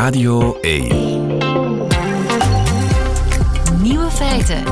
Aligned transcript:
Radio 0.00 0.58
1. 0.60 0.88
Nieuwe 3.82 4.10
feiten. 4.10 4.62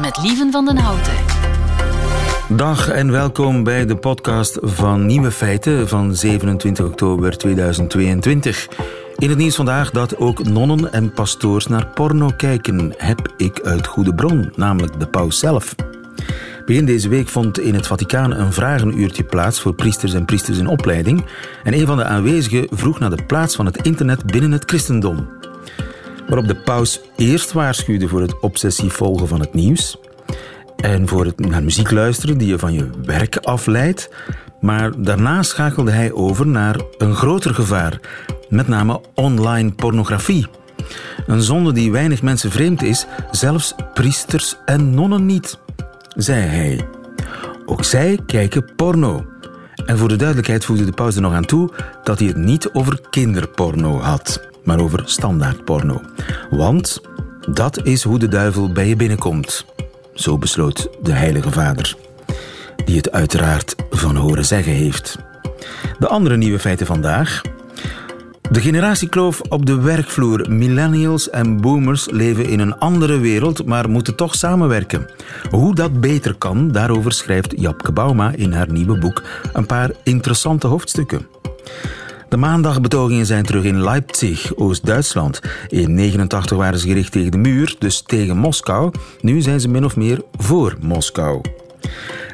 Met 0.00 0.18
Lieven 0.22 0.52
van 0.52 0.64
den 0.64 0.76
Houten. 0.76 1.12
Dag 2.48 2.88
en 2.88 3.10
welkom 3.10 3.64
bij 3.64 3.86
de 3.86 3.96
podcast 3.96 4.58
van 4.62 5.06
Nieuwe 5.06 5.30
Feiten 5.30 5.88
van 5.88 6.14
27 6.14 6.86
oktober 6.86 7.38
2022. 7.38 8.68
In 9.16 9.28
het 9.28 9.38
nieuws 9.38 9.56
vandaag 9.56 9.90
dat 9.90 10.16
ook 10.16 10.44
nonnen 10.44 10.92
en 10.92 11.12
pastoors 11.12 11.66
naar 11.66 11.86
porno 11.86 12.30
kijken, 12.36 12.94
heb 12.96 13.32
ik 13.36 13.60
uit 13.60 13.86
goede 13.86 14.14
bron, 14.14 14.52
namelijk 14.56 15.00
de 15.00 15.06
paus 15.06 15.38
zelf. 15.38 15.74
Begin 16.68 16.86
deze 16.86 17.08
week 17.08 17.28
vond 17.28 17.60
in 17.60 17.74
het 17.74 17.86
Vaticaan 17.86 18.34
een 18.34 18.52
vragenuurtje 18.52 19.24
plaats 19.24 19.60
voor 19.60 19.74
priesters 19.74 20.14
en 20.14 20.24
priesters 20.24 20.58
in 20.58 20.66
opleiding. 20.66 21.24
En 21.64 21.74
een 21.74 21.86
van 21.86 21.96
de 21.96 22.04
aanwezigen 22.04 22.66
vroeg 22.70 22.98
naar 22.98 23.16
de 23.16 23.24
plaats 23.24 23.56
van 23.56 23.66
het 23.66 23.86
internet 23.86 24.26
binnen 24.26 24.52
het 24.52 24.64
christendom. 24.66 25.28
Waarop 26.26 26.48
de 26.48 26.56
paus 26.56 27.00
eerst 27.16 27.52
waarschuwde 27.52 28.08
voor 28.08 28.20
het 28.20 28.40
obsessief 28.40 28.92
volgen 28.92 29.28
van 29.28 29.40
het 29.40 29.54
nieuws. 29.54 29.98
En 30.76 31.08
voor 31.08 31.24
het 31.24 31.38
naar 31.38 31.62
muziek 31.62 31.90
luisteren 31.90 32.38
die 32.38 32.48
je 32.48 32.58
van 32.58 32.72
je 32.72 32.90
werk 33.04 33.36
afleidt. 33.36 34.10
Maar 34.60 35.02
daarna 35.02 35.42
schakelde 35.42 35.90
hij 35.90 36.12
over 36.12 36.46
naar 36.46 36.80
een 36.98 37.14
groter 37.14 37.54
gevaar, 37.54 38.00
met 38.48 38.68
name 38.68 39.00
online 39.14 39.70
pornografie. 39.70 40.46
Een 41.26 41.42
zonde 41.42 41.72
die 41.72 41.92
weinig 41.92 42.22
mensen 42.22 42.50
vreemd 42.50 42.82
is, 42.82 43.06
zelfs 43.30 43.74
priesters 43.94 44.56
en 44.64 44.94
nonnen 44.94 45.26
niet 45.26 45.58
zei 46.18 46.42
hij. 46.42 46.88
Ook 47.66 47.84
zij 47.84 48.18
kijken 48.26 48.74
porno. 48.76 49.26
En 49.86 49.98
voor 49.98 50.08
de 50.08 50.16
duidelijkheid 50.16 50.64
voegde 50.64 50.84
de 50.84 50.92
paus 50.92 51.14
er 51.14 51.22
nog 51.22 51.32
aan 51.32 51.44
toe 51.44 51.70
dat 52.02 52.18
hij 52.18 52.28
het 52.28 52.36
niet 52.36 52.70
over 52.72 53.00
kinderporno 53.10 53.98
had, 53.98 54.48
maar 54.64 54.80
over 54.80 55.02
standaardporno. 55.04 56.00
Want 56.50 57.00
dat 57.50 57.84
is 57.84 58.02
hoe 58.02 58.18
de 58.18 58.28
duivel 58.28 58.72
bij 58.72 58.88
je 58.88 58.96
binnenkomt. 58.96 59.64
Zo 60.14 60.38
besloot 60.38 60.88
de 61.02 61.12
Heilige 61.12 61.50
Vader, 61.50 61.96
die 62.84 62.96
het 62.96 63.12
uiteraard 63.12 63.74
van 63.90 64.16
horen 64.16 64.44
zeggen 64.44 64.72
heeft. 64.72 65.18
De 65.98 66.08
andere 66.08 66.36
nieuwe 66.36 66.58
feiten 66.58 66.86
vandaag. 66.86 67.42
De 68.50 68.60
generatiekloof 68.60 69.40
op 69.40 69.66
de 69.66 69.80
werkvloer. 69.80 70.50
Millennials 70.50 71.30
en 71.30 71.60
boomers 71.60 72.10
leven 72.10 72.48
in 72.48 72.60
een 72.60 72.78
andere 72.78 73.18
wereld, 73.18 73.66
maar 73.66 73.90
moeten 73.90 74.14
toch 74.14 74.34
samenwerken. 74.34 75.10
Hoe 75.50 75.74
dat 75.74 76.00
beter 76.00 76.34
kan, 76.34 76.72
daarover 76.72 77.12
schrijft 77.12 77.60
Japke 77.60 77.92
Bauma 77.92 78.32
in 78.36 78.52
haar 78.52 78.72
nieuwe 78.72 78.98
boek 78.98 79.22
een 79.52 79.66
paar 79.66 79.90
interessante 80.04 80.66
hoofdstukken. 80.66 81.26
De 82.28 82.36
maandagbetogingen 82.36 83.26
zijn 83.26 83.44
terug 83.44 83.64
in 83.64 83.82
Leipzig, 83.82 84.56
Oost-Duitsland. 84.56 85.40
In 85.68 85.94
89 85.94 86.56
waren 86.56 86.78
ze 86.78 86.86
gericht 86.86 87.12
tegen 87.12 87.30
de 87.30 87.38
muur, 87.38 87.76
dus 87.78 88.02
tegen 88.06 88.36
Moskou. 88.36 88.92
Nu 89.20 89.40
zijn 89.40 89.60
ze 89.60 89.68
min 89.68 89.84
of 89.84 89.96
meer 89.96 90.22
voor 90.36 90.76
Moskou. 90.80 91.40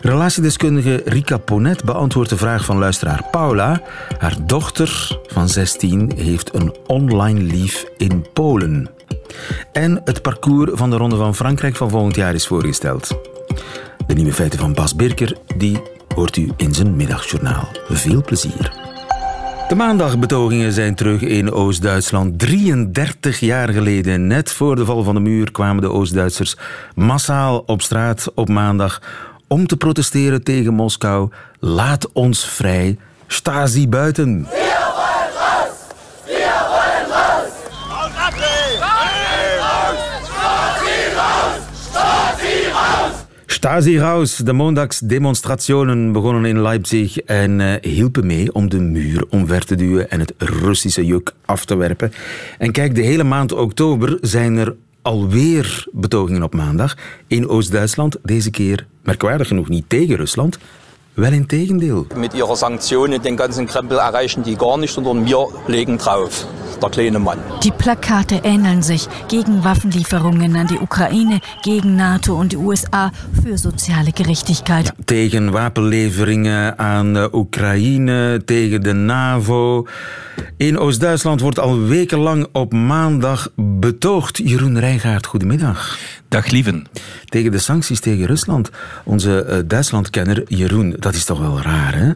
Relatiedeskundige 0.05 1.03
Rika 1.05 1.37
Ponet 1.37 1.85
beantwoordt 1.85 2.31
de 2.31 2.37
vraag 2.37 2.65
van 2.65 2.79
luisteraar 2.79 3.23
Paula. 3.31 3.83
Haar 4.19 4.37
dochter 4.47 5.19
van 5.27 5.49
16 5.49 6.13
heeft 6.17 6.55
een 6.55 6.75
online 6.87 7.41
lief 7.41 7.85
in 7.97 8.27
Polen. 8.33 8.89
En 9.73 10.01
het 10.05 10.23
parcours 10.23 10.71
van 10.75 10.91
de 10.91 10.97
Ronde 10.97 11.17
van 11.17 11.35
Frankrijk 11.35 11.77
van 11.77 11.91
volgend 11.91 12.15
jaar 12.15 12.35
is 12.35 12.47
voorgesteld. 12.47 13.19
De 14.07 14.15
nieuwe 14.15 14.33
feiten 14.33 14.59
van 14.59 14.73
Bas 14.73 14.97
Birker, 14.97 15.37
die 15.57 15.83
hoort 16.15 16.37
u 16.37 16.51
in 16.57 16.75
zijn 16.75 16.97
middagjournaal. 16.97 17.69
Veel 17.89 18.23
plezier. 18.23 18.73
De 19.69 19.75
maandagbetogingen 19.75 20.73
zijn 20.73 20.95
terug 20.95 21.21
in 21.21 21.53
Oost-Duitsland. 21.53 22.39
33 22.39 23.41
jaar 23.41 23.69
geleden, 23.69 24.27
net 24.27 24.53
voor 24.53 24.77
de 24.77 24.85
val 24.85 25.03
van 25.03 25.15
de 25.15 25.21
muur, 25.21 25.51
kwamen 25.51 25.83
de 25.83 25.91
Oost-Duitsers 25.91 26.57
massaal 26.95 27.63
op 27.67 27.83
straat 27.83 28.33
op 28.35 28.49
maandag 28.49 29.01
om 29.47 29.67
te 29.67 29.77
protesteren 29.77 30.43
tegen 30.43 30.75
Moskou. 30.75 31.29
Laat 31.61 32.13
ons 32.13 32.45
vrij. 32.45 32.99
Stasi 33.27 33.89
buiten. 33.89 34.47
Stasi 43.65 43.99
raus! 43.99 44.37
De 44.37 44.53
mondagsdemonstrationen 44.53 46.13
begonnen 46.13 46.45
in 46.45 46.63
Leipzig 46.63 47.19
en 47.19 47.61
uh, 47.61 47.75
hielpen 47.81 48.27
mee 48.27 48.55
om 48.55 48.69
de 48.69 48.81
muur 48.81 49.25
omver 49.31 49.65
te 49.65 49.75
duwen 49.75 50.11
en 50.11 50.21
het 50.21 50.35
Russische 50.39 51.05
juk 51.07 51.33
af 51.45 51.65
te 51.65 51.77
werpen. 51.77 52.13
En 52.59 52.73
kijk, 52.73 52.95
de 52.95 53.03
hele 53.03 53.25
maand 53.25 53.53
oktober 53.53 54.19
zijn 54.21 54.57
er 54.57 54.75
alweer 55.05 55.87
betogingen 55.93 56.43
op 56.43 56.55
maandag 56.55 56.97
in 57.27 57.49
Oost-Duitsland. 57.49 58.17
Deze 58.23 58.51
keer 58.51 58.87
merkwaardig 59.03 59.49
genoeg 59.49 59.69
niet 59.69 59.89
tegen 59.89 60.17
Rusland, 60.17 60.59
wel 61.15 61.33
in 61.33 61.47
tegendeel. 61.47 62.07
Met 62.17 62.35
ihrer 62.35 62.57
Sanktionen 62.57 63.23
den 63.23 63.37
ganzen 63.37 63.67
Krempel 63.67 63.99
erreichen 63.99 64.43
die 64.43 64.57
gar 64.57 64.77
nicht, 64.77 64.95
sondern 64.95 65.25
wir 65.25 65.49
legen 65.67 65.99
drauf. 65.99 66.47
Der 66.81 66.91
kleine 66.91 67.19
Mann. 67.19 67.39
Die 67.63 67.71
Plakate 67.71 68.41
ähneln 68.43 68.83
sich 68.83 69.07
gegen 69.29 69.63
Waffenlieferungen 69.63 70.57
an 70.57 70.67
die 70.67 70.79
Ukraine, 70.79 71.41
gegen 71.63 71.97
NATO 71.97 72.35
und 72.35 72.53
die 72.53 72.57
USA 72.57 73.11
für 73.43 73.57
soziale 73.59 74.13
Gerechtigkeit. 74.13 74.87
Ja, 74.87 74.93
tegen 75.05 75.53
wapenleveringen 75.53 76.79
aan 76.79 77.15
de 77.15 77.29
Oekraïne, 77.33 78.43
tegen 78.45 78.83
de 78.83 78.93
NAVO. 78.93 79.87
In 80.57 80.79
Oost-Duitsland 80.79 81.41
wordt 81.41 81.59
al 81.59 81.81
wekenlang 81.81 82.47
op 82.53 82.73
maandag 82.73 83.51
betoogd. 83.57 84.39
Jeroen 84.39 84.79
Rijgaard, 84.79 85.27
goedemiddag. 85.27 85.99
Dag 86.35 86.51
lieven. 86.51 86.87
Tegen 87.25 87.51
de 87.51 87.59
sancties 87.59 88.01
tegen 88.01 88.27
Rusland. 88.27 88.71
Onze 89.05 89.47
uh, 89.49 89.59
Duitslandkenner 89.67 90.43
Jeroen, 90.49 90.97
dat 90.99 91.15
is 91.15 91.25
toch 91.25 91.39
wel 91.39 91.61
raar, 91.61 91.95
hè? 91.95 92.13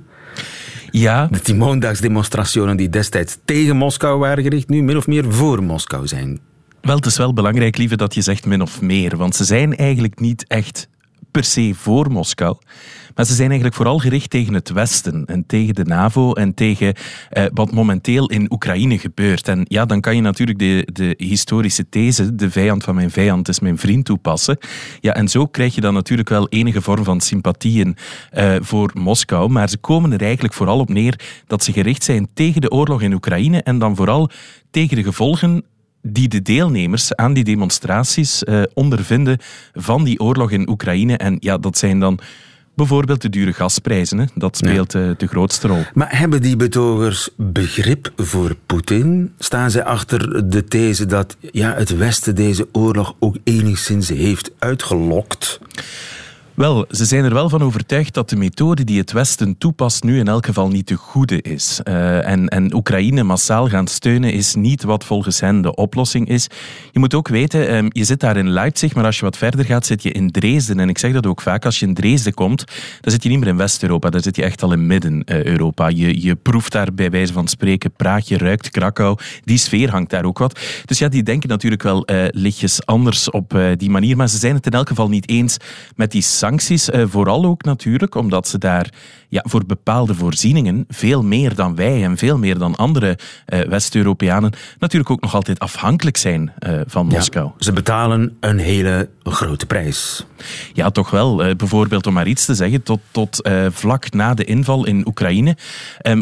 Ja. 0.90 1.26
De 1.26 1.40
Timondagsdemonstrationen 1.40 2.76
die 2.76 2.88
destijds 2.88 3.36
tegen 3.44 3.76
Moskou 3.76 4.18
waren 4.18 4.42
gericht, 4.42 4.68
nu 4.68 4.82
min 4.82 4.96
of 4.96 5.06
meer 5.06 5.32
voor 5.32 5.62
Moskou 5.62 6.06
zijn. 6.06 6.40
Wel, 6.80 6.96
het 6.96 7.06
is 7.06 7.16
wel 7.16 7.32
belangrijk, 7.32 7.76
lieve, 7.76 7.96
dat 7.96 8.14
je 8.14 8.20
zegt 8.22 8.46
min 8.46 8.62
of 8.62 8.80
meer. 8.80 9.16
Want 9.16 9.36
ze 9.36 9.44
zijn 9.44 9.76
eigenlijk 9.76 10.20
niet 10.20 10.44
echt 10.46 10.88
per 11.30 11.44
se 11.44 11.72
voor 11.74 12.10
Moskou. 12.10 12.56
Maar 13.18 13.26
ze 13.26 13.34
zijn 13.34 13.48
eigenlijk 13.48 13.76
vooral 13.76 13.98
gericht 13.98 14.30
tegen 14.30 14.54
het 14.54 14.70
Westen 14.70 15.24
en 15.26 15.46
tegen 15.46 15.74
de 15.74 15.84
NAVO 15.84 16.32
en 16.32 16.54
tegen 16.54 16.94
eh, 17.30 17.44
wat 17.54 17.72
momenteel 17.72 18.30
in 18.30 18.52
Oekraïne 18.52 18.98
gebeurt. 18.98 19.48
En 19.48 19.64
ja, 19.68 19.84
dan 19.84 20.00
kan 20.00 20.16
je 20.16 20.22
natuurlijk 20.22 20.58
de, 20.58 20.88
de 20.92 21.14
historische 21.16 21.88
these, 21.88 22.34
de 22.34 22.50
vijand 22.50 22.84
van 22.84 22.94
mijn 22.94 23.10
vijand 23.10 23.48
is 23.48 23.60
mijn 23.60 23.78
vriend, 23.78 24.04
toepassen. 24.04 24.58
Ja, 25.00 25.14
en 25.14 25.28
zo 25.28 25.46
krijg 25.46 25.74
je 25.74 25.80
dan 25.80 25.94
natuurlijk 25.94 26.28
wel 26.28 26.48
enige 26.48 26.82
vorm 26.82 27.04
van 27.04 27.20
sympathieën 27.20 27.96
eh, 28.30 28.56
voor 28.60 28.90
Moskou. 28.94 29.50
Maar 29.50 29.68
ze 29.68 29.78
komen 29.78 30.12
er 30.12 30.22
eigenlijk 30.22 30.54
vooral 30.54 30.78
op 30.78 30.88
neer 30.88 31.20
dat 31.46 31.64
ze 31.64 31.72
gericht 31.72 32.04
zijn 32.04 32.28
tegen 32.34 32.60
de 32.60 32.70
oorlog 32.70 33.02
in 33.02 33.12
Oekraïne 33.12 33.62
en 33.62 33.78
dan 33.78 33.96
vooral 33.96 34.30
tegen 34.70 34.96
de 34.96 35.02
gevolgen 35.02 35.64
die 36.02 36.28
de 36.28 36.42
deelnemers 36.42 37.14
aan 37.14 37.32
die 37.32 37.44
demonstraties 37.44 38.42
uh, 38.42 38.62
ondervinden 38.74 39.38
van 39.72 40.04
die 40.04 40.20
oorlog 40.20 40.50
in 40.50 40.68
Oekraïne. 40.68 41.16
En 41.16 41.36
ja, 41.40 41.58
dat 41.58 41.78
zijn 41.78 42.00
dan 42.00 42.20
bijvoorbeeld 42.78 43.22
de 43.22 43.28
dure 43.28 43.52
gasprijzen. 43.52 44.18
Hè. 44.18 44.24
Dat 44.34 44.56
speelt 44.56 44.92
ja. 44.92 45.00
uh, 45.00 45.10
de 45.16 45.26
grootste 45.26 45.68
rol. 45.68 45.82
Maar 45.94 46.18
hebben 46.18 46.42
die 46.42 46.56
betogers 46.56 47.28
begrip 47.36 48.12
voor 48.16 48.56
Poetin? 48.66 49.32
Staan 49.38 49.70
zij 49.70 49.84
achter 49.84 50.50
de 50.50 50.64
these 50.64 51.06
dat 51.06 51.36
ja, 51.52 51.74
het 51.74 51.96
Westen 51.96 52.34
deze 52.34 52.68
oorlog 52.72 53.14
ook 53.18 53.36
enigszins 53.44 54.08
heeft 54.08 54.50
uitgelokt? 54.58 55.60
Wel, 56.58 56.86
ze 56.90 57.04
zijn 57.04 57.24
er 57.24 57.34
wel 57.34 57.48
van 57.48 57.62
overtuigd 57.62 58.14
dat 58.14 58.28
de 58.28 58.36
methode 58.36 58.84
die 58.84 58.98
het 58.98 59.12
Westen 59.12 59.58
toepast 59.58 60.02
nu 60.02 60.18
in 60.18 60.28
elk 60.28 60.46
geval 60.46 60.68
niet 60.68 60.88
de 60.88 60.94
goede 60.94 61.42
is. 61.42 61.80
Uh, 61.84 62.28
en, 62.28 62.48
en 62.48 62.74
Oekraïne 62.74 63.22
massaal 63.22 63.68
gaan 63.68 63.86
steunen 63.86 64.32
is 64.32 64.54
niet 64.54 64.82
wat 64.82 65.04
volgens 65.04 65.40
hen 65.40 65.60
de 65.60 65.74
oplossing 65.74 66.28
is. 66.28 66.48
Je 66.92 66.98
moet 66.98 67.14
ook 67.14 67.28
weten, 67.28 67.74
um, 67.74 67.88
je 67.92 68.04
zit 68.04 68.20
daar 68.20 68.36
in 68.36 68.48
Leipzig, 68.48 68.94
maar 68.94 69.04
als 69.04 69.18
je 69.18 69.24
wat 69.24 69.36
verder 69.36 69.64
gaat, 69.64 69.86
zit 69.86 70.02
je 70.02 70.12
in 70.12 70.30
Dresden. 70.30 70.80
En 70.80 70.88
ik 70.88 70.98
zeg 70.98 71.12
dat 71.12 71.26
ook 71.26 71.40
vaak, 71.40 71.64
als 71.64 71.78
je 71.78 71.86
in 71.86 71.94
Dresden 71.94 72.34
komt, 72.34 72.64
dan 73.00 73.12
zit 73.12 73.22
je 73.22 73.28
niet 73.28 73.38
meer 73.38 73.48
in 73.48 73.56
West-Europa, 73.56 74.10
dan 74.10 74.20
zit 74.20 74.36
je 74.36 74.42
echt 74.42 74.62
al 74.62 74.72
in 74.72 74.86
Midden-Europa. 74.86 75.88
Je, 75.88 76.22
je 76.22 76.36
proeft 76.36 76.72
daar 76.72 76.94
bij 76.94 77.10
wijze 77.10 77.32
van 77.32 77.48
spreken 77.48 77.92
Praag, 77.92 78.28
je 78.28 78.38
ruikt 78.38 78.70
Krakau. 78.70 79.18
Die 79.44 79.58
sfeer 79.58 79.90
hangt 79.90 80.10
daar 80.10 80.24
ook 80.24 80.38
wat. 80.38 80.60
Dus 80.84 80.98
ja, 80.98 81.08
die 81.08 81.22
denken 81.22 81.48
natuurlijk 81.48 81.82
wel 81.82 82.10
uh, 82.10 82.24
lichtjes 82.30 82.86
anders 82.86 83.30
op 83.30 83.58
die 83.76 83.90
manier, 83.90 84.16
maar 84.16 84.28
ze 84.28 84.38
zijn 84.38 84.54
het 84.54 84.66
in 84.66 84.72
elk 84.72 84.88
geval 84.88 85.08
niet 85.08 85.28
eens 85.28 85.56
met 85.96 86.10
die 86.10 86.22
sancties, 86.48 86.88
uh, 86.88 87.04
vooral 87.08 87.44
ook 87.44 87.64
natuurlijk 87.64 88.14
omdat 88.14 88.48
ze 88.48 88.58
daar 88.58 88.90
ja, 89.28 89.44
voor 89.48 89.66
bepaalde 89.66 90.14
voorzieningen 90.14 90.84
veel 90.88 91.22
meer 91.22 91.54
dan 91.54 91.74
wij 91.74 92.04
en 92.04 92.16
veel 92.16 92.38
meer 92.38 92.58
dan 92.58 92.76
andere 92.76 93.18
uh, 93.46 93.60
West-Europeanen 93.60 94.52
natuurlijk 94.78 95.10
ook 95.10 95.20
nog 95.20 95.34
altijd 95.34 95.58
afhankelijk 95.58 96.16
zijn 96.16 96.52
uh, 96.60 96.80
van 96.86 97.06
Moskou. 97.06 97.46
Ja, 97.46 97.52
ze 97.58 97.72
betalen 97.72 98.36
een 98.40 98.58
hele 98.58 99.08
grote 99.22 99.66
prijs. 99.66 100.26
Ja, 100.72 100.90
toch 100.90 101.10
wel. 101.10 101.36
Bijvoorbeeld 101.36 102.06
om 102.06 102.12
maar 102.12 102.26
iets 102.26 102.44
te 102.44 102.54
zeggen, 102.54 102.82
tot, 102.82 103.00
tot 103.10 103.48
vlak 103.70 104.12
na 104.12 104.34
de 104.34 104.44
inval 104.44 104.86
in 104.86 105.06
Oekraïne 105.06 105.56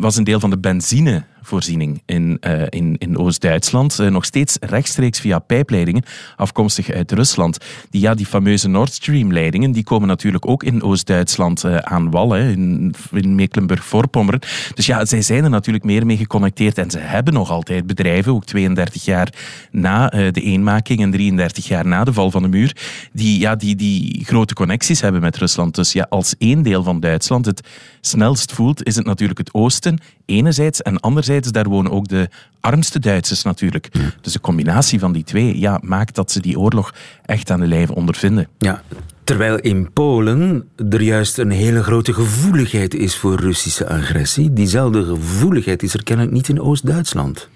was 0.00 0.17
een 0.17 0.25
deel 0.25 0.40
van 0.40 0.50
de 0.50 0.58
benzine 0.58 1.25
gasvoorziening 1.46 2.02
in, 2.06 2.38
uh, 2.40 2.62
in, 2.69 2.96
in 2.98 3.19
Oost-Duitsland. 3.19 3.98
Uh, 4.00 4.08
nog 4.08 4.25
steeds 4.25 4.56
rechtstreeks 4.60 5.20
via 5.20 5.38
pijpleidingen, 5.38 6.02
afkomstig 6.37 6.90
uit 6.90 7.12
Rusland. 7.12 7.58
Die, 7.90 8.00
ja, 8.00 8.14
die 8.14 8.26
fameuze 8.26 8.69
Nord 8.69 8.93
Stream-leidingen, 8.93 9.72
die 9.72 9.84
komen 9.84 10.08
natuurlijk 10.08 10.48
ook 10.48 10.62
in 10.62 10.82
Oost-Duitsland 10.82 11.64
uh, 11.64 11.76
aan 11.76 12.10
wal, 12.10 12.32
hè, 12.32 12.50
in, 12.50 12.94
in 13.12 13.34
Mecklenburg-Vorpommern. 13.34 14.40
Dus 14.75 14.87
ja, 14.87 15.04
zij 15.04 15.22
zijn 15.22 15.44
er 15.44 15.50
natuurlijk 15.50 15.84
meer 15.84 16.06
mee 16.06 16.16
geconnecteerd 16.16 16.78
en 16.78 16.90
ze 16.90 16.98
hebben 16.98 17.34
nog 17.34 17.50
altijd 17.50 17.87
bedrijven, 17.87 18.32
ook 18.32 18.44
32 18.44 19.04
jaar 19.04 19.32
na 19.70 20.08
de 20.08 20.43
eenmaking 20.43 21.00
en 21.00 21.10
33 21.10 21.69
jaar 21.69 21.87
na 21.87 22.04
de 22.04 22.12
val 22.12 22.31
van 22.31 22.43
de 22.43 22.48
muur, 22.48 22.76
die, 23.12 23.40
ja, 23.40 23.56
die, 23.56 23.76
die 23.76 24.25
grote 24.25 24.54
connecties 24.54 25.00
hebben 25.00 25.20
met 25.20 25.37
Rusland. 25.37 25.75
Dus 25.75 25.93
ja, 25.93 26.06
als 26.08 26.34
één 26.38 26.62
deel 26.62 26.82
van 26.82 27.00
Duitsland 27.00 27.46
het 27.46 27.60
snelst 28.06 28.53
voelt, 28.53 28.85
is 28.85 28.97
het 28.97 29.06
natuurlijk 29.06 29.38
het 29.38 29.55
oosten, 29.55 29.99
enerzijds. 30.25 30.82
En 30.82 31.00
anderzijds, 31.00 31.50
daar 31.50 31.69
wonen 31.69 31.93
ook 31.93 32.08
de 32.08 32.29
armste 32.61 32.99
Duitsers 32.99 33.43
natuurlijk. 33.43 33.88
Dus 34.20 34.32
de 34.32 34.41
combinatie 34.41 34.99
van 34.99 35.12
die 35.12 35.25
twee 35.25 35.58
ja, 35.58 35.81
maakt 35.82 36.14
dat 36.14 36.31
ze 36.31 36.41
die 36.41 36.58
oorlog 36.58 36.94
echt 37.25 37.50
aan 37.50 37.61
de 37.61 37.67
lijve 37.67 37.94
ondervinden. 37.94 38.49
Ja, 38.58 38.82
Terwijl 39.26 39.58
in 39.58 39.93
Polen 39.93 40.69
er 40.91 41.03
juist 41.03 41.38
een 41.38 41.50
hele 41.50 41.82
grote 41.82 42.12
gevoeligheid 42.12 42.94
is 42.94 43.17
voor 43.17 43.41
Russische 43.41 43.88
agressie. 43.88 44.53
Diezelfde 44.53 45.05
gevoeligheid 45.05 45.82
is 45.82 45.94
er 45.94 46.03
kennelijk 46.03 46.35
niet 46.35 46.49
in 46.49 46.61
Oost-Duitsland. 46.61 47.49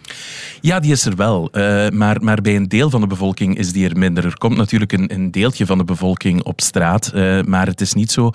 Ja, 0.60 0.80
die 0.80 0.92
is 0.92 1.04
er 1.04 1.16
wel. 1.16 1.48
Uh, 1.52 1.88
maar, 1.88 2.22
maar 2.22 2.40
bij 2.40 2.56
een 2.56 2.68
deel 2.68 2.90
van 2.90 3.00
de 3.00 3.06
bevolking 3.06 3.58
is 3.58 3.72
die 3.72 3.88
er 3.88 3.98
minder. 3.98 4.24
Er 4.24 4.38
komt 4.38 4.56
natuurlijk 4.56 4.92
een, 4.92 5.14
een 5.14 5.30
deeltje 5.30 5.66
van 5.66 5.78
de 5.78 5.84
bevolking 5.84 6.42
op 6.42 6.60
straat. 6.60 7.12
Uh, 7.14 7.42
maar 7.42 7.66
het 7.66 7.80
is 7.80 7.92
niet 7.94 8.12
zo 8.12 8.30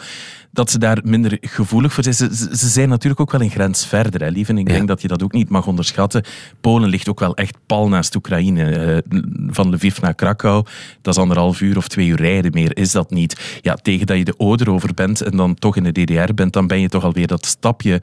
dat 0.56 0.72
ze 0.72 0.80
daar 0.80 1.00
minder 1.04 1.38
gevoelig 1.42 1.94
voor 1.94 2.04
zijn. 2.04 2.16
Ze, 2.16 2.56
ze 2.56 2.68
zijn 2.68 2.90
natuurlijk 2.90 3.22
ook 3.22 3.32
wel 3.32 3.42
een 3.42 3.50
grens 3.50 3.86
verder, 3.86 4.22
hè. 4.22 4.44
En 4.46 4.58
ik 4.58 4.66
denk 4.66 4.88
dat 4.88 5.02
je 5.02 5.08
dat 5.08 5.24
ook 5.24 5.32
niet 5.32 5.50
mag 5.50 5.68
onderschatten. 5.68 6.24
Polen 6.62 6.90
ligt 6.90 7.10
ook 7.10 7.20
wel 7.20 7.36
echt 7.36 7.58
pal 7.66 7.88
naast 7.88 8.16
Oekraïne. 8.16 9.04
Uh, 9.10 9.20
van 9.48 9.74
Lviv 9.74 10.00
naar 10.00 10.16
Krakau, 10.16 10.66
dat 11.02 11.14
is 11.16 11.22
anderhalf 11.22 11.62
uur 11.62 11.78
of 11.78 11.88
twee 11.88 12.08
uur 12.08 12.16
rijden. 12.16 12.52
Meer 12.52 12.78
is 12.78 12.92
dat 12.92 13.10
niet. 13.10 13.60
Ja, 13.62 13.76
tegen 13.76 14.06
dat 14.06 14.18
je 14.18 14.24
de 14.24 14.38
Oder 14.38 14.70
over 14.72 14.94
bent 14.94 15.22
en 15.22 15.38
dan 15.38 15.56
toch 15.56 15.76
in 15.76 15.84
de 15.84 15.92
DDR 15.92 16.34
bent, 16.34 16.54
dan 16.54 16.68
ben 16.68 16.80
je 16.80 16.90
toch 16.90 17.04
alweer 17.04 17.28
dat 17.28 17.46
stapje 17.46 18.02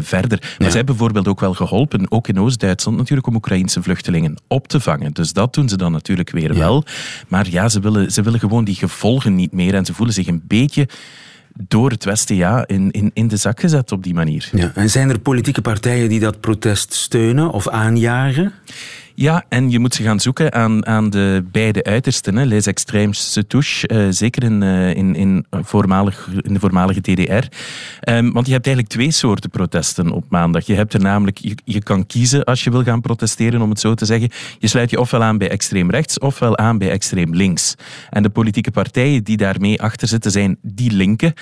verder. 0.00 0.38
Maar 0.40 0.68
zij 0.68 0.76
hebben 0.76 0.84
bijvoorbeeld 0.84 1.28
ook 1.28 1.40
wel 1.40 1.54
geholpen, 1.54 2.10
ook 2.10 2.28
in 2.28 2.40
Oost-Duitsland 2.40 2.97
natuurlijk, 2.98 3.26
om 3.26 3.34
Oekraïnse 3.34 3.82
vluchtelingen 3.82 4.34
op 4.48 4.68
te 4.68 4.80
vangen. 4.80 5.12
Dus 5.12 5.32
dat 5.32 5.54
doen 5.54 5.68
ze 5.68 5.76
dan 5.76 5.92
natuurlijk 5.92 6.30
weer 6.30 6.52
ja. 6.52 6.58
wel. 6.58 6.84
Maar 7.28 7.50
ja, 7.50 7.68
ze 7.68 7.80
willen, 7.80 8.12
ze 8.12 8.22
willen 8.22 8.40
gewoon 8.40 8.64
die 8.64 8.74
gevolgen 8.74 9.34
niet 9.34 9.52
meer 9.52 9.74
en 9.74 9.84
ze 9.84 9.94
voelen 9.94 10.14
zich 10.14 10.26
een 10.26 10.42
beetje 10.44 10.88
door 11.68 11.90
het 11.90 12.04
Westen 12.04 12.36
ja, 12.36 12.66
in, 12.66 12.90
in, 12.90 13.10
in 13.14 13.28
de 13.28 13.36
zak 13.36 13.60
gezet 13.60 13.92
op 13.92 14.02
die 14.02 14.14
manier. 14.14 14.48
Ja, 14.52 14.72
en 14.74 14.90
zijn 14.90 15.10
er 15.10 15.18
politieke 15.18 15.62
partijen 15.62 16.08
die 16.08 16.20
dat 16.20 16.40
protest 16.40 16.94
steunen 16.94 17.50
of 17.50 17.68
aanjagen? 17.68 18.52
Ja, 19.20 19.44
en 19.48 19.70
je 19.70 19.78
moet 19.78 19.94
ze 19.94 20.02
gaan 20.02 20.20
zoeken 20.20 20.52
aan, 20.52 20.86
aan 20.86 21.10
de 21.10 21.44
beide 21.52 21.84
uitersten, 21.84 22.36
hè, 22.36 22.44
les 22.44 22.66
extremes 22.66 23.32
se 23.32 23.46
touche, 23.46 23.88
uh, 23.92 24.06
zeker 24.10 24.42
in, 24.42 24.62
uh, 24.62 24.94
in, 24.94 25.14
in, 25.14 25.46
voormalig, 25.50 26.28
in 26.40 26.52
de 26.52 26.60
voormalige 26.60 27.00
DDR. 27.00 27.46
Um, 28.10 28.32
want 28.32 28.46
je 28.46 28.52
hebt 28.52 28.66
eigenlijk 28.66 28.88
twee 28.88 29.10
soorten 29.10 29.50
protesten 29.50 30.10
op 30.10 30.24
maandag. 30.28 30.66
Je 30.66 30.74
hebt 30.74 30.94
er 30.94 31.00
namelijk, 31.00 31.38
je, 31.38 31.54
je 31.64 31.82
kan 31.82 32.06
kiezen 32.06 32.44
als 32.44 32.64
je 32.64 32.70
wil 32.70 32.82
gaan 32.82 33.00
protesteren, 33.00 33.62
om 33.62 33.70
het 33.70 33.80
zo 33.80 33.94
te 33.94 34.04
zeggen. 34.04 34.30
Je 34.58 34.66
sluit 34.66 34.90
je 34.90 35.00
ofwel 35.00 35.22
aan 35.22 35.38
bij 35.38 35.50
extreem 35.50 35.90
rechts, 35.90 36.18
ofwel 36.18 36.58
aan 36.58 36.78
bij 36.78 36.90
extreem 36.90 37.34
links. 37.34 37.74
En 38.10 38.22
de 38.22 38.30
politieke 38.30 38.70
partijen 38.70 39.24
die 39.24 39.36
daarmee 39.36 39.82
achter 39.82 40.08
zitten 40.08 40.30
zijn 40.30 40.58
die 40.62 40.90
linken. 40.90 41.34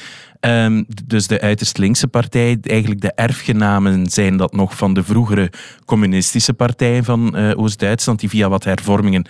Um, 0.46 0.87
dus 1.04 1.26
de 1.26 1.40
uiterst 1.40 1.78
linkse 1.78 2.08
partij, 2.08 2.58
eigenlijk 2.62 3.00
de 3.00 3.12
erfgenamen 3.12 4.06
zijn 4.06 4.37
dat 4.37 4.52
nog 4.52 4.76
van 4.76 4.94
de 4.94 5.04
vroegere 5.04 5.50
communistische 5.84 6.54
partijen 6.54 7.04
van 7.04 7.38
uh, 7.38 7.58
Oost-Duitsland, 7.58 8.20
die 8.20 8.28
via 8.28 8.48
wat 8.48 8.64
hervormingen 8.64 9.26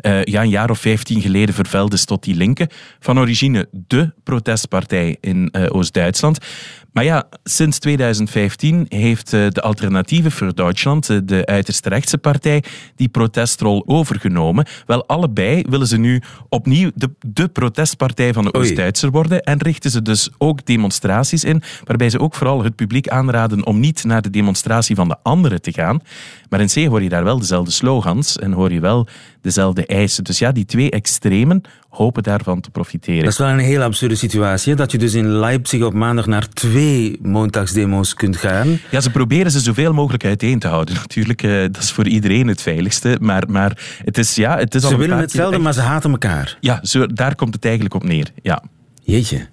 uh, 0.00 0.24
ja, 0.24 0.42
een 0.42 0.48
jaar 0.48 0.70
of 0.70 0.78
vijftien 0.78 1.20
geleden 1.20 1.54
vervuilde 1.54 1.94
is 1.94 2.04
tot 2.04 2.22
die 2.22 2.34
linken. 2.34 2.68
Van 3.00 3.18
origine 3.18 3.68
de 3.70 4.12
protestpartij 4.24 5.16
in 5.20 5.48
uh, 5.52 5.66
Oost-Duitsland. 5.68 6.38
Maar 6.92 7.04
ja, 7.04 7.24
sinds 7.44 7.78
2015 7.78 8.86
heeft 8.88 9.32
uh, 9.32 9.48
de 9.48 9.62
Alternatieve 9.62 10.30
voor 10.30 10.54
Duitsland, 10.54 11.28
de 11.28 11.46
uiterst 11.46 11.86
rechtse 11.86 12.18
partij, 12.18 12.62
die 12.96 13.08
protestrol 13.08 13.82
overgenomen. 13.86 14.66
Wel, 14.86 15.06
allebei 15.06 15.64
willen 15.68 15.86
ze 15.86 15.96
nu 15.96 16.22
opnieuw 16.48 16.90
de, 16.94 17.10
de 17.26 17.48
protestpartij 17.48 18.32
van 18.32 18.44
de 18.44 18.54
Oost-Duitser 18.54 19.10
worden 19.10 19.42
en 19.42 19.58
richten 19.58 19.90
ze 19.90 20.02
dus 20.02 20.30
ook 20.38 20.66
demonstraties 20.66 21.44
in, 21.44 21.62
waarbij 21.84 22.10
ze 22.10 22.20
ook 22.20 22.34
vooral 22.34 22.64
het 22.64 22.76
publiek 22.76 23.08
aanraden 23.08 23.66
om 23.66 23.80
niet 23.80 24.04
naar 24.04 24.22
de 24.22 24.30
demonstratie 24.30 24.96
van 24.96 25.08
de 25.08 25.16
anderen 25.22 25.62
te 25.62 25.72
gaan. 25.72 26.00
Maar 26.48 26.60
in 26.60 26.66
C 26.66 26.88
hoor 26.88 27.02
je 27.02 27.08
daar 27.08 27.24
wel 27.24 27.38
dezelfde 27.38 27.70
slogans 27.70 28.38
en 28.38 28.52
hoor 28.52 28.72
je 28.72 28.80
wel 28.80 29.08
dezelfde 29.40 29.86
eisen. 29.86 30.24
Dus 30.24 30.38
ja, 30.38 30.52
die 30.52 30.64
twee 30.64 30.90
extremen 30.90 31.62
hopen 31.98 32.22
daarvan 32.22 32.60
te 32.60 32.70
profiteren. 32.70 33.22
Dat 33.22 33.32
is 33.32 33.38
wel 33.38 33.48
een 33.48 33.58
heel 33.58 33.82
absurde 33.82 34.14
situatie, 34.14 34.74
dat 34.74 34.92
je 34.92 34.98
dus 34.98 35.14
in 35.14 35.28
Leipzig 35.28 35.82
op 35.82 35.92
maandag 35.92 36.26
naar 36.26 36.48
twee 36.48 37.18
montagsdemo's 37.22 38.14
kunt 38.14 38.36
gaan. 38.36 38.78
Ja, 38.90 39.00
ze 39.00 39.10
proberen 39.10 39.50
ze 39.50 39.60
zoveel 39.60 39.92
mogelijk 39.92 40.24
uiteen 40.24 40.58
te 40.58 40.68
houden. 40.68 40.94
Natuurlijk, 41.04 41.42
uh, 41.42 41.60
dat 41.60 41.82
is 41.82 41.92
voor 41.92 42.06
iedereen 42.06 42.46
het 42.46 42.62
veiligste, 42.62 43.16
maar, 43.20 43.44
maar 43.48 44.00
het 44.04 44.18
is... 44.18 44.34
Ja, 44.34 44.58
het 44.58 44.74
is 44.74 44.82
ze 44.82 44.96
willen 44.96 45.18
hetzelfde, 45.18 45.54
echt... 45.54 45.62
maar 45.62 45.74
ze 45.74 45.80
haten 45.80 46.10
elkaar. 46.10 46.56
Ja, 46.60 46.80
zo, 46.82 47.06
daar 47.06 47.34
komt 47.34 47.54
het 47.54 47.64
eigenlijk 47.64 47.94
op 47.94 48.04
neer, 48.04 48.30
ja. 48.42 48.62
Jeetje. 49.02 49.46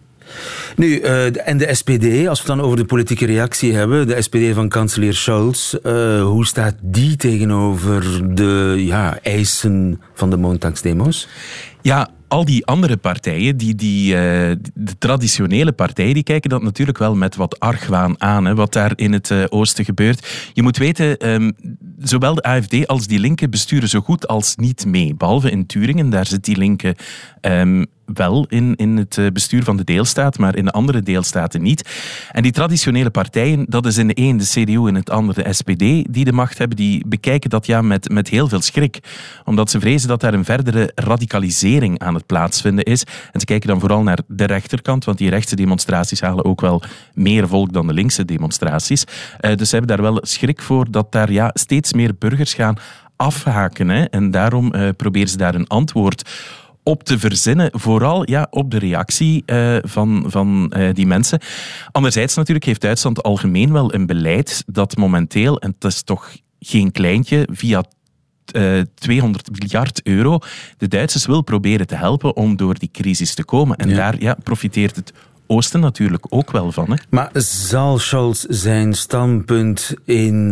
Nu, 0.75 1.00
uh, 1.01 1.48
en 1.48 1.57
de 1.57 1.74
SPD, 1.74 2.27
als 2.27 2.44
we 2.44 2.48
het 2.51 2.57
dan 2.57 2.62
over 2.62 2.77
de 2.77 2.86
politieke 2.86 3.25
reactie 3.25 3.74
hebben, 3.74 4.07
de 4.07 4.21
SPD 4.21 4.53
van 4.53 4.69
kanselier 4.69 5.13
Scholz, 5.13 5.74
uh, 5.74 6.24
hoe 6.24 6.45
staat 6.45 6.75
die 6.81 7.15
tegenover 7.15 8.36
de 8.36 8.74
ja, 8.77 9.19
eisen 9.21 10.01
van 10.13 10.30
de 10.30 10.38
montagsdemo's? 10.38 11.27
Ja, 11.81 12.09
al 12.36 12.46
die 12.46 12.66
andere 12.66 12.98
partijen, 12.98 13.58
die, 13.58 13.76
die, 13.76 14.14
uh, 14.14 14.20
de 14.74 14.98
traditionele 14.98 15.72
partijen, 15.72 16.14
die 16.14 16.24
kijken 16.24 16.50
dat 16.50 16.62
natuurlijk 16.62 16.98
wel 16.98 17.16
met 17.16 17.36
wat 17.36 17.60
argwaan 17.60 18.22
aan, 18.22 18.46
hè, 18.46 18.56
wat 18.56 18.74
daar 18.74 18.94
in 18.96 19.14
het 19.14 19.30
uh, 19.30 19.44
oosten 19.50 19.86
gebeurt. 19.86 20.50
Je 20.54 20.64
moet 20.64 20.78
weten, 20.78 21.30
um, 21.30 21.54
zowel 22.00 22.36
de 22.36 22.44
AFD 22.44 22.88
als 22.88 23.08
die 23.08 23.20
linken 23.20 23.50
besturen 23.50 23.90
zo 23.90 24.00
goed 24.00 24.28
als 24.28 24.56
niet 24.56 24.86
mee. 24.86 25.16
Behalve 25.16 25.52
in 25.52 25.66
Turingen, 25.66 26.10
daar 26.10 26.26
zit 26.26 26.46
die 26.46 26.58
linken 26.58 26.96
um, 27.42 27.86
wel 28.06 28.46
in, 28.50 28.75
in 28.75 28.98
het 28.98 29.18
eh, 29.18 29.28
bestuur 29.34 29.63
van 29.63 29.78
de 29.78 29.84
deelstaat, 29.84 30.38
maar 30.38 30.56
in 30.56 30.66
de 30.66 30.72
andere 30.72 31.02
deelstaten 31.02 31.62
niet. 31.62 31.90
En 32.31 32.44
die 32.44 32.52
traditionele 32.52 33.10
partijen, 33.10 33.66
dat 33.69 33.86
is 33.86 33.98
in 33.98 34.07
de 34.07 34.19
een 34.19 34.38
de 34.38 34.46
CDU 34.46 34.88
en 34.88 34.96
het 34.96 35.10
andere 35.10 35.44
de 35.44 35.54
SPD, 35.54 35.80
die 36.13 36.25
de 36.25 36.31
macht 36.31 36.57
hebben, 36.57 36.78
die 36.78 37.04
bekijken 37.07 37.50
dat 37.50 37.66
ja 37.66 37.81
met, 37.81 38.10
met 38.10 38.29
heel 38.29 38.48
veel 38.48 38.62
schrik. 38.62 39.00
Omdat 39.44 39.70
ze 39.70 39.79
vrezen 39.79 40.08
dat 40.08 40.22
daar 40.22 40.34
een 40.34 40.46
verdere 40.46 40.91
radicalisering 40.96 42.00
aan 42.00 42.13
het 42.13 42.25
plaatsvinden 42.25 42.86
is. 42.86 43.03
En 43.32 43.39
ze 43.39 43.46
kijken 43.46 43.70
dan 43.70 43.79
vooral 43.79 44.03
naar 44.03 44.20
de 44.27 44.46
rechterkant, 44.46 45.06
want 45.06 45.18
die 45.18 45.29
rechtse 45.29 45.56
demonstraties 45.56 46.22
halen 46.22 46.46
ook 46.46 46.62
wel 46.62 46.82
meer 47.13 47.48
volk 47.48 47.74
dan 47.74 47.88
de 47.88 47.94
linkse 47.94 48.25
demonstraties. 48.25 49.03
Uh, 49.03 49.56
dus 49.56 49.70
ze 49.70 49.75
hebben 49.75 49.98
daar 49.98 50.12
wel 50.12 50.20
schrik 50.22 50.62
voor 50.62 50.91
dat 50.91 51.12
daar 51.12 51.32
ja, 51.32 51.50
steeds 51.53 51.94
meer 51.94 52.15
burgers 52.20 52.53
gaan 52.53 52.77
afhaken. 53.15 54.10
En 54.10 54.32
daarom 54.32 54.74
uh, 54.75 54.89
proberen 54.98 55.29
ze 55.29 55.38
daar 55.38 55.56
een 55.56 55.68
antwoord 55.68 56.29
op 56.86 57.04
te 57.04 57.20
verzinnen, 57.20 57.70
vooral 57.74 58.30
ja, 58.30 58.48
op 58.50 58.72
de 58.72 58.77
reactie 58.77 59.44
uh, 59.46 59.77
van, 59.82 60.25
van 60.27 60.74
uh, 60.77 60.94
die 60.94 61.08
mensen. 61.08 61.39
Anderzijds 61.92 62.36
natuurlijk 62.36 62.65
heeft 62.65 62.82
Duitsland 62.82 63.24
algemeen 63.24 63.72
wel 63.72 63.94
een 63.94 64.06
beleid 64.06 64.63
dat 64.68 64.98
momenteel, 64.98 65.60
en 65.60 65.74
het 65.80 65.84
is 65.84 66.04
toch 66.04 66.36
geen 66.60 66.92
kleintje, 66.92 67.48
via 67.51 67.84
uh, 68.56 68.82
200 68.96 69.60
miljard 69.60 70.01
euro 70.04 70.39
de 70.77 70.88
Duitsers 70.88 71.25
wil 71.25 71.42
proberen 71.42 71.88
te 71.88 71.96
helpen 71.96 72.36
om 72.36 72.56
door 72.56 72.80
die 72.80 72.89
crisis 72.92 73.34
te 73.34 73.46
komen. 73.46 73.77
En 73.77 73.89
ja. 73.89 73.96
daar 73.96 74.22
ja, 74.22 74.38
profiteert 74.44 74.96
het 74.96 75.13
Oosten 75.48 75.80
natuurlijk 75.80 76.25
ook 76.30 76.52
wel 76.52 76.72
van. 76.72 76.92
Hè? 76.92 76.96
Maar 77.10 77.30
zal 77.34 78.00
Scholz 78.00 78.44
zijn 78.50 78.94
standpunt 78.94 79.94
in 80.06 80.46
uh, 80.46 80.52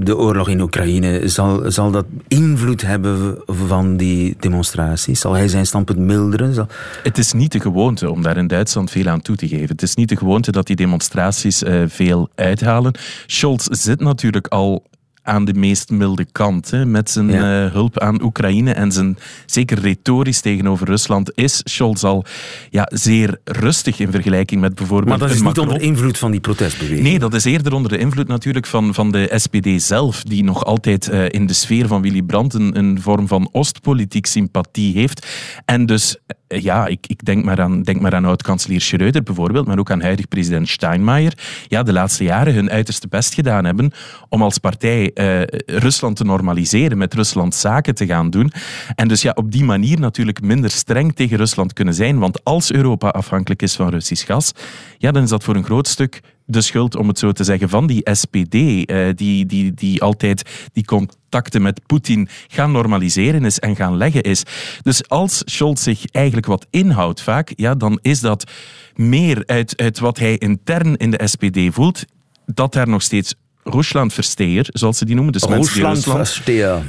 de 0.00 0.16
oorlog 0.16 0.48
in 0.48 0.60
Oekraïne, 0.60 1.28
zal, 1.28 1.70
zal 1.70 1.90
dat 1.90 2.06
invloed 2.28 2.82
hebben 2.82 3.38
van 3.46 3.96
die 3.96 4.36
demonstraties? 4.38 5.20
Zal 5.20 5.32
hij 5.32 5.48
zijn 5.48 5.66
standpunt 5.66 5.98
milderen? 5.98 6.54
Zal... 6.54 6.66
Het 7.02 7.18
is 7.18 7.32
niet 7.32 7.52
de 7.52 7.60
gewoonte 7.60 8.10
om 8.10 8.22
daar 8.22 8.36
in 8.36 8.46
Duitsland 8.46 8.90
veel 8.90 9.06
aan 9.06 9.22
toe 9.22 9.36
te 9.36 9.48
geven. 9.48 9.68
Het 9.68 9.82
is 9.82 9.94
niet 9.94 10.08
de 10.08 10.16
gewoonte 10.16 10.52
dat 10.52 10.66
die 10.66 10.76
demonstraties 10.76 11.62
uh, 11.62 11.82
veel 11.86 12.28
uithalen. 12.34 12.92
Scholz 13.26 13.66
zit 13.70 14.00
natuurlijk 14.00 14.46
al 14.46 14.86
aan 15.22 15.44
de 15.44 15.54
meest 15.54 15.90
milde 15.90 16.26
kant. 16.32 16.70
Hè. 16.70 16.86
Met 16.86 17.10
zijn 17.10 17.28
Ja. 17.30 17.64
eh, 17.64 17.72
hulp 17.72 17.98
aan 17.98 18.22
Oekraïne 18.22 18.72
en 18.72 18.92
zijn 18.92 19.18
zeker 19.46 19.78
retorisch 19.80 20.40
tegenover 20.40 20.86
Rusland 20.86 21.30
is 21.34 21.60
Scholz 21.64 22.04
al 22.04 22.24
ja, 22.70 22.88
zeer 22.92 23.38
rustig 23.44 23.98
in 24.00 24.10
vergelijking 24.10 24.60
met 24.60 24.74
bijvoorbeeld 24.74 25.08
Maar 25.18 25.28
dat 25.28 25.36
is 25.36 25.42
niet 25.42 25.58
onder 25.58 25.80
invloed 25.80 26.18
van 26.18 26.30
die 26.30 26.40
protestbeweging. 26.40 27.02
Nee, 27.02 27.18
dat 27.18 27.34
is 27.34 27.44
eerder 27.44 27.72
onder 27.72 27.90
de 27.90 27.98
invloed 27.98 28.28
natuurlijk 28.28 28.66
van, 28.66 28.94
van 28.94 29.10
de 29.12 29.32
SPD 29.36 29.82
zelf, 29.82 30.22
die 30.22 30.44
nog 30.44 30.64
altijd 30.64 31.08
eh, 31.08 31.28
in 31.28 31.46
de 31.46 31.52
sfeer 31.52 31.86
van 31.86 32.02
Willy 32.02 32.22
Brandt 32.22 32.54
een, 32.54 32.78
een 32.78 33.00
vorm 33.00 33.28
van 33.28 33.48
Oostpolitiek 33.52 34.26
sympathie 34.26 34.94
heeft. 34.94 35.26
En 35.64 35.86
dus, 35.86 36.16
eh, 36.46 36.62
ja, 36.62 36.86
ik, 36.86 37.06
ik 37.06 37.24
denk 37.24 37.44
maar 37.44 37.60
aan, 37.60 37.82
denk 37.82 38.00
maar 38.00 38.14
aan 38.14 38.24
oud-kanselier 38.24 38.80
Schreuder 38.80 39.22
bijvoorbeeld, 39.22 39.66
maar 39.66 39.78
ook 39.78 39.90
aan 39.90 40.02
huidig 40.02 40.28
president 40.28 40.68
Steinmeier, 40.68 41.32
ja, 41.68 41.82
de 41.82 41.92
laatste 41.92 42.24
jaren 42.24 42.54
hun 42.54 42.70
uiterste 42.70 43.08
best 43.08 43.34
gedaan 43.34 43.64
hebben 43.64 43.90
om 44.28 44.42
als 44.42 44.58
partij 44.58 45.10
eh, 45.18 45.42
Rusland 45.66 46.16
te 46.16 46.24
normaliseren, 46.24 46.98
met 46.98 47.14
Rusland 47.14 47.54
zaken 47.54 47.94
te 47.94 48.06
gaan 48.06 48.30
doen. 48.30 48.52
En 48.94 49.08
dus 49.08 49.22
ja, 49.22 49.32
op 49.34 49.52
die 49.52 49.64
manier 49.64 50.00
natuurlijk 50.00 50.40
minder 50.40 50.70
streng 50.70 51.14
tegen 51.14 51.36
Rusland 51.36 51.72
kunnen 51.72 51.94
zijn, 51.94 52.18
want 52.18 52.44
als 52.44 52.72
Europa 52.72 53.08
afhankelijk 53.08 53.62
is 53.62 53.76
van 53.76 53.88
Russisch 53.88 54.26
gas, 54.26 54.52
ja, 54.98 55.10
dan 55.10 55.22
is 55.22 55.28
dat 55.28 55.44
voor 55.44 55.56
een 55.56 55.64
groot 55.64 55.88
stuk 55.88 56.20
de 56.44 56.60
schuld, 56.60 56.96
om 56.96 57.08
het 57.08 57.18
zo 57.18 57.32
te 57.32 57.44
zeggen, 57.44 57.68
van 57.68 57.86
die 57.86 58.10
SPD, 58.12 58.54
eh, 58.54 59.06
die, 59.14 59.46
die, 59.46 59.74
die 59.74 60.02
altijd 60.02 60.68
die 60.72 60.84
contacten 60.84 61.62
met 61.62 61.86
Poetin 61.86 62.28
gaan 62.48 62.72
normaliseren 62.72 63.44
is 63.44 63.58
en 63.58 63.76
gaan 63.76 63.96
leggen 63.96 64.22
is. 64.22 64.42
Dus 64.82 65.08
als 65.08 65.42
Scholz 65.44 65.82
zich 65.82 66.06
eigenlijk 66.06 66.46
wat 66.46 66.66
inhoudt 66.70 67.22
vaak, 67.22 67.52
ja, 67.56 67.74
dan 67.74 67.98
is 68.02 68.20
dat 68.20 68.50
meer 68.94 69.42
uit, 69.46 69.76
uit 69.76 69.98
wat 69.98 70.18
hij 70.18 70.36
intern 70.36 70.96
in 70.96 71.10
de 71.10 71.20
SPD 71.26 71.74
voelt, 71.74 72.04
dat 72.46 72.72
daar 72.72 72.88
nog 72.88 73.02
steeds 73.02 73.34
Ruslandversteer, 73.70 74.66
zoals 74.72 74.98
ze 74.98 75.04
die 75.04 75.14
noemen. 75.14 75.32
Dus 75.32 75.46
mensen 75.46 75.74
die 75.74 75.84
Rusland 75.84 76.42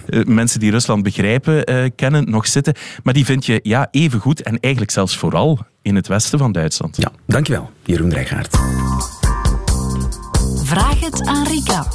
eh, 0.06 0.24
mensen 0.26 0.60
die 0.60 0.72
Rusland 0.72 1.04
begrijpen, 1.04 1.66
eh, 1.66 1.90
kennen, 1.96 2.30
nog 2.30 2.48
zitten. 2.48 2.74
Maar 3.04 3.14
die 3.14 3.26
vind 3.26 3.46
je 3.46 3.60
ja, 3.64 3.88
even 3.92 4.20
goed 4.20 4.42
en 4.42 4.60
eigenlijk 4.60 4.94
zelfs 4.94 5.18
vooral 5.18 5.60
in 5.82 5.96
het 5.96 6.08
westen 6.08 6.40
van 6.40 6.52
Duitsland. 6.52 6.98
Ja, 6.98 7.12
dankjewel, 7.26 7.70
Jeroen 7.86 8.14
Rijgaard. 8.14 8.58
Vraag 10.64 11.00
het 11.00 11.26
aan 11.26 11.48
Rika. 11.48 11.88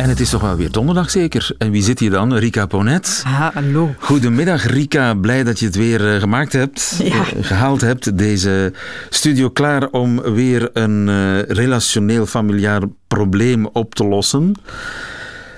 En 0.00 0.08
het 0.08 0.20
is 0.20 0.30
toch 0.30 0.40
wel 0.40 0.56
weer 0.56 0.70
donderdag 0.70 1.10
zeker? 1.10 1.54
En 1.58 1.70
wie 1.70 1.82
zit 1.82 1.98
hier 1.98 2.10
dan? 2.10 2.34
Rika 2.34 2.66
Ponet. 2.66 3.22
Ah, 3.26 3.48
hallo. 3.54 3.94
Goedemiddag 3.98 4.66
Rika, 4.66 5.14
blij 5.14 5.44
dat 5.44 5.58
je 5.58 5.66
het 5.66 5.76
weer 5.76 6.14
eh, 6.14 6.20
gemaakt 6.20 6.52
hebt, 6.52 7.00
Ja. 7.02 7.14
eh, 7.14 7.26
gehaald 7.40 7.80
hebt. 7.80 8.18
Deze 8.18 8.72
studio 9.10 9.50
klaar 9.50 9.88
om 9.88 10.20
weer 10.20 10.70
een 10.72 11.08
eh, 11.08 11.42
relationeel 11.42 12.26
familiaar 12.26 12.82
probleem 13.06 13.66
op 13.66 13.94
te 13.94 14.04
lossen. 14.04 14.54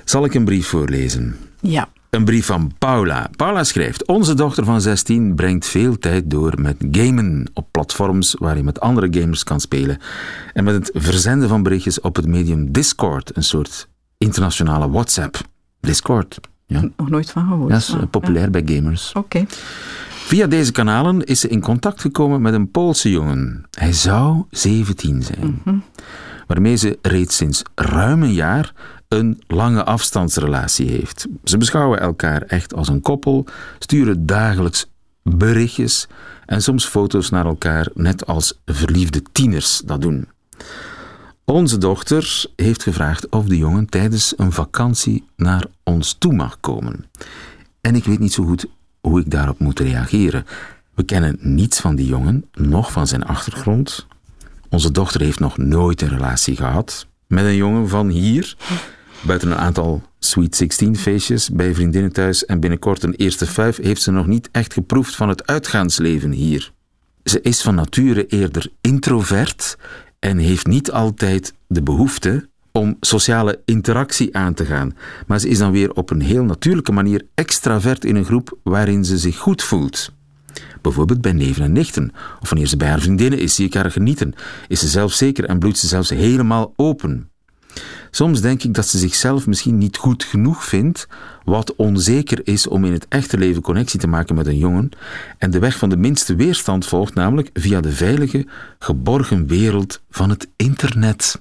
Zal 0.05 0.25
ik 0.25 0.35
een 0.35 0.45
brief 0.45 0.67
voorlezen? 0.67 1.37
Ja. 1.61 1.89
Een 2.11 2.25
brief 2.25 2.47
van 2.47 2.73
Paula. 2.79 3.31
Paula 3.37 3.65
schrijft: 3.65 4.07
Onze 4.07 4.35
dochter 4.35 4.65
van 4.65 4.81
16 4.81 5.35
brengt 5.35 5.67
veel 5.67 5.99
tijd 5.99 6.31
door 6.31 6.53
met 6.61 6.77
gamen 6.91 7.51
op 7.55 7.67
platforms 7.71 8.37
waar 8.39 8.57
je 8.57 8.63
met 8.63 8.81
andere 8.81 9.21
gamers 9.21 9.45
kan 9.45 9.61
spelen. 9.61 9.99
En 10.53 10.65
met 10.65 10.75
het 10.75 10.91
verzenden 10.95 11.49
van 11.49 11.63
berichtjes 11.63 12.01
op 12.01 12.17
het 12.17 12.27
medium 12.27 12.73
Discord, 12.73 13.37
een 13.37 13.45
soort 13.45 13.91
internationale 14.23 14.91
WhatsApp. 14.91 15.41
Discord. 15.81 16.41
Ja, 16.67 16.89
Nog 16.97 17.09
nooit 17.11 17.31
van 17.31 17.47
gehoord. 17.49 17.71
dat 17.71 17.81
is 17.81 17.89
eh, 17.89 18.01
Ah, 18.01 18.11
populair 18.11 18.51
bij 18.51 18.63
gamers. 18.67 19.11
ja. 19.15 19.21
Oké. 19.21 19.45
Via 20.09 20.47
deze 20.47 20.73
kanalen 20.73 21.25
is 21.25 21.41
ze 21.41 21.49
in 21.49 21.61
contact 21.61 22.01
gekomen 22.01 22.43
met 22.43 22.55
een 22.55 22.71
Poolse 22.71 23.11
jongen. 23.11 23.65
Hij 23.71 23.93
zou 23.93 24.43
17 24.51 25.23
zijn. 25.23 25.63
Waarmee 26.47 26.77
ze 26.77 26.99
reeds 27.03 27.37
sinds 27.37 27.63
ruim 27.75 28.23
een 28.23 28.33
jaar 28.33 28.73
een 29.09 29.43
lange 29.47 29.85
afstandsrelatie 29.85 30.89
heeft. 30.91 31.27
Ze 31.45 31.57
beschouwen 31.59 32.01
elkaar 32.01 32.43
echt 32.43 32.75
als 32.75 32.89
een 32.89 33.01
koppel, 33.01 33.47
sturen 33.79 34.27
dagelijks 34.27 34.91
berichtjes 35.23 36.09
en 36.47 36.63
soms 36.63 36.87
foto's 36.87 37.31
naar 37.31 37.47
elkaar, 37.47 37.89
net 37.95 38.27
als 38.27 38.61
verliefde 38.67 39.23
tieners 39.33 39.83
dat 39.85 40.01
doen. 40.01 40.29
Onze 41.45 41.79
dochter 41.79 42.45
heeft 42.57 42.83
gevraagd 42.83 43.29
of 43.29 43.45
de 43.45 43.57
jongen 43.57 43.87
tijdens 43.87 44.35
een 44.37 44.53
vakantie 44.53 45.25
naar 45.37 45.65
ons 45.83 46.13
toe 46.13 46.33
mag 46.33 46.61
komen. 46.61 47.05
En 47.81 47.95
ik 47.95 48.05
weet 48.05 48.19
niet 48.19 48.33
zo 48.33 48.45
goed 48.45 48.67
hoe 49.01 49.21
ik 49.21 49.31
daarop 49.31 49.59
moet 49.59 49.81
reageren. 49.81 50.47
We 50.95 51.03
kennen 51.03 51.39
niets 51.41 51.81
van 51.81 51.95
die 51.95 52.07
jongen, 52.07 52.45
noch 52.53 52.93
van 52.93 53.07
zijn 53.07 53.25
achtergrond. 53.25 54.07
Onze 54.69 54.91
dochter 54.91 55.21
heeft 55.21 55.41
nog 55.41 55.59
nooit 55.59 56.03
een 56.03 56.09
relatie 56.09 56.57
gehad 56.57 57.07
met 57.27 57.45
een 57.45 57.57
jongen 57.57 57.89
van 57.89 58.09
hier. 58.09 58.57
Buiten 59.21 59.51
een 59.51 59.59
aantal 59.59 60.03
Sweet 60.19 60.57
16 60.57 60.97
feestjes 60.97 61.51
bij 61.51 61.75
vriendinnen 61.75 62.13
thuis 62.13 62.45
en 62.45 62.61
binnenkort 62.61 63.03
een 63.03 63.15
eerste 63.15 63.47
vijf 63.47 63.77
heeft 63.77 64.03
ze 64.03 64.11
nog 64.11 64.27
niet 64.27 64.49
echt 64.53 64.73
geproefd 64.73 65.15
van 65.15 65.29
het 65.29 65.47
uitgaansleven 65.47 66.31
hier. 66.31 66.73
Ze 67.25 67.41
is 67.41 67.63
van 67.63 67.75
nature 67.75 68.27
eerder 68.27 68.71
introvert 68.81 69.77
en 70.25 70.39
heeft 70.39 70.67
niet 70.67 70.93
altijd 70.93 71.55
de 71.67 71.83
behoefte 71.83 72.49
om 72.73 72.97
sociale 73.01 73.61
interactie 73.65 74.37
aan 74.37 74.55
te 74.55 74.65
gaan. 74.65 74.97
Maar 75.27 75.41
ze 75.41 75.49
is 75.49 75.59
dan 75.59 75.73
weer 75.73 75.93
op 75.93 76.11
een 76.11 76.21
heel 76.21 76.45
natuurlijke 76.45 76.93
manier 76.93 77.23
extravert 77.35 78.05
in 78.05 78.17
een 78.17 78.25
groep 78.25 78.59
waarin 78.63 79.05
ze 79.05 79.19
zich 79.19 79.37
goed 79.37 79.63
voelt. 79.63 80.13
Bijvoorbeeld 80.81 81.21
bij 81.21 81.33
neven 81.33 81.65
en 81.65 81.73
nichten. 81.73 82.13
Of 82.41 82.49
wanneer 82.49 82.67
ze 82.69 82.77
bij 82.77 82.89
haar 82.89 83.01
vriendinnen 83.01 83.39
is, 83.39 83.55
zie 83.55 83.67
ik 83.67 83.75
haar 83.75 83.91
genieten. 83.91 84.35
Is 84.69 84.81
ze 84.81 84.89
zelfzeker 84.89 85.45
en 85.45 85.59
bloeit 85.59 85.79
ze 85.79 85.87
zelfs 85.87 86.11
helemaal 86.11 86.73
open. 86.77 87.32
Soms 88.15 88.41
denk 88.41 88.63
ik 88.63 88.75
dat 88.75 88.87
ze 88.87 88.99
zichzelf 88.99 89.47
misschien 89.47 89.79
niet 89.79 89.97
goed 89.97 90.25
genoeg 90.25 90.65
vindt, 90.65 91.09
wat 91.45 91.77
onzeker 91.77 92.41
is 92.45 92.67
om 92.67 92.85
in 92.85 92.93
het 92.93 93.07
echte 93.09 93.39
leven 93.39 93.63
connectie 93.63 94.01
te 94.01 94.07
maken 94.07 94.35
met 94.35 94.47
een 94.47 94.59
jongen, 94.59 94.91
en 95.39 95.51
de 95.51 95.59
weg 95.59 95.77
van 95.77 95.89
de 95.89 95.97
minste 95.97 96.35
weerstand 96.35 96.87
volgt, 96.87 97.15
namelijk 97.15 97.51
via 97.55 97.81
de 97.81 97.93
veilige, 97.93 98.47
geborgen 98.79 99.47
wereld 99.47 100.03
van 100.11 100.31
het 100.31 100.49
internet. 100.57 101.39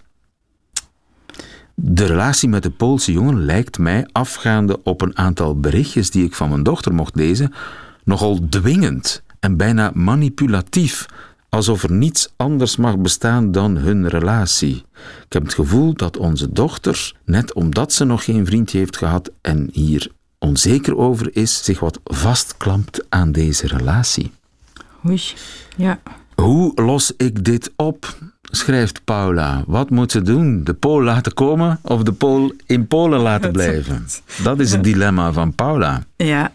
De 1.76 2.06
relatie 2.06 2.50
met 2.50 2.64
de 2.64 2.72
Poolse 2.72 3.12
jongen 3.12 3.46
lijkt 3.46 3.78
mij, 3.78 4.08
afgaande 4.12 4.84
op 4.84 5.02
een 5.02 5.18
aantal 5.18 5.60
berichtjes 5.60 6.12
die 6.12 6.26
ik 6.26 6.36
van 6.36 6.50
mijn 6.50 6.64
dochter 6.64 6.94
mocht 6.94 7.16
lezen, 7.16 7.54
nogal 8.04 8.40
dwingend 8.50 9.24
en 9.40 9.58
bijna 9.58 9.92
manipulatief, 9.94 11.06
alsof 11.56 11.84
er 11.84 11.92
niets 11.92 12.34
anders 12.36 12.76
mag 12.76 12.98
bestaan 12.98 13.52
dan 13.52 13.78
hun 13.78 14.08
relatie. 14.08 14.86
Ik 15.26 15.34
heb 15.34 15.44
het 15.44 15.54
gevoel 15.54 15.94
dat 15.94 16.18
onze 16.18 16.52
dochter, 16.52 17.14
net 17.26 17.54
omdat 17.54 17.94
ze 17.94 18.06
nog 18.06 18.24
geen 18.24 18.46
vriendje 18.46 18.78
heeft 18.78 18.98
gehad 18.98 19.32
en 19.42 19.70
hier 19.72 20.12
onzeker 20.40 20.98
over 20.98 21.36
is, 21.36 21.64
zich 21.64 21.80
wat 21.80 22.00
vastklampt 22.04 23.06
aan 23.10 23.32
deze 23.32 23.68
relatie. 23.68 24.32
Oei. 25.08 25.22
Ja. 25.78 26.00
Hoe 26.36 26.82
los 26.82 27.14
ik 27.18 27.44
dit 27.44 27.72
op? 27.76 28.18
schrijft 28.42 29.04
Paula. 29.04 29.64
Wat 29.68 29.90
moet 29.90 30.12
ze 30.12 30.22
doen? 30.22 30.64
De 30.64 30.74
Pool 30.74 31.02
laten 31.02 31.34
komen 31.34 31.80
of 31.82 32.04
de 32.04 32.12
Pool 32.12 32.54
in 32.66 32.88
Polen 32.88 33.20
laten 33.20 33.52
blijven? 33.58 34.08
Dat 34.44 34.60
is 34.60 34.72
het 34.72 34.84
dilemma 34.84 35.34
van 35.34 35.56
Paula. 35.56 36.04
Ja. 36.16 36.54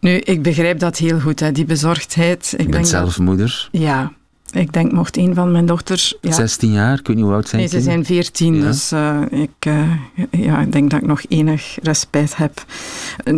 Nu, 0.00 0.16
ik 0.16 0.42
begrijp 0.42 0.78
dat 0.78 0.96
heel 0.96 1.20
goed, 1.20 1.40
hè, 1.40 1.52
die 1.52 1.64
bezorgdheid. 1.64 2.44
Ik 2.44 2.50
Je 2.50 2.56
bent 2.56 2.72
denk 2.72 2.86
zelf 2.86 3.18
moeder, 3.18 3.68
ja. 3.72 4.12
Ik 4.52 4.72
denk, 4.72 4.92
mocht 4.92 5.16
een 5.16 5.34
van 5.34 5.52
mijn 5.52 5.66
dochters... 5.66 6.14
Ja, 6.20 6.32
16 6.32 6.72
jaar, 6.72 6.98
ik 6.98 7.06
weet 7.06 7.16
niet 7.16 7.24
hoe 7.24 7.34
oud 7.34 7.48
zijn 7.48 7.60
Nee, 7.60 7.70
ze 7.70 7.80
zijn 7.80 8.04
veertien, 8.04 8.54
Ja. 8.54 8.62
dus 8.62 8.92
eh, 8.92 9.20
ik, 9.30 9.50
eh, 9.58 9.90
ja, 10.30 10.60
ik 10.60 10.72
denk 10.72 10.90
dat 10.90 11.00
ik 11.00 11.06
nog 11.06 11.22
enig 11.28 11.78
respect 11.82 12.36
heb. 12.36 12.64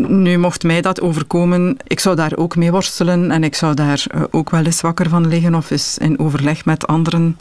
Nu, 0.08 0.38
mocht 0.38 0.62
mij 0.62 0.80
dat 0.80 1.00
overkomen, 1.00 1.76
ik 1.86 2.00
zou 2.00 2.16
daar 2.16 2.36
ook 2.36 2.56
mee 2.56 2.70
worstelen 2.70 3.30
en 3.30 3.44
ik 3.44 3.54
zou 3.54 3.74
daar 3.74 4.04
eh, 4.10 4.22
ook 4.30 4.50
wel 4.50 4.64
eens 4.64 4.80
wakker 4.80 5.08
van 5.08 5.28
liggen 5.28 5.54
of 5.54 5.70
eens 5.70 5.98
in 5.98 6.18
overleg 6.18 6.64
met 6.64 6.86
anderen 6.86 7.36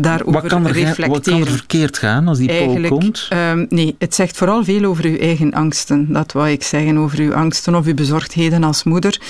daarover 0.00 0.32
Wat 0.32 0.46
kan, 0.50 0.66
er, 0.66 0.72
reflecteren. 0.72 1.10
wat 1.10 1.24
kan 1.24 1.40
er 1.40 1.46
verkeerd 1.58 1.98
gaan 1.98 2.28
als 2.28 2.38
die 2.38 2.48
Eigenlijk, 2.48 2.92
komt? 2.92 3.26
ehm, 3.28 3.66
nee, 3.68 3.94
het 3.98 4.14
zegt 4.14 4.36
vooral 4.36 4.64
veel 4.64 4.84
over 4.84 5.04
uw 5.04 5.16
eigen 5.18 5.52
angsten. 5.52 6.12
Dat 6.12 6.32
wou 6.32 6.48
ik 6.48 6.62
zeggen, 6.62 6.98
over 6.98 7.18
uw 7.18 7.34
angsten 7.34 7.74
of 7.74 7.86
uw 7.86 7.94
bezorgdheden 7.94 8.64
als 8.64 8.84
moeder. 8.84 9.20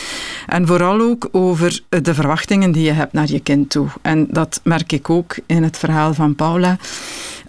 En 0.47 0.66
vooral 0.66 1.00
ook 1.00 1.28
over 1.33 1.80
de 1.88 2.14
verwachtingen 2.14 2.73
die 2.73 2.83
je 2.85 2.92
hebt 2.92 3.12
naar 3.12 3.30
je 3.30 3.40
kind 3.40 3.71
toe. 3.71 3.87
En 4.02 4.26
dat 4.30 4.61
merk 4.64 4.92
ik 4.92 5.11
ook 5.11 5.37
in 5.47 5.62
het 5.62 5.78
verhaal 5.78 6.14
van 6.14 6.35
Paula. 6.35 6.76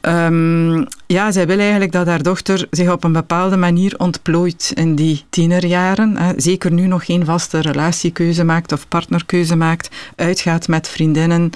Ehm, 0.06 0.84
ja, 1.08 1.32
zij 1.32 1.48
wil 1.48 1.60
eigenlijk 1.60 1.92
dat 1.92 2.08
haar 2.08 2.24
dochter 2.24 2.68
zich 2.72 2.92
op 2.92 3.04
een 3.04 3.12
bepaalde 3.12 3.58
manier 3.58 3.94
ontplooit 3.98 4.72
in 4.76 4.96
die 4.96 5.24
tienerjaren. 5.30 6.18
Hè. 6.18 6.34
Zeker 6.38 6.72
nu 6.72 6.88
nog 6.88 7.06
geen 7.06 7.26
vaste 7.26 7.60
relatiekeuze 7.60 8.44
maakt 8.44 8.72
of 8.72 8.88
partnerkeuze 8.88 9.56
maakt, 9.56 9.96
uitgaat 10.16 10.68
met 10.68 10.88
vriendinnen. 10.88 11.50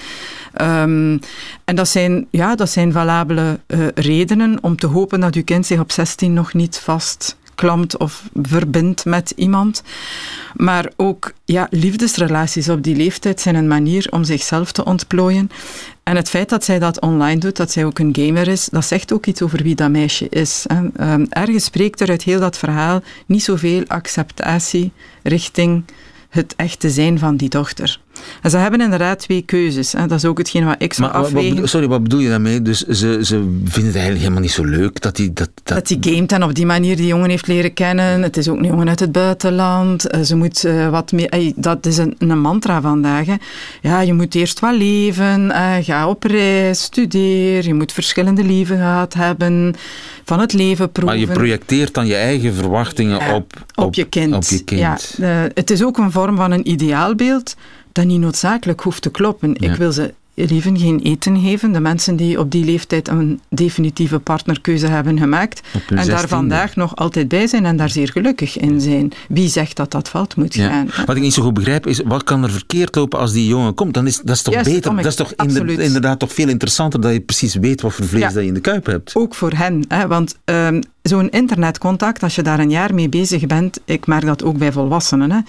Ehm, 0.53 1.17
en 1.65 1.75
dat 1.75 1.87
zijn, 1.87 2.27
ja, 2.31 2.55
dat 2.55 2.69
zijn 2.69 2.91
valabele 2.91 3.59
eh, 3.67 3.87
redenen 3.95 4.57
om 4.61 4.75
te 4.75 4.87
hopen 4.87 5.19
dat 5.19 5.35
uw 5.35 5.43
kind 5.43 5.65
zich 5.65 5.79
op 5.79 5.91
16 5.91 6.33
nog 6.33 6.53
niet 6.53 6.77
vast 6.77 7.37
vastklampt 7.59 7.97
of 7.97 8.29
verbindt 8.41 9.05
met 9.05 9.33
iemand. 9.35 9.83
Maar 10.55 10.91
ook 10.95 11.33
ja, 11.45 11.67
liefdesrelaties 11.69 12.69
op 12.69 12.83
die 12.83 12.95
leeftijd 12.95 13.41
zijn 13.41 13.55
een 13.55 13.67
manier 13.67 14.07
om 14.09 14.23
zichzelf 14.23 14.71
te 14.71 14.85
ontplooien. 14.85 15.49
En 16.09 16.15
het 16.15 16.29
feit 16.29 16.49
dat 16.49 16.63
zij 16.63 16.79
dat 16.79 17.01
online 17.01 17.39
doet, 17.39 17.57
dat 17.57 17.71
zij 17.71 17.85
ook 17.85 17.99
een 17.99 18.15
gamer 18.15 18.47
is, 18.47 18.65
dat 18.65 18.85
zegt 18.85 19.13
ook 19.13 19.25
iets 19.25 19.41
over 19.41 19.63
wie 19.63 19.75
dat 19.75 19.89
meisje 19.89 20.29
is. 20.29 20.65
Ehm, 20.67 21.25
ergens 21.29 21.63
spreekt 21.63 22.01
er 22.01 22.09
uit 22.09 22.23
heel 22.23 22.39
dat 22.39 22.57
verhaal 22.57 23.01
niet 23.25 23.43
zoveel 23.43 23.83
acceptatie 23.87 24.91
richting 25.23 25.83
het 26.29 26.53
echte 26.55 26.89
zijn 26.89 27.19
van 27.19 27.35
die 27.35 27.49
dochter. 27.49 27.99
En 28.41 28.49
ze 28.49 28.57
hebben 28.57 28.81
inderdaad 28.81 29.19
twee 29.19 29.41
keuzes. 29.41 29.91
Hè. 29.91 30.07
Dat 30.07 30.17
is 30.17 30.25
ook 30.25 30.37
hetgeen 30.37 30.65
wat 30.65 30.75
ik 30.77 30.93
zou 30.93 31.11
afwegen. 31.11 31.69
sorry, 31.69 31.87
wat 31.87 32.03
bedoel 32.03 32.19
je 32.19 32.29
daarmee? 32.29 32.61
Dus 32.61 32.79
ze, 32.79 33.19
ze 33.21 33.35
vinden 33.63 33.85
het 33.85 33.95
eigenlijk 33.95 34.19
helemaal 34.19 34.41
niet 34.41 34.51
zo 34.51 34.63
leuk 34.63 35.01
dat 35.01 35.17
hij... 35.17 35.29
Dat, 35.33 35.49
dat... 35.63 35.75
dat 35.75 35.89
hij 35.89 36.13
gamet 36.13 36.31
en 36.31 36.43
op 36.43 36.55
die 36.55 36.65
manier 36.65 36.95
die 36.95 37.07
jongen 37.07 37.29
heeft 37.29 37.47
leren 37.47 37.73
kennen. 37.73 38.21
Het 38.21 38.37
is 38.37 38.47
ook 38.47 38.57
een 38.57 38.65
jongen 38.65 38.89
uit 38.89 38.99
het 38.99 39.11
buitenland. 39.11 40.07
Eh, 40.07 40.21
ze 40.21 40.35
moet 40.35 40.65
uh, 40.65 40.89
wat 40.89 41.11
meer... 41.11 41.51
Dat 41.55 41.85
is 41.85 41.97
een, 41.97 42.15
een 42.17 42.39
mantra 42.39 42.81
vandaag. 42.81 43.25
Hè. 43.25 43.35
Ja, 43.81 44.01
je 44.01 44.13
moet 44.13 44.35
eerst 44.35 44.59
wat 44.59 44.75
leven. 44.75 45.45
Uh, 45.45 45.75
ga 45.81 46.07
op 46.07 46.23
reis, 46.23 46.81
studeer. 46.81 47.65
Je 47.65 47.73
moet 47.73 47.91
verschillende 47.91 48.43
leven 48.43 48.77
gehad 48.77 49.13
hebben. 49.13 49.75
Van 50.25 50.39
het 50.39 50.53
leven 50.53 50.91
proeven. 50.91 51.17
Maar 51.17 51.27
je 51.27 51.33
projecteert 51.33 51.93
dan 51.93 52.07
je 52.07 52.15
eigen 52.15 52.53
verwachtingen 52.53 53.33
op, 53.33 53.53
op, 53.75 53.85
op, 53.85 53.93
je 53.93 54.03
kind. 54.03 54.33
Op 54.33 54.43
je 54.43 54.63
kind. 54.63 55.15
Ja, 55.19 55.49
het 55.53 55.69
is 55.69 55.83
ook 55.83 55.97
een 55.97 56.11
vorm 56.11 56.35
van 56.35 56.51
een 56.51 56.69
ideaalbeeld 56.69 57.55
dat 57.91 58.05
niet 58.05 58.19
noodzakelijk 58.19 58.81
hoeft 58.81 59.01
te 59.01 59.11
kloppen. 59.11 59.55
Ik 59.55 59.75
wil 59.75 59.91
ze 59.91 60.13
liever 60.47 60.77
geen 60.77 60.99
eten 60.99 61.41
geven. 61.41 61.71
De 61.71 61.79
mensen 61.79 62.15
die 62.15 62.39
op 62.39 62.51
die 62.51 62.65
leeftijd 62.65 63.07
een 63.07 63.39
definitieve 63.49 64.19
partnerkeuze 64.19 64.87
hebben 64.87 65.17
gemaakt 65.17 65.61
en 65.89 66.07
daar 66.07 66.27
vandaag 66.27 66.75
nog 66.75 66.95
altijd 66.95 67.27
bij 67.27 67.47
zijn 67.47 67.65
en 67.65 67.77
daar 67.77 67.89
zeer 67.89 68.09
gelukkig 68.09 68.57
in 68.57 68.81
zijn. 68.81 69.11
Wie 69.29 69.49
zegt 69.49 69.75
dat 69.75 69.91
dat 69.91 70.09
fout 70.09 70.35
moet 70.35 70.55
gaan? 70.55 70.89
Wat 71.05 71.15
ik 71.15 71.21
niet 71.21 71.33
zo 71.33 71.43
goed 71.43 71.53
begrijp 71.53 71.87
is, 71.87 72.01
wat 72.05 72.23
kan 72.23 72.43
er 72.43 72.51
verkeerd 72.51 72.95
lopen 72.95 73.19
als 73.19 73.31
die 73.31 73.47
jongen 73.47 73.73
komt? 73.73 73.93
Dan 73.93 74.07
is 74.07 74.21
dat 74.23 74.35
is 74.35 74.41
toch 74.41 74.63
beter? 74.63 74.95
Dat 74.95 75.05
is 75.05 75.15
toch 75.15 75.33
inderdaad 75.33 76.19
toch 76.19 76.33
veel 76.33 76.47
interessanter 76.47 77.01
dat 77.01 77.13
je 77.13 77.19
precies 77.19 77.55
weet 77.55 77.81
wat 77.81 77.93
voor 77.93 78.05
vlees 78.05 78.33
dat 78.33 78.43
je 78.43 78.45
in 78.45 78.53
de 78.53 78.59
kuip 78.59 78.85
hebt? 78.85 79.15
Ook 79.15 79.35
voor 79.35 79.51
hen, 79.51 79.85
hè, 79.87 80.07
want 80.07 80.37
um, 80.45 80.81
zo'n 81.01 81.29
internetcontact, 81.29 82.23
als 82.23 82.35
je 82.35 82.41
daar 82.41 82.59
een 82.59 82.69
jaar 82.69 82.93
mee 82.93 83.09
bezig 83.09 83.45
bent, 83.45 83.79
ik 83.85 84.07
merk 84.07 84.25
dat 84.25 84.43
ook 84.43 84.57
bij 84.57 84.71
volwassenen, 84.71 85.31
hè, 85.31 85.39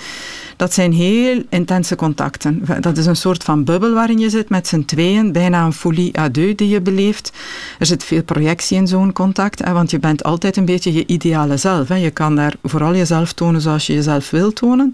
dat 0.57 0.73
zijn 0.73 0.93
heel 0.93 1.43
intense 1.49 1.97
contacten. 1.97 2.65
Dat 2.81 2.97
is 2.97 3.07
een 3.07 3.17
soort 3.17 3.45
van 3.45 3.65
bubbel 3.65 3.95
waarin 3.95 4.19
je 4.19 4.31
zit 4.31 4.49
met 4.49 4.69
z'n 4.69 4.80
tweeën, 4.85 5.33
bijna 5.33 5.65
een 5.65 5.73
folie 5.73 6.19
à 6.19 6.29
deux 6.29 6.57
die 6.57 6.69
je 6.69 6.81
beleeft. 6.81 7.33
Er 7.79 7.87
zit 7.87 8.05
veel 8.05 8.23
projectie 8.23 8.77
in 8.77 8.87
zo'n 8.87 9.13
contact, 9.13 9.65
hè, 9.65 9.73
want 9.73 9.91
je 9.91 9.99
bent 9.99 10.23
altijd 10.23 10.57
een 10.57 10.65
beetje 10.65 10.93
je 10.93 11.07
ideale 11.07 11.57
zelf. 11.57 11.89
Hè. 11.89 11.95
Je 11.95 12.11
kan 12.11 12.37
daar 12.37 12.55
vooral 12.63 12.97
jezelf 12.97 13.33
tonen 13.33 13.61
zoals 13.61 13.87
je 13.87 13.93
jezelf 13.93 14.31
wil 14.31 14.53
tonen. 14.53 14.93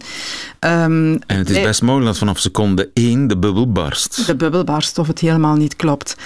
Um, 0.60 1.20
en 1.26 1.38
het 1.38 1.50
is 1.50 1.62
best 1.62 1.82
mogelijk 1.82 2.06
dat 2.06 2.18
vanaf 2.18 2.38
seconde 2.38 2.90
één 2.92 3.26
de 3.26 3.36
bubbel 3.36 3.72
barst. 3.72 4.26
De 4.26 4.36
bubbel 4.36 4.64
barst 4.64 4.98
of 4.98 5.06
het 5.06 5.20
helemaal 5.20 5.56
niet 5.56 5.76
klopt. 5.76 6.16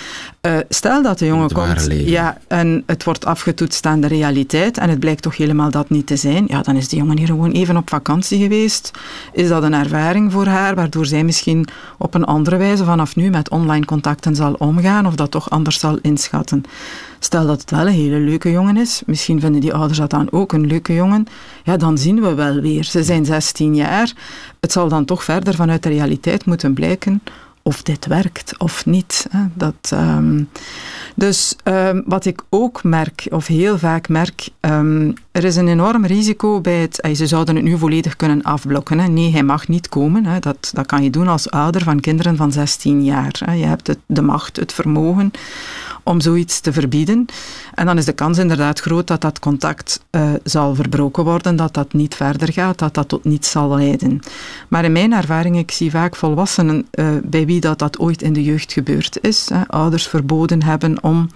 Uh, 0.47 0.57
stel 0.69 1.03
dat 1.03 1.19
de 1.19 1.27
jongen 1.27 1.53
komt 1.53 1.89
ja, 1.91 2.39
en 2.49 2.83
het 2.87 3.05
wordt 3.05 3.25
afgetoetst 3.25 3.87
aan 3.87 4.01
de 4.01 4.07
realiteit 4.07 4.79
en 4.79 4.89
het 4.89 5.01
blijkt 5.01 5.23
toch 5.23 5.37
helemaal 5.37 5.71
dat 5.71 5.91
niet 5.91 6.07
te 6.07 6.17
zijn, 6.17 6.45
ja, 6.49 6.63
dan 6.63 6.77
is 6.77 6.89
die 6.89 6.99
jongen 6.99 7.19
hier 7.19 7.27
gewoon 7.27 7.51
even 7.51 7.77
op 7.77 7.89
vakantie 7.89 8.39
geweest. 8.39 8.91
Is 9.33 9.49
dat 9.49 9.63
een 9.63 9.75
ervaring 9.75 10.33
voor 10.33 10.47
haar, 10.47 10.75
waardoor 10.75 11.07
zij 11.07 11.25
misschien 11.25 11.69
op 11.99 12.15
een 12.15 12.25
andere 12.25 12.57
wijze 12.57 12.85
vanaf 12.85 13.17
nu 13.17 13.31
met 13.31 13.50
online 13.51 13.85
contacten 13.85 14.35
zal 14.35 14.53
omgaan 14.53 15.07
of 15.07 15.15
dat 15.15 15.31
toch 15.31 15.51
anders 15.51 15.79
zal 15.79 15.99
inschatten. 16.03 16.63
Stel 17.19 17.47
dat 17.47 17.61
het 17.61 17.71
wel 17.71 17.87
een 17.87 17.93
hele 17.93 18.19
leuke 18.19 18.51
jongen 18.51 18.77
is, 18.77 19.03
misschien 19.07 19.41
vinden 19.41 19.61
die 19.61 19.75
ouders 19.75 19.99
dat 19.99 20.11
dan 20.11 20.29
ook 20.31 20.53
een 20.53 20.67
leuke 20.67 20.95
jongen, 20.95 21.27
ja, 21.65 21.77
dan 21.77 21.99
zien 21.99 22.21
we 22.21 22.35
wel 22.35 22.61
weer. 22.61 22.85
Ze 22.85 23.03
zijn 23.03 23.25
16 23.25 23.75
jaar. 23.75 24.13
Het 24.61 24.73
zal 24.73 24.89
dan 24.89 25.05
toch 25.05 25.25
verder 25.25 25.55
vanuit 25.55 25.83
de 25.83 25.89
realiteit 25.89 26.45
moeten 26.45 26.75
blijken 26.75 27.23
of 27.63 27.83
dit 27.83 28.07
werkt 28.07 28.59
of 28.59 28.87
niet. 28.87 29.27
Dat, 29.55 29.91
um, 29.95 30.49
dus 31.15 31.57
um, 31.65 32.03
wat 32.07 32.25
ik 32.25 32.43
ook 32.49 32.85
merk, 32.85 33.27
of 33.31 33.47
heel 33.47 33.79
vaak 33.79 34.09
merk, 34.09 34.49
um, 34.61 35.15
er 35.33 35.45
is 35.45 35.57
een 35.57 35.69
enorm 35.69 36.07
risico 36.07 36.61
bij 36.61 36.81
het. 36.81 37.17
Ze 37.17 37.27
zouden 37.27 37.55
het 37.55 37.65
nu 37.65 37.79
volledig 37.79 38.17
kunnen 38.17 38.43
afblokken. 38.43 38.99
Hè. 38.99 39.09
Nee, 39.09 39.33
hij 39.33 39.43
mag 39.43 39.69
niet 39.69 39.89
komen. 39.89 40.25
Hè. 40.25 40.39
Dat, 40.39 40.71
dat 40.75 40.87
kan 40.87 41.03
je 41.03 41.11
doen 41.11 41.29
als 41.29 41.51
ouder 41.51 41.83
van 41.83 42.01
kinderen 42.01 42.37
van 42.37 42.53
16 42.53 43.05
jaar. 43.05 43.41
Hè. 43.45 43.53
Je 43.53 43.67
hebt 43.67 43.87
het, 43.87 43.99
de 44.07 44.23
macht, 44.23 44.57
het 44.57 44.73
vermogen 44.73 45.31
om 46.03 46.21
zoiets 46.21 46.61
te 46.61 46.73
verbieden. 46.73 47.27
En 47.75 47.87
dan 47.87 47.99
is 47.99 48.05
de 48.05 48.13
kans 48.13 48.39
inderdaad 48.39 48.81
groot 48.81 49.07
dat 49.07 49.21
dat 49.21 49.39
contact 49.39 50.05
uh, 50.11 50.31
zal 50.45 50.75
verbroken 50.75 51.25
worden, 51.25 51.57
dat 51.57 51.75
dat 51.75 51.93
niet 51.93 52.15
verder 52.15 52.53
gaat, 52.53 52.79
dat 52.79 52.95
dat 52.95 53.09
tot 53.09 53.25
niets 53.25 53.51
zal 53.51 53.69
leiden. 53.77 54.21
Maar 54.69 54.85
in 54.85 54.93
mijn 54.93 55.13
ervaring, 55.13 55.59
ik 55.59 55.71
zie 55.71 55.91
vaak 55.91 56.17
volwassenen 56.17 56.87
uh, 56.95 57.09
bij 57.23 57.47
wie 57.47 57.61
dat, 57.61 57.79
dat 57.79 57.99
ooit 57.99 58.23
in 58.23 58.33
de 58.33 58.45
jeugd 58.45 58.73
gebeurd 58.73 59.19
is, 59.21 59.49
hè, 59.49 59.67
ouders 59.67 60.07
verboden 60.07 60.63
hebben 60.63 61.03
om 61.03 61.29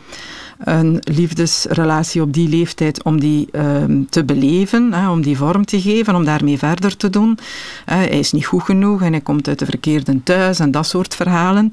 een 0.59 0.99
liefdesrelatie 1.01 2.23
op 2.23 2.33
die 2.33 2.49
leeftijd 2.49 3.03
om 3.03 3.21
die 3.21 3.49
ehm, 3.53 4.03
te 4.11 4.25
beleven, 4.25 4.93
hè, 4.93 5.11
om 5.11 5.23
die 5.23 5.37
vorm 5.37 5.64
te 5.64 5.81
geven, 5.81 6.14
om 6.14 6.25
daarmee 6.25 6.59
verder 6.59 6.97
te 6.97 7.11
doen. 7.11 7.38
hij 7.85 8.09
is 8.09 8.33
niet 8.33 8.47
goed 8.47 8.62
genoeg 8.62 9.03
en 9.03 9.12
hij 9.12 9.21
komt 9.21 9.49
uit 9.49 9.59
de 9.59 9.64
verkeerde 9.64 10.23
thuis 10.23 10.59
en 10.59 10.71
dat 10.71 10.87
soort 10.87 11.14
verhalen. 11.14 11.71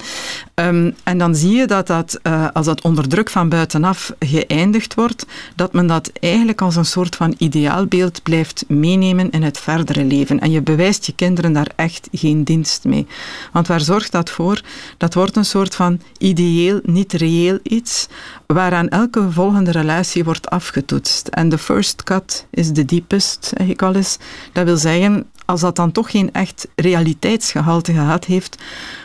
Ehm, 0.53 0.91
en 1.03 1.17
dan 1.17 1.35
zie 1.35 1.55
je 1.55 1.67
dat, 1.67 1.87
dat 1.87 2.19
uh, 2.23 2.47
als 2.53 2.65
dat 2.65 2.81
onder 2.81 3.07
druk 3.07 3.29
van 3.29 3.49
buitenaf 3.49 4.13
geëindigd 4.19 4.93
wordt, 4.93 5.25
dat 5.55 5.73
men 5.73 5.87
dat 5.87 6.11
eigenlijk 6.19 6.61
als 6.61 6.75
een 6.75 6.85
soort 6.85 7.15
van 7.15 7.33
ideaalbeeld 7.37 8.23
blijft 8.23 8.63
meenemen 8.67 9.29
in 9.29 9.43
het 9.43 9.59
verdere 9.59 10.03
leven. 10.03 10.39
En 10.39 10.51
je 10.51 10.61
bewijst 10.61 11.05
je 11.05 11.13
kinderen 11.15 11.53
daar 11.53 11.71
echt 11.75 12.07
geen 12.11 12.43
dienst 12.43 12.83
mee. 12.83 13.07
Want 13.51 13.67
waar 13.67 13.81
zorgt 13.81 14.11
dat 14.11 14.29
voor? 14.29 14.61
Dat 14.97 15.13
wordt 15.13 15.35
een 15.35 15.45
soort 15.45 15.75
van 15.75 15.99
ideeel, 16.17 16.79
niet 16.83 17.13
reëel 17.13 17.59
iets, 17.63 18.07
waaraan 18.53 18.89
elke 18.89 19.31
volgende 19.31 19.71
relatie 19.71 20.23
wordt 20.23 20.49
afgetoetst. 20.49 21.27
En 21.27 21.49
de 21.49 21.57
first 21.57 22.03
cut 22.03 22.45
is 22.49 22.71
the 22.71 22.85
deepest, 22.85 23.51
zeg 23.57 23.67
ik 23.67 23.81
al 23.81 23.95
eens. 23.95 24.17
Dat 24.53 24.65
wil 24.65 24.77
zeggen, 24.77 25.25
als 25.45 25.61
dat 25.61 25.75
dan 25.75 25.91
toch 25.91 26.11
geen 26.11 26.33
echt 26.33 26.67
realiteitsgehalte 26.75 27.93
gehad 27.93 28.25
heeft, 28.25 28.57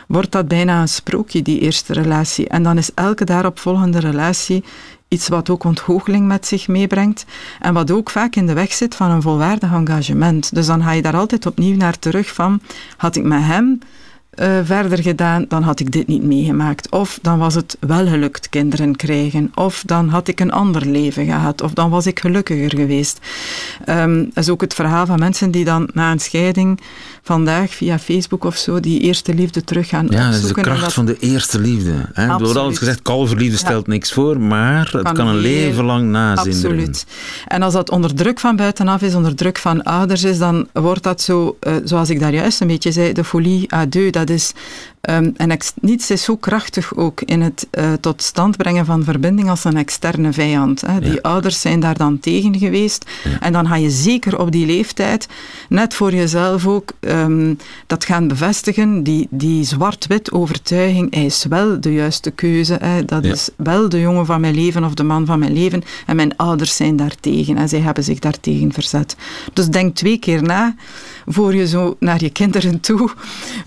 wordt 0.07 0.31
dat 0.31 0.47
bijna 0.47 0.81
een 0.81 0.87
sprookje, 0.87 1.41
die 1.41 1.59
eerste 1.59 1.93
relatie. 1.93 2.47
En 2.47 2.63
dan 2.63 2.77
is 2.77 2.93
elke 2.93 3.25
daaropvolgende 3.25 3.99
relatie 3.99 4.63
iets 5.07 5.27
wat 5.27 5.49
ook 5.49 5.63
ontgoocheling 5.63 6.27
met 6.27 6.47
zich 6.47 6.67
meebrengt 6.67 7.25
en 7.59 7.73
wat 7.73 7.91
ook 7.91 8.09
vaak 8.09 8.35
in 8.35 8.45
de 8.45 8.53
weg 8.53 8.73
zit 8.73 8.95
van 8.95 9.11
een 9.11 9.21
volwaardig 9.21 9.71
engagement. 9.71 10.55
Dus 10.55 10.65
dan 10.65 10.83
ga 10.83 10.91
je 10.91 11.01
daar 11.01 11.15
altijd 11.15 11.45
opnieuw 11.45 11.75
naar 11.75 11.99
terug 11.99 12.33
van, 12.33 12.61
had 12.97 13.15
ik 13.15 13.23
met 13.23 13.41
hem 13.41 13.79
uh, 14.41 14.59
verder 14.63 15.01
gedaan, 15.01 15.45
dan 15.47 15.63
had 15.63 15.79
ik 15.79 15.91
dit 15.91 16.07
niet 16.07 16.23
meegemaakt. 16.23 16.91
Of 16.91 17.19
dan 17.21 17.39
was 17.39 17.55
het 17.55 17.77
wel 17.79 18.07
gelukt 18.07 18.49
kinderen 18.49 18.95
krijgen. 18.95 19.51
Of 19.55 19.83
dan 19.85 20.09
had 20.09 20.27
ik 20.27 20.39
een 20.39 20.51
ander 20.51 20.85
leven 20.85 21.25
gehad. 21.25 21.61
Of 21.61 21.73
dan 21.73 21.89
was 21.89 22.05
ik 22.05 22.19
gelukkiger 22.19 22.75
geweest. 22.75 23.19
Um, 23.89 24.23
dat 24.23 24.43
is 24.43 24.49
ook 24.49 24.61
het 24.61 24.73
verhaal 24.73 25.05
van 25.05 25.19
mensen 25.19 25.51
die 25.51 25.65
dan 25.65 25.89
na 25.93 26.11
een 26.11 26.19
scheiding 26.19 26.79
vandaag 27.27 27.73
via 27.73 27.99
Facebook 27.99 28.43
of 28.43 28.57
zo 28.57 28.79
die 28.79 28.99
eerste 28.99 29.33
liefde 29.33 29.63
terug 29.63 29.87
gaan 29.87 30.07
ja, 30.09 30.27
opzoeken. 30.27 30.63
Ja, 30.63 30.71
de 30.71 30.77
kracht 30.77 30.93
van 30.93 31.05
de 31.05 31.17
eerste 31.19 31.59
liefde. 31.59 31.93
Hè? 32.13 32.27
Er 32.27 32.37
wordt 32.37 32.57
altijd 32.57 32.77
gezegd, 32.77 33.01
kalverliefde 33.01 33.57
stelt 33.57 33.87
niks 33.87 34.11
voor, 34.11 34.39
maar 34.39 34.89
het 34.91 35.11
kan, 35.11 35.27
een 35.27 35.37
leven 35.37 35.83
lang 35.83 36.09
nazinderen. 36.09 36.71
Absoluut. 36.71 37.05
En 37.47 37.61
als 37.61 37.73
dat 37.73 37.89
onder 37.89 38.13
druk 38.15 38.39
van 38.39 38.55
buitenaf 38.55 39.01
is, 39.01 39.15
onder 39.15 39.35
druk 39.35 39.57
van 39.57 39.83
ouders 39.83 40.23
is, 40.23 40.37
dan 40.37 40.67
wordt 40.73 41.03
dat 41.03 41.21
zo, 41.21 41.57
uh, 41.67 41.73
zoals 41.83 42.09
ik 42.09 42.19
daar 42.19 42.33
juist 42.33 42.61
een 42.61 42.67
beetje 42.67 42.91
zei, 42.91 43.13
de 43.13 43.23
folie 43.23 43.73
à 43.73 43.85
deux. 43.85 44.11
Dat 44.11 44.29
is 44.29 44.53
Um, 45.09 45.33
en 45.37 45.57
niets 45.81 46.11
is 46.11 46.23
zo 46.23 46.35
krachtig 46.35 46.95
ook 46.95 47.21
in 47.21 47.41
het 47.41 47.67
uh, 47.71 47.93
tot 47.93 48.23
stand 48.23 48.57
brengen 48.57 48.85
van 48.85 49.03
verbinding 49.03 49.49
als 49.49 49.63
een 49.63 49.77
externe 49.77 50.33
vijand. 50.33 50.81
Hè. 50.81 50.99
Die 50.99 51.21
ouders 51.21 51.61
zijn 51.61 51.79
daar 51.79 51.97
dan 51.97 52.19
tegen 52.19 52.57
geweest. 52.57 53.05
Ja. 53.23 53.39
En 53.39 53.53
dan 53.53 53.67
ga 53.67 53.75
je 53.75 53.89
zeker 53.89 54.39
op 54.39 54.51
die 54.51 54.65
leeftijd, 54.65 55.27
net 55.69 55.93
voor 55.93 56.13
jezelf 56.13 56.67
ook, 56.67 56.91
um, 56.99 57.57
dat 57.87 58.05
gaan 58.05 58.27
bevestigen. 58.27 59.03
Die, 59.03 59.27
die 59.29 59.63
zwart-wit 59.63 60.31
overtuiging, 60.31 61.13
hij 61.13 61.25
is 61.25 61.45
wel 61.49 61.81
de 61.81 61.93
juiste 61.93 62.31
keuze. 62.31 62.77
Hè. 62.81 63.05
Dat 63.05 63.25
ja. 63.25 63.31
is 63.31 63.49
wel 63.55 63.89
de 63.89 63.99
jongen 63.99 64.25
van 64.25 64.41
mijn 64.41 64.55
leven 64.55 64.83
of 64.83 64.93
de 64.93 65.03
man 65.03 65.25
van 65.25 65.39
mijn 65.39 65.53
leven. 65.53 65.83
En 66.05 66.15
mijn 66.15 66.37
ouders 66.37 66.75
zijn 66.75 66.95
daartegen. 66.95 67.57
En 67.57 67.69
zij 67.69 67.79
hebben 67.79 68.03
zich 68.03 68.19
daartegen 68.19 68.73
verzet. 68.73 69.15
Dus 69.53 69.67
denk 69.67 69.95
twee 69.95 70.17
keer 70.17 70.43
na 70.43 70.75
voor 71.27 71.55
je 71.55 71.67
zo 71.67 71.95
naar 71.99 72.23
je 72.23 72.29
kinderen 72.29 72.79
toe 72.79 73.09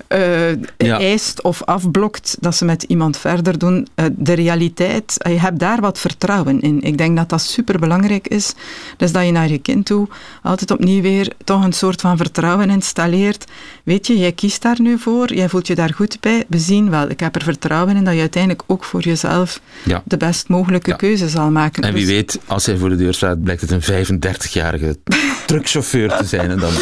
uh, 0.08 0.50
ja. 0.76 0.98
eisen 0.98 1.18
afketst 1.20 1.42
of 1.42 1.62
afblokt, 1.64 2.36
dat 2.40 2.56
ze 2.56 2.64
met 2.64 2.82
iemand 2.82 3.16
verder 3.16 3.58
doen. 3.58 3.86
Eh, 3.94 4.04
de 4.12 4.32
realiteit, 4.32 5.16
je 5.18 5.40
hebt 5.40 5.58
daar 5.58 5.80
wat 5.80 5.98
vertrouwen 5.98 6.60
in. 6.60 6.80
Ik 6.82 6.98
denk 6.98 7.16
dat 7.16 7.28
dat 7.28 7.42
superbelangrijk 7.42 8.28
is. 8.28 8.54
Dus 8.96 9.12
dat 9.12 9.24
je 9.24 9.32
naar 9.32 9.48
je 9.48 9.58
kind 9.58 9.86
toe 9.86 10.08
altijd 10.42 10.70
opnieuw 10.70 11.02
weer 11.02 11.32
toch 11.44 11.64
een 11.64 11.72
soort 11.72 12.00
van 12.00 12.16
vertrouwen 12.16 12.70
installeert. 12.70 13.44
Weet 13.84 14.06
je, 14.06 14.18
jij 14.18 14.32
kiest 14.32 14.62
daar 14.62 14.80
nu 14.80 14.98
voor, 14.98 15.34
jij 15.34 15.48
voelt 15.48 15.66
je 15.66 15.74
daar 15.74 15.94
goed 15.94 16.20
bij. 16.20 16.44
We 16.48 16.58
zien 16.58 16.90
wel, 16.90 17.10
ik 17.10 17.20
heb 17.20 17.34
er 17.34 17.42
vertrouwen 17.42 17.96
in 17.96 18.04
dat 18.04 18.14
je 18.14 18.20
uiteindelijk 18.20 18.62
ook 18.66 18.84
voor 18.84 19.00
jezelf 19.00 19.60
de 20.04 20.16
best 20.16 20.48
mogelijke 20.48 20.96
keuze 20.96 21.28
zal 21.28 21.50
maken. 21.50 21.82
En 21.82 21.92
wie 21.92 22.06
dus- 22.06 22.14
weet, 22.14 22.38
als 22.46 22.66
hij 22.66 22.76
voor 22.76 22.88
de 22.88 22.96
deur 22.96 23.14
staat, 23.14 23.42
blijkt 23.42 23.60
het 23.60 23.70
een 23.70 24.06
35-jarige 24.06 24.96
truckchauffeur 25.46 26.16
te 26.16 26.24
zijn. 26.24 26.50
En 26.50 26.58
dan... 26.58 26.72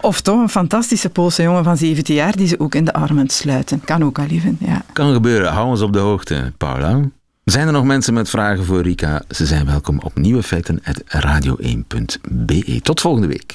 Of 0.00 0.22
toch 0.24 0.40
een 0.40 0.48
fantastische 0.48 1.10
Poolse 1.10 1.42
jongen 1.42 1.64
van 1.64 1.76
17 1.76 2.14
jaar 2.14 2.36
die 2.36 2.46
ze 2.46 2.60
ook 2.60 2.74
in 2.74 2.84
de 2.84 2.92
armen 2.92 3.28
sluiten. 3.28 3.80
Kan 3.84 4.04
ook 4.04 4.18
al 4.18 4.26
lieven, 4.26 4.56
ja. 4.60 4.82
Kan 4.92 5.12
gebeuren. 5.12 5.52
Hou 5.52 5.66
ons 5.66 5.80
op 5.80 5.92
de 5.92 5.98
hoogte, 5.98 6.52
Paula. 6.58 7.00
Zijn 7.44 7.66
er 7.66 7.72
nog 7.72 7.84
mensen 7.84 8.14
met 8.14 8.28
vragen 8.28 8.64
voor 8.64 8.82
Rika? 8.82 9.22
Ze 9.28 9.46
zijn 9.46 9.66
welkom 9.66 10.00
op 10.00 10.16
nieuwe 10.16 10.42
feiten 10.42 10.82
radio1.be. 11.08 12.80
Tot 12.82 13.00
volgende 13.00 13.26
week. 13.26 13.54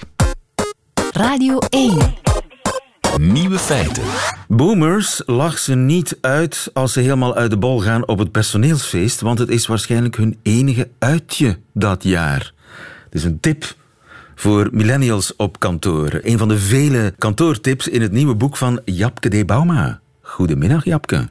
Radio 1.12 1.58
1. 1.70 1.98
Nieuwe 3.18 3.58
feiten. 3.58 4.04
Boomers 4.48 5.22
lag 5.26 5.58
ze 5.58 5.76
niet 5.76 6.18
uit 6.22 6.70
als 6.74 6.94
ze 6.94 7.00
helemaal 7.00 7.36
uit 7.36 7.50
de 7.50 7.58
bol 7.58 7.80
gaan 7.80 8.08
op 8.08 8.18
het 8.18 8.32
personeelsfeest, 8.32 9.22
want 9.22 9.40
het 9.40 9.50
is 9.50 9.68
waarschijnlijk 9.68 10.16
hun 10.16 10.38
enige 10.42 10.90
uitje 11.00 11.58
dat 11.74 12.04
jaar. 12.04 12.54
Het 13.04 13.14
is 13.14 13.24
een 13.24 13.40
tip 13.40 13.76
voor 14.39 14.69
millennials 14.71 15.36
op 15.36 15.60
kantoor. 15.60 16.19
Een 16.23 16.38
van 16.38 16.47
de 16.47 16.58
vele 16.58 17.13
kantoortips 17.17 17.88
in 17.88 18.02
het 18.02 18.12
nieuwe 18.12 18.36
boek 18.36 18.58
van 18.58 18.82
Japke 18.86 19.30
D. 19.30 19.45
Bauma. 19.45 19.99
Goedemiddag, 20.21 20.86
Japke. 20.86 21.28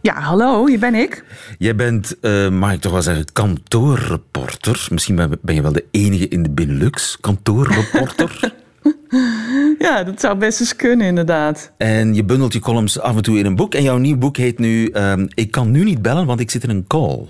Ja, 0.00 0.20
hallo, 0.20 0.66
hier 0.66 0.78
ben 0.78 0.94
ik. 0.94 1.24
Jij 1.58 1.74
bent, 1.74 2.16
uh, 2.20 2.48
mag 2.48 2.72
ik 2.72 2.80
toch 2.80 2.92
wel 2.92 3.02
zeggen, 3.02 3.24
kantoorreporter. 3.32 4.86
Misschien 4.90 5.16
ben 5.42 5.54
je 5.54 5.62
wel 5.62 5.72
de 5.72 5.84
enige 5.90 6.28
in 6.28 6.42
de 6.42 6.50
Benelux 6.50 7.18
kantoorreporter. 7.20 8.52
ja, 9.86 10.02
dat 10.02 10.20
zou 10.20 10.38
best 10.38 10.60
eens 10.60 10.76
kunnen, 10.76 11.06
inderdaad. 11.06 11.72
En 11.76 12.14
je 12.14 12.24
bundelt 12.24 12.52
je 12.52 12.60
columns 12.60 13.00
af 13.00 13.16
en 13.16 13.22
toe 13.22 13.38
in 13.38 13.46
een 13.46 13.56
boek. 13.56 13.74
En 13.74 13.82
jouw 13.82 13.98
nieuw 13.98 14.16
boek 14.16 14.36
heet 14.36 14.58
nu 14.58 14.90
uh, 14.92 15.12
Ik 15.34 15.50
kan 15.50 15.70
nu 15.70 15.84
niet 15.84 16.02
bellen, 16.02 16.26
want 16.26 16.40
ik 16.40 16.50
zit 16.50 16.62
in 16.62 16.70
een 16.70 16.86
call. 16.86 17.28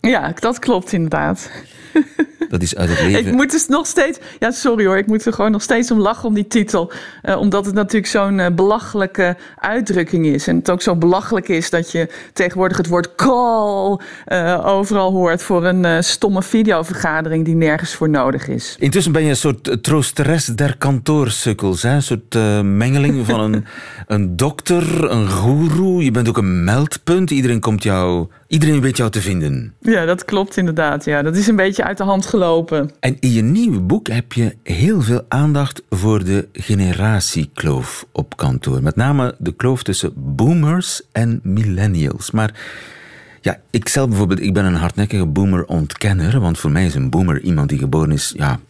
Ja, 0.00 0.32
dat 0.40 0.58
klopt 0.58 0.92
inderdaad. 0.92 1.50
Dat 2.48 2.62
is 2.62 2.76
uit 2.76 2.88
het 2.88 3.00
leven. 3.00 3.26
Ik 3.26 3.32
moet 3.32 3.50
dus 3.50 3.66
nog 3.68 3.86
steeds. 3.86 4.18
Ja, 4.38 4.50
sorry 4.50 4.86
hoor. 4.86 4.96
Ik 4.96 5.06
moet 5.06 5.26
er 5.26 5.32
gewoon 5.32 5.50
nog 5.50 5.62
steeds 5.62 5.90
om 5.90 5.98
lachen 5.98 6.28
om 6.28 6.34
die 6.34 6.46
titel. 6.46 6.92
Uh, 7.24 7.38
omdat 7.38 7.66
het 7.66 7.74
natuurlijk 7.74 8.06
zo'n 8.06 8.38
uh, 8.38 8.46
belachelijke 8.52 9.36
uitdrukking 9.58 10.26
is. 10.26 10.46
En 10.46 10.56
het 10.56 10.70
ook 10.70 10.82
zo 10.82 10.96
belachelijk 10.96 11.48
is 11.48 11.70
dat 11.70 11.92
je 11.92 12.08
tegenwoordig 12.32 12.76
het 12.76 12.86
woord 12.86 13.14
call 13.14 13.98
uh, 14.26 14.66
overal 14.66 15.12
hoort. 15.12 15.42
voor 15.42 15.64
een 15.64 16.04
stomme 16.04 16.42
videovergadering 16.42 17.44
die 17.44 17.54
nergens 17.54 17.94
voor 17.94 18.08
nodig 18.08 18.48
is. 18.48 18.76
Intussen 18.78 19.12
ben 19.12 19.22
je 19.22 19.28
een 19.28 19.36
soort 19.36 19.82
troosteres 19.82 20.44
der 20.44 20.76
kantoorsukkels. 20.76 21.82
Hè? 21.82 21.94
Een 21.94 22.02
soort 22.02 22.34
mengeling 22.62 23.26
van 23.26 23.40
een, 23.40 23.64
een 24.06 24.36
dokter, 24.36 25.10
een 25.10 25.30
goeroe. 25.30 26.04
Je 26.04 26.10
bent 26.10 26.28
ook 26.28 26.36
een 26.36 26.64
meldpunt. 26.64 27.30
Iedereen 27.30 27.60
komt 27.60 27.82
jou 27.82 28.28
Iedereen 28.48 28.80
weet 28.80 28.96
jou 28.96 29.10
te 29.10 29.20
vinden. 29.20 29.74
Ja, 29.80 30.04
dat 30.04 30.24
klopt 30.24 30.56
inderdaad. 30.56 31.04
Ja, 31.04 31.22
dat 31.22 31.36
is 31.36 31.46
een 31.46 31.56
beetje 31.56 31.84
uit 31.84 31.98
de 31.98 32.04
hand 32.04 32.26
gelopen. 32.26 32.90
En 33.00 33.16
in 33.20 33.32
je 33.32 33.42
nieuwe 33.42 33.80
boek 33.80 34.08
heb 34.08 34.32
je 34.32 34.56
heel 34.62 35.00
veel 35.00 35.24
aandacht 35.28 35.82
voor 35.90 36.24
de 36.24 36.48
generatiekloof 36.52 38.06
op 38.12 38.36
kantoor. 38.36 38.82
Met 38.82 38.96
name 38.96 39.34
de 39.38 39.52
kloof 39.52 39.82
tussen 39.82 40.12
boomers 40.16 41.02
en 41.12 41.40
millennials. 41.42 42.30
Maar 42.30 42.54
ja, 43.40 43.60
ik 43.70 43.88
zelf 43.88 44.08
bijvoorbeeld, 44.08 44.40
ik 44.40 44.54
ben 44.54 44.64
een 44.64 44.74
hardnekkige 44.74 45.26
boomer-ontkenner. 45.26 46.40
Want 46.40 46.58
voor 46.58 46.70
mij 46.70 46.86
is 46.86 46.94
een 46.94 47.10
boomer 47.10 47.40
iemand 47.40 47.68
die 47.68 47.78
geboren 47.78 48.12
is, 48.12 48.32
ja, 48.36 48.60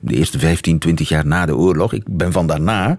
de 0.00 0.14
eerste 0.14 0.38
15, 0.38 0.78
20 0.78 1.08
jaar 1.08 1.26
na 1.26 1.46
de 1.46 1.56
oorlog. 1.56 1.92
Ik 1.92 2.02
ben 2.06 2.32
van 2.32 2.46
daarna. 2.46 2.98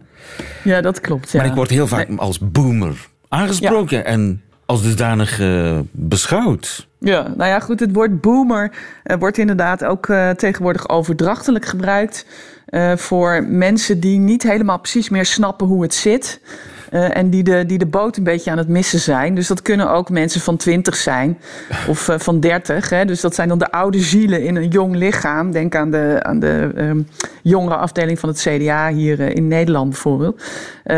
Ja, 0.63 0.81
dat 0.81 1.01
klopt. 1.01 1.31
Ja. 1.31 1.39
Maar 1.39 1.49
ik 1.49 1.55
word 1.55 1.69
heel 1.69 1.87
vaak 1.87 2.09
als 2.15 2.39
boomer 2.39 3.07
aangesproken. 3.27 4.05
En 4.05 4.41
als 4.67 4.81
dusdanig 4.81 5.39
uh, 5.39 5.79
beschouwd. 5.91 6.87
Ja, 6.99 7.33
nou 7.35 7.49
ja, 7.49 7.59
goed. 7.59 7.79
Het 7.79 7.93
woord 7.93 8.21
boomer 8.21 8.71
uh, 9.03 9.17
wordt 9.17 9.37
inderdaad 9.37 9.83
ook 9.83 10.07
uh, 10.07 10.29
tegenwoordig 10.29 10.89
overdrachtelijk 10.89 11.65
gebruikt. 11.65 12.25
voor 12.95 13.43
mensen 13.43 13.99
die 13.99 14.19
niet 14.19 14.43
helemaal 14.43 14.79
precies 14.79 15.09
meer 15.09 15.25
snappen 15.25 15.67
hoe 15.67 15.81
het 15.81 15.93
zit. 15.93 16.39
Uh, 16.91 17.17
en 17.17 17.29
die 17.29 17.43
de, 17.43 17.65
die 17.65 17.77
de 17.77 17.85
boot 17.85 18.17
een 18.17 18.23
beetje 18.23 18.51
aan 18.51 18.57
het 18.57 18.67
missen 18.67 18.99
zijn. 18.99 19.35
Dus 19.35 19.47
dat 19.47 19.61
kunnen 19.61 19.91
ook 19.91 20.09
mensen 20.09 20.41
van 20.41 20.57
20 20.57 20.95
zijn 20.95 21.37
of 21.87 22.07
uh, 22.07 22.15
van 22.19 22.39
30. 22.39 22.89
Hè. 22.89 23.05
Dus 23.05 23.21
dat 23.21 23.35
zijn 23.35 23.47
dan 23.47 23.57
de 23.57 23.71
oude 23.71 23.99
zielen 23.99 24.43
in 24.43 24.55
een 24.55 24.67
jong 24.67 24.95
lichaam. 24.95 25.51
Denk 25.51 25.75
aan 25.75 25.91
de, 25.91 26.19
aan 26.21 26.39
de 26.39 26.71
um, 26.75 27.07
jongere 27.41 27.75
afdeling 27.75 28.19
van 28.19 28.29
het 28.29 28.39
CDA 28.39 28.91
hier 28.91 29.19
uh, 29.19 29.29
in 29.29 29.47
Nederland 29.47 29.89
bijvoorbeeld. 29.89 30.43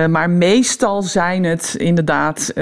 maar 0.10 0.30
meestal 0.30 1.02
zijn 1.02 1.44
het 1.44 1.76
inderdaad 1.78 2.54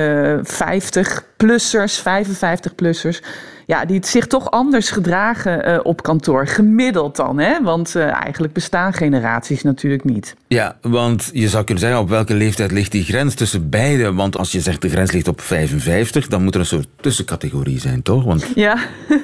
50-plussers, 0.44 2.00
55-plussers 2.00 3.20
ja, 3.68 3.86
die 3.86 4.06
zich 4.06 4.28
toch 4.28 4.52
anders 4.52 4.90
gedragen 4.90 5.70
uh, 5.70 5.80
op 5.84 6.04
kantoor. 6.04 6.48
Gemiddeld 6.48 7.16
dan, 7.16 7.40
hè? 7.40 7.64
Want 7.64 7.96
uh, 7.96 8.24
eigenlijk 8.24 8.54
bestaan 8.54 8.94
generaties 8.94 9.64
natuurlijk 9.64 10.04
niet. 10.04 10.36
Ja, 10.48 10.78
want 10.82 11.30
je 11.34 11.50
zou 11.50 11.64
kunnen 11.64 11.84
zeggen, 11.84 12.02
op 12.02 12.10
welke 12.10 12.34
leeftijd 12.34 12.72
ligt 12.72 12.92
die 12.92 13.04
grens 13.04 13.36
tussen 13.36 13.70
beide? 13.70 14.14
Want 14.14 14.38
als 14.38 14.52
je 14.52 14.60
zegt 14.60 14.82
de 14.82 14.90
grens 14.90 15.12
ligt 15.12 15.28
op 15.28 15.42
55, 15.42 16.28
dan 16.28 16.44
moet 16.44 16.54
er 16.54 16.60
een 16.60 16.66
soort 16.66 16.88
tussencategorie 17.02 17.80
zijn, 17.80 18.02
toch? 18.02 18.24
Want... 18.24 18.46
Ja, 18.56 18.78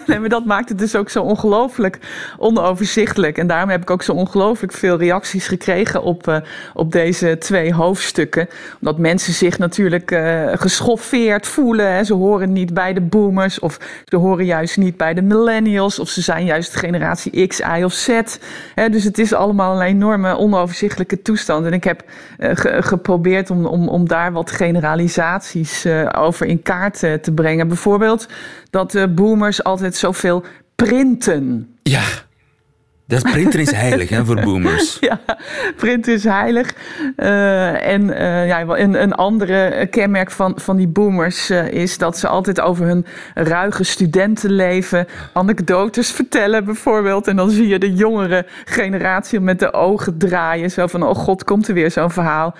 maar 0.07 0.29
dat 0.29 0.45
maakt 0.45 0.69
het 0.69 0.77
dus 0.77 0.95
ook 0.95 1.09
zo 1.09 1.23
ongelooflijk 1.23 1.99
onoverzichtelijk. 2.37 3.37
En 3.37 3.47
daarom 3.47 3.69
heb 3.69 3.81
ik 3.81 3.89
ook 3.89 4.03
zo 4.03 4.11
ongelooflijk 4.11 4.73
veel 4.73 4.97
reacties 4.97 5.47
gekregen 5.47 6.03
op, 6.03 6.27
uh, 6.27 6.37
op 6.73 6.91
deze 6.91 7.37
twee 7.37 7.73
hoofdstukken. 7.73 8.47
Omdat 8.79 8.97
mensen 8.97 9.33
zich 9.33 9.57
natuurlijk 9.57 10.21
geschoffeerd 10.53 11.47
voelen. 11.47 11.93
Hè? 11.93 12.03
Ze 12.03 12.13
horen 12.13 12.53
niet 12.53 12.73
bij 12.73 12.93
de 12.93 13.01
boomers 13.01 13.59
of 13.59 13.77
ze 14.05 14.15
horen 14.15 14.32
juist 14.41 14.77
niet 14.77 14.97
bij 14.97 15.13
de 15.13 15.21
millennials 15.21 15.99
of 15.99 16.09
ze 16.09 16.21
zijn 16.21 16.45
juist 16.45 16.75
generatie 16.75 17.47
X, 17.47 17.59
Y 17.59 17.83
of 17.83 17.93
Z. 17.93 18.07
dus 18.91 19.03
het 19.03 19.19
is 19.19 19.33
allemaal 19.33 19.75
een 19.75 19.87
enorme 19.87 20.37
onoverzichtelijke 20.37 21.21
toestand. 21.21 21.65
En 21.65 21.73
ik 21.73 21.83
heb 21.83 22.03
uh, 22.39 22.51
geprobeerd 22.79 23.49
om, 23.49 23.65
om, 23.65 23.87
om 23.87 24.07
daar 24.07 24.31
wat 24.31 24.51
generalisaties 24.51 25.85
uh, 25.85 26.09
over 26.17 26.45
in 26.45 26.61
kaart 26.61 27.03
uh, 27.03 27.13
te 27.13 27.31
brengen. 27.31 27.67
Bijvoorbeeld 27.67 28.27
dat 28.69 29.15
boomers 29.15 29.63
altijd 29.63 29.95
zoveel 29.95 30.43
printen. 30.75 31.75
Ja. 31.83 32.03
Dat 33.07 33.21
printer 33.21 33.59
is 33.59 33.71
heilig 33.71 34.09
hè, 34.09 34.25
voor 34.25 34.41
boomers. 34.41 34.97
ja, 35.09 35.19
printer 35.75 36.13
is 36.13 36.23
heilig. 36.23 36.73
Uh, 37.17 37.87
en 37.87 38.01
uh, 38.01 38.47
ja, 38.47 38.61
een, 38.61 39.01
een 39.01 39.13
andere 39.13 39.87
kenmerk 39.91 40.31
van, 40.31 40.53
van 40.55 40.77
die 40.77 40.87
boomers 40.87 41.51
uh, 41.51 41.67
is 41.67 41.97
dat 41.97 42.17
ze 42.17 42.27
altijd 42.27 42.61
over 42.61 42.85
hun 42.85 43.05
ruige 43.33 43.83
studentenleven 43.83 45.07
anekdotes 45.33 46.11
vertellen, 46.11 46.65
bijvoorbeeld. 46.65 47.27
En 47.27 47.35
dan 47.35 47.49
zie 47.49 47.67
je 47.67 47.79
de 47.79 47.93
jongere 47.93 48.45
generatie 48.65 49.39
met 49.39 49.59
de 49.59 49.73
ogen 49.73 50.17
draaien. 50.17 50.71
Zo 50.71 50.87
van: 50.87 51.03
oh 51.03 51.15
god, 51.15 51.43
komt 51.43 51.67
er 51.67 51.73
weer 51.73 51.91
zo'n 51.91 52.11
verhaal 52.11 52.55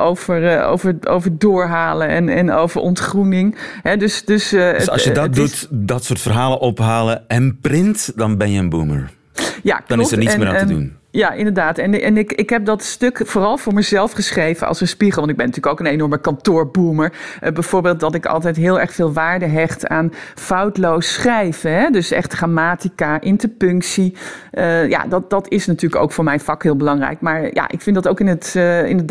over, 0.00 0.64
over, 0.64 0.94
over 1.08 1.38
doorhalen 1.38 2.08
en, 2.08 2.28
en 2.28 2.50
over 2.50 2.80
ontgroening. 2.80 3.56
Hè, 3.82 3.96
dus, 3.96 4.24
dus, 4.24 4.48
dus 4.48 4.90
als 4.90 5.04
je 5.04 5.12
dat 5.12 5.34
doet, 5.34 5.52
is... 5.52 5.66
dat 5.70 6.04
soort 6.04 6.20
verhalen 6.20 6.60
ophalen 6.60 7.28
en 7.28 7.58
print, 7.60 8.12
dan 8.16 8.36
ben 8.36 8.50
je 8.50 8.58
een 8.58 8.68
boomer. 8.68 9.16
Ja, 9.62 9.74
klopt. 9.74 9.88
Dan 9.88 10.00
is 10.00 10.12
er 10.12 10.18
niets 10.18 10.32
en, 10.32 10.38
meer 10.38 10.48
aan 10.48 10.66
te 10.66 10.74
doen. 10.74 10.97
Ja, 11.10 11.32
inderdaad. 11.32 11.78
En, 11.78 12.02
en 12.02 12.16
ik, 12.16 12.32
ik 12.32 12.50
heb 12.50 12.64
dat 12.64 12.82
stuk 12.82 13.20
vooral 13.24 13.58
voor 13.58 13.74
mezelf 13.74 14.12
geschreven 14.12 14.66
als 14.66 14.80
een 14.80 14.88
spiegel. 14.88 15.18
Want 15.18 15.30
ik 15.30 15.36
ben 15.36 15.46
natuurlijk 15.46 15.72
ook 15.72 15.86
een 15.86 15.92
enorme 15.92 16.20
kantoorboomer. 16.20 17.12
Uh, 17.42 17.50
bijvoorbeeld 17.52 18.00
dat 18.00 18.14
ik 18.14 18.26
altijd 18.26 18.56
heel 18.56 18.80
erg 18.80 18.92
veel 18.92 19.12
waarde 19.12 19.46
hecht 19.46 19.86
aan 19.86 20.12
foutloos 20.34 21.12
schrijven. 21.12 21.72
Hè? 21.72 21.90
Dus 21.90 22.10
echt 22.10 22.32
grammatica, 22.32 23.20
interpunctie. 23.20 24.16
Uh, 24.52 24.88
ja, 24.88 25.06
dat, 25.06 25.30
dat 25.30 25.48
is 25.48 25.66
natuurlijk 25.66 26.02
ook 26.02 26.12
voor 26.12 26.24
mijn 26.24 26.40
vak 26.40 26.62
heel 26.62 26.76
belangrijk. 26.76 27.20
Maar 27.20 27.54
ja, 27.54 27.68
ik 27.68 27.80
vind 27.80 27.96
dat 27.96 28.08
ook 28.08 28.20
in 28.20 28.26
het, 28.26 28.54
uh, 28.56 28.88
in 28.88 28.96
het 28.96 29.08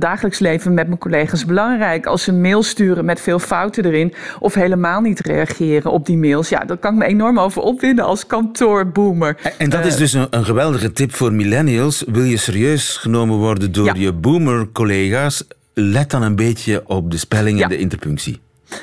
dagelijks 0.00 0.38
leven 0.38 0.74
met 0.74 0.86
mijn 0.86 0.98
collega's 0.98 1.44
belangrijk. 1.44 2.06
Als 2.06 2.22
ze 2.22 2.30
een 2.30 2.40
mail 2.40 2.62
sturen 2.62 3.04
met 3.04 3.20
veel 3.20 3.38
fouten 3.38 3.84
erin 3.84 4.14
of 4.38 4.54
helemaal 4.54 5.00
niet 5.00 5.20
reageren 5.20 5.90
op 5.90 6.06
die 6.06 6.18
mails. 6.18 6.48
Ja, 6.48 6.58
daar 6.58 6.76
kan 6.76 6.92
ik 6.92 6.98
me 6.98 7.04
enorm 7.04 7.38
over 7.38 7.62
opwinden 7.62 8.04
als 8.04 8.26
kantoorboomer. 8.26 9.36
Dat 9.72 9.86
is 9.86 9.96
dus 9.96 10.12
een, 10.12 10.26
een, 10.30 10.44
geweldige 10.44 10.92
tip 10.92 11.14
voor 11.14 11.32
millennials. 11.32 12.04
Wil 12.06 12.22
je 12.22 12.36
serieus 12.36 12.96
genomen 12.96 13.36
worden 13.36 13.72
door 13.72 13.86
ja. 13.86 13.94
je 13.96 14.12
boomer-collega's? 14.12 15.44
Let 15.74 16.10
dan 16.10 16.22
een 16.22 16.36
beetje 16.36 16.82
op 16.86 17.10
de 17.10 17.16
spelling 17.16 17.62
en 17.62 17.68
de 17.68 17.78
interpunctie. 17.78 18.40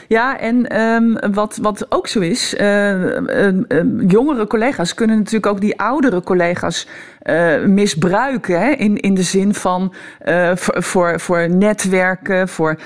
Ja, 0.07 0.39
en 0.39 0.69
ehm, 0.69 1.33
wat, 1.33 1.57
wat 1.61 1.85
ook 1.89 2.07
zo 2.07 2.19
is, 2.19 2.53
uh, 2.53 3.11
jongere 4.07 4.47
collega's 4.47 4.93
kunnen 4.93 5.17
natuurlijk 5.17 5.45
ook 5.45 5.61
die 5.61 5.79
oudere 5.79 6.21
collega's 6.21 6.87
misbruiken. 7.65 8.59
Hè? 8.59 8.69
In, 8.69 8.97
in 8.97 9.13
de 9.13 9.23
zin 9.23 9.53
van 9.53 9.93
voor, 10.53 10.83
voor, 10.83 11.19
voor 11.19 11.49
netwerken, 11.49 12.47
voor, 12.47 12.79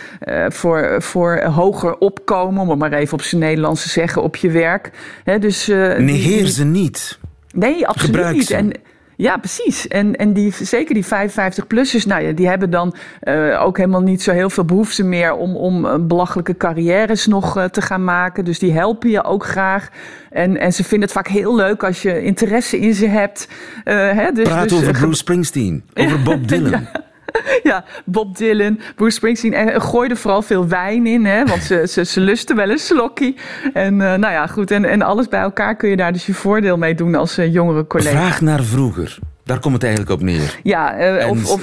voor, 0.48 1.02
voor 1.02 1.42
hoger 1.42 1.98
opkomen, 1.98 2.62
om 2.62 2.70
het 2.70 2.80
maar 2.80 2.94
even 2.94 3.14
op 3.14 3.22
zijn 3.22 3.42
Nederlands 3.42 3.82
te 3.82 3.90
zeggen, 3.90 4.24
op 4.24 4.36
je 4.36 4.52
werk. 4.52 4.92
Hè? 5.24 5.40
Dus, 5.40 5.68
Negeer 5.68 6.48
ze 6.48 6.64
niet. 6.64 7.20
Nee, 7.54 7.88
absoluut 7.88 8.32
niet. 8.32 8.52
En, 8.52 8.72
ja, 9.16 9.38
precies. 9.38 9.88
En, 9.88 10.16
en 10.16 10.34
die, 10.34 10.54
zeker 10.62 10.94
die 10.94 11.06
55-plussers, 11.06 12.06
nou 12.06 12.24
ja, 12.24 12.32
die 12.32 12.48
hebben 12.48 12.70
dan 12.70 12.96
uh, 13.24 13.62
ook 13.64 13.78
helemaal 13.78 14.02
niet 14.02 14.22
zo 14.22 14.32
heel 14.32 14.50
veel 14.50 14.66
behoefte 14.66 15.04
meer 15.04 15.34
om, 15.34 15.56
om 15.56 15.86
uh, 15.86 15.96
belachelijke 16.00 16.58
carrières 16.58 17.28
nog 17.28 17.58
uh, 17.58 17.64
te 17.64 17.82
gaan 17.82 18.04
maken. 18.04 18.46
Dus 18.46 18.60
die 18.60 18.72
helpen 18.72 19.10
je 19.10 19.24
ook 19.24 19.46
graag. 19.46 19.90
En, 20.30 20.58
en 20.58 20.74
ze 20.74 20.84
vinden 20.84 21.08
het 21.08 21.18
vaak 21.18 21.28
heel 21.28 21.56
leuk 21.56 21.84
als 21.84 22.02
je 22.02 22.24
interesse 22.24 22.80
in 22.80 22.94
ze 22.94 23.08
hebt. 23.08 23.48
Hè, 23.84 24.32
dus, 24.32 24.48
Praat 24.48 24.70
dus, 24.70 24.80
over 24.80 24.94
Bruce 24.94 25.18
Springsteen, 25.18 25.84
over 25.94 26.22
Bob 26.22 26.48
Dylan. 26.48 26.72
ja. 26.72 27.12
ja, 27.70 27.84
Bob 28.06 28.38
Dylan, 28.38 28.80
Bruce 28.96 29.16
Springsteen. 29.16 29.54
En 29.54 29.82
gooi 29.82 30.10
er 30.10 30.18
vooral 30.18 30.42
veel 30.42 30.68
wijn 30.68 31.06
in, 31.08 31.26
hè, 31.26 31.46
want 31.46 31.64
ze, 31.64 31.88
ze, 31.90 32.06
ze 32.06 32.20
lusten 32.20 32.56
wel 32.56 32.70
een 32.70 32.78
slokkie. 32.78 33.36
En 33.74 33.94
uh, 33.94 34.00
nou 34.00 34.34
ja, 34.34 34.48
goed. 34.48 34.72
En, 34.72 34.86
en 34.86 35.02
alles 35.02 35.28
bij 35.28 35.42
elkaar 35.42 35.76
kun 35.76 35.90
je 35.90 35.96
daar 35.96 36.14
dus 36.14 36.26
je 36.26 36.34
voordeel 36.34 36.78
mee 36.78 36.96
doen 36.96 37.16
als 37.16 37.40
uh, 37.40 37.54
jongere 37.54 37.88
collega. 37.88 38.10
Vraag 38.10 38.42
naar 38.42 38.64
vroeger. 38.64 39.18
Daar 39.44 39.60
komt 39.60 39.74
het 39.74 39.84
eigenlijk 39.84 40.14
op 40.14 40.22
neer. 40.22 40.60
Ja, 40.64 41.18
uh, 41.22 41.30
of, 41.30 41.52
of 41.52 41.62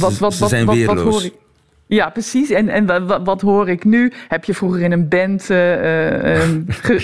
wat, 0.00 0.18
wat, 0.18 0.38
wat, 0.38 0.50
wat, 0.50 0.84
wat, 0.84 0.98
hoor 0.98 1.24
ik? 1.24 1.34
Ja, 1.92 2.10
precies. 2.10 2.50
En, 2.50 2.68
en 2.68 3.06
wat, 3.06 3.20
wat, 3.24 3.40
hoor 3.40 3.68
ik 3.68 3.84
nu? 3.84 4.12
Heb 4.28 4.44
je 4.44 4.54
vroeger 4.54 4.80
in 4.80 4.92
een 4.92 5.08
band 5.08 5.48
uh, 5.50 6.40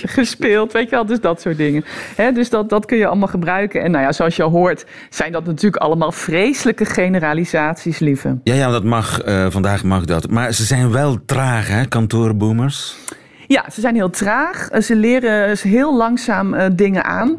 gespeeld? 0.03 0.73
Weet 0.73 0.85
je 0.85 0.91
wel, 0.91 1.07
dus 1.07 1.21
dat 1.21 1.41
soort 1.41 1.57
dingen. 1.57 1.85
Hè, 2.17 2.33
dus 2.33 2.51
dat, 2.51 2.69
dat 2.69 2.87
kun 2.87 2.97
je 2.97 3.07
allemaal 3.07 3.29
gebruiken. 3.29 3.83
En 3.83 3.91
nou 3.91 4.05
ja, 4.05 4.13
zoals 4.13 4.37
je 4.37 4.43
hoort, 4.43 4.87
zijn 5.11 5.33
dat 5.33 5.45
natuurlijk 5.45 5.83
allemaal 5.83 6.13
vreselijke 6.13 6.85
generalisaties, 6.85 7.99
lieve. 7.99 8.39
Ja, 8.43 8.55
ja, 8.55 8.71
dat 8.71 8.85
mag. 8.85 9.27
Uh, 9.27 9.47
vandaag 9.51 9.85
mag 9.85 10.05
dat. 10.05 10.31
Maar 10.31 10.53
ze 10.53 10.65
zijn 10.65 10.93
wel 10.93 11.19
traag, 11.27 11.69
hè, 11.69 11.87
kantoorboomers? 11.87 12.97
Ja, 13.47 13.65
ze 13.73 13.81
zijn 13.81 13.95
heel 13.95 14.11
traag. 14.11 14.69
Ze 14.83 14.97
leren 14.97 15.57
heel 15.63 15.97
langzaam 15.97 16.57
dingen 16.77 17.05
aan. 17.05 17.37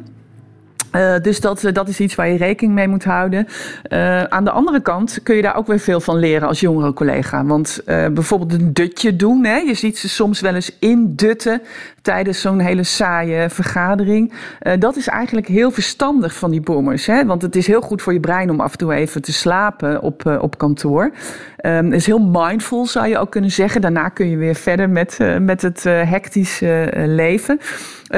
Uh, 0.95 1.19
dus 1.21 1.39
dat, 1.39 1.69
dat 1.73 1.87
is 1.87 1.99
iets 1.99 2.15
waar 2.15 2.29
je 2.29 2.37
rekening 2.37 2.73
mee 2.73 2.87
moet 2.87 3.03
houden. 3.03 3.47
Uh, 3.89 4.23
aan 4.23 4.43
de 4.43 4.51
andere 4.51 4.81
kant 4.81 5.19
kun 5.23 5.35
je 5.35 5.41
daar 5.41 5.55
ook 5.55 5.67
weer 5.67 5.79
veel 5.79 5.99
van 5.99 6.17
leren 6.17 6.47
als 6.47 6.59
jongere 6.59 6.93
collega. 6.93 7.45
Want 7.45 7.81
bijvoorbeeld 7.85 8.53
een 8.53 8.73
dutje 8.73 9.15
doen. 9.15 9.45
Hè? 9.45 9.57
Je 9.57 9.73
ziet 9.73 9.97
ze 9.97 10.09
soms 10.09 10.39
wel 10.39 10.55
eens 10.55 10.71
indutten 10.79 11.61
tijdens 12.09 12.41
zo'n 12.41 12.59
hele 12.59 12.83
saaie 12.83 13.49
vergadering. 13.49 14.33
dat 14.79 14.95
is 14.95 15.07
eigenlijk 15.07 15.47
heel 15.47 15.71
verstandig 15.71 16.35
van 16.35 16.51
die 16.51 16.61
boomers. 16.61 17.05
Hè? 17.05 17.25
Want 17.25 17.41
het 17.41 17.55
is 17.55 17.67
heel 17.67 17.81
goed 17.81 18.01
voor 18.01 18.13
je 18.13 18.19
brein 18.19 18.49
om 18.49 18.59
af 18.59 18.71
en 18.71 18.77
toe 18.77 18.93
even 18.93 19.21
te 19.21 19.33
slapen 19.33 20.01
op, 20.01 20.37
op 20.41 20.57
kantoor. 20.57 21.03
Um, 21.03 21.85
het 21.85 21.93
is 21.93 22.05
heel 22.05 22.29
mindful, 22.31 22.85
zou 22.85 23.07
je 23.07 23.17
ook 23.17 23.31
kunnen 23.31 23.51
zeggen. 23.51 23.81
Daarna 23.81 24.09
kun 24.09 24.29
je 24.29 24.37
weer 24.37 24.55
verder 24.55 24.89
met, 24.89 25.17
met 25.41 25.61
het 25.61 25.83
hectische 25.83 26.91
leven. 26.93 27.59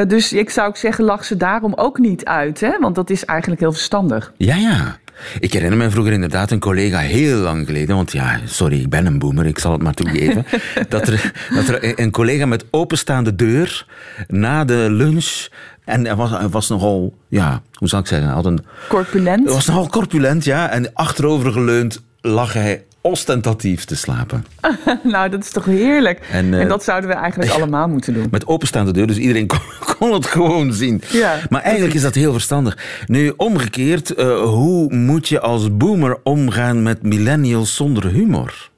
dus 0.08 0.34
ik 0.34 0.50
zou 0.50 0.68
ook 0.68 0.78
zeggen, 0.78 1.04
lach 1.04 1.26
ze 1.26 1.38
daarom 1.38 1.74
ook 1.74 1.98
niet 1.98 2.26
uit 2.26 2.60
hè? 2.60 2.80
want 2.80 2.96
dat 2.96 3.10
is 3.10 3.26
eigenlijk 3.26 3.62
heel 3.62 3.72
verstandig. 3.72 4.34
Ja, 4.38 4.56
ja. 4.56 5.00
Ik 5.40 5.54
herinner 5.54 5.78
me 5.78 5.90
vroeger 5.90 6.14
inderdaad 6.14 6.52
een 6.52 6.60
collega 6.60 7.00
heel 7.00 7.38
lang 7.38 7.66
geleden, 7.66 7.96
want 7.96 8.12
ja, 8.12 8.40
sorry, 8.46 8.80
ik 8.80 8.90
ben 8.90 9.06
een 9.06 9.20
boomer, 9.20 9.46
ik 9.46 9.60
zal 9.60 9.72
het 9.72 9.82
maar 9.82 9.94
toegeven, 9.94 10.46
dat, 10.90 11.08
er, 11.08 11.32
dat 11.54 11.68
er 11.68 12.00
een 12.00 12.12
collega 12.12 12.46
met 12.46 12.66
openstaande 12.72 13.36
deur 13.36 13.86
na 14.28 14.66
de 14.66 14.88
lunch 14.90 15.48
en 15.86 16.06
hij 16.06 16.16
was, 16.16 16.30
hij 16.30 16.50
was 16.50 16.70
nogal, 16.70 17.14
ja, 17.28 17.62
hoe 17.74 17.88
zou 17.88 18.02
ik 18.02 18.08
zeggen, 18.08 18.30
had 18.30 18.46
een... 18.46 18.66
Corpulent? 18.88 19.50
Was 19.50 19.66
nogal 19.66 19.88
corpulent, 19.88 20.44
ja. 20.44 20.70
En 20.70 20.94
achterovergeleund 20.94 22.02
lag 22.22 22.54
hij 22.54 22.84
ostentatief 23.02 23.86
te 23.86 23.96
slapen. 23.96 24.46
nou, 25.04 25.30
dat 25.30 25.44
is 25.44 25.52
toch 25.52 25.66
heerlijk. 25.66 26.20
En, 26.32 26.54
en, 26.54 26.68
dat 26.68 26.84
zouden 26.84 27.10
we 27.10 27.16
eigenlijk 27.16 27.52
allemaal 27.58 27.88
moeten 27.88 28.14
doen. 28.14 28.28
Met 28.32 28.48
openstaande 28.48 28.94
deur, 28.94 29.08
dus 29.08 29.18
iedereen 29.18 29.48
kon, 30.00 30.14
het 30.14 30.26
gewoon 30.26 30.74
zien. 30.74 31.02
Ja, 31.12 31.40
maar 31.50 31.62
eigenlijk 31.62 31.94
is 31.94 32.02
dat 32.02 32.16
heel 32.16 32.32
verstandig. 32.32 33.04
Nu, 33.08 33.34
omgekeerd, 33.38 34.18
uh, 34.20 34.42
hoe 34.42 34.94
moet 34.94 35.28
je 35.28 35.40
als 35.40 35.78
boomer 35.78 36.18
omgaan 36.24 36.84
met 36.84 37.04
millennials 37.04 37.76
zonder 37.76 38.08
humor? 38.08 38.70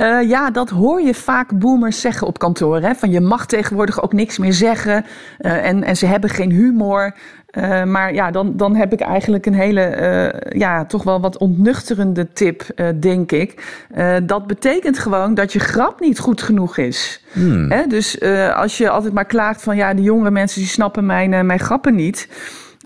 Uh, 0.00 0.28
ja, 0.28 0.50
dat 0.50 0.70
hoor 0.70 1.00
je 1.00 1.14
vaak 1.14 1.58
boomers 1.58 2.00
zeggen 2.00 2.26
op 2.26 2.38
kantoor. 2.38 2.80
Hè? 2.80 2.94
Van 2.94 3.10
je 3.10 3.20
mag 3.20 3.46
tegenwoordig 3.46 4.02
ook 4.02 4.12
niks 4.12 4.38
meer 4.38 4.52
zeggen. 4.52 5.04
Uh, 5.38 5.66
en, 5.66 5.82
en 5.82 5.96
ze 5.96 6.06
hebben 6.06 6.30
geen 6.30 6.50
humor. 6.50 7.14
Uh, 7.52 7.84
maar 7.84 8.14
ja, 8.14 8.30
dan, 8.30 8.56
dan 8.56 8.76
heb 8.76 8.92
ik 8.92 9.00
eigenlijk 9.00 9.46
een 9.46 9.54
hele, 9.54 10.42
ja, 10.48 10.84
toch 10.84 11.02
wel 11.02 11.20
wat 11.20 11.38
ontnuchterende 11.38 12.32
tip, 12.32 12.66
denk 13.00 13.32
ik. 13.32 13.78
dat 14.22 14.46
betekent 14.46 14.98
gewoon 14.98 15.34
dat 15.34 15.52
je 15.52 15.58
grap 15.58 16.00
niet 16.00 16.18
goed 16.18 16.42
genoeg 16.42 16.76
is. 16.76 17.24
Hmm. 17.32 17.70
Hè? 17.70 17.86
Dus 17.86 18.20
als 18.54 18.78
je 18.78 18.90
altijd 18.90 19.12
maar 19.12 19.24
klaagt 19.24 19.62
van, 19.62 19.76
ja, 19.76 19.94
die 19.94 20.04
jongere 20.04 20.30
mensen 20.30 20.60
die 20.60 20.70
snappen 20.70 21.06
mijn, 21.06 21.46
mijn 21.46 21.58
grappen 21.58 21.94
niet. 21.94 22.28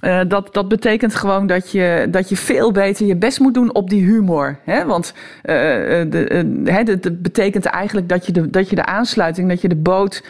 Uh, 0.04 0.20
dat, 0.28 0.54
dat 0.54 0.68
betekent 0.68 1.14
gewoon 1.14 1.46
dat 1.46 1.72
je, 1.72 2.06
dat 2.10 2.28
je 2.28 2.36
veel 2.36 2.72
beter 2.72 3.06
je 3.06 3.16
best 3.16 3.40
moet 3.40 3.54
doen 3.54 3.74
op 3.74 3.90
die 3.90 4.04
humor. 4.04 4.58
Hè? 4.64 4.84
Want 4.84 5.12
uh, 5.16 5.54
de, 6.10 6.44
uh, 6.46 7.12
betekent 7.12 7.64
eigenlijk 7.64 8.08
dat 8.08 8.26
je, 8.26 8.32
de, 8.32 8.50
dat 8.50 8.70
je 8.70 8.76
de 8.76 8.84
aansluiting, 8.84 9.48
dat 9.48 9.60
je 9.60 9.68
de 9.68 9.76
boot 9.76 10.24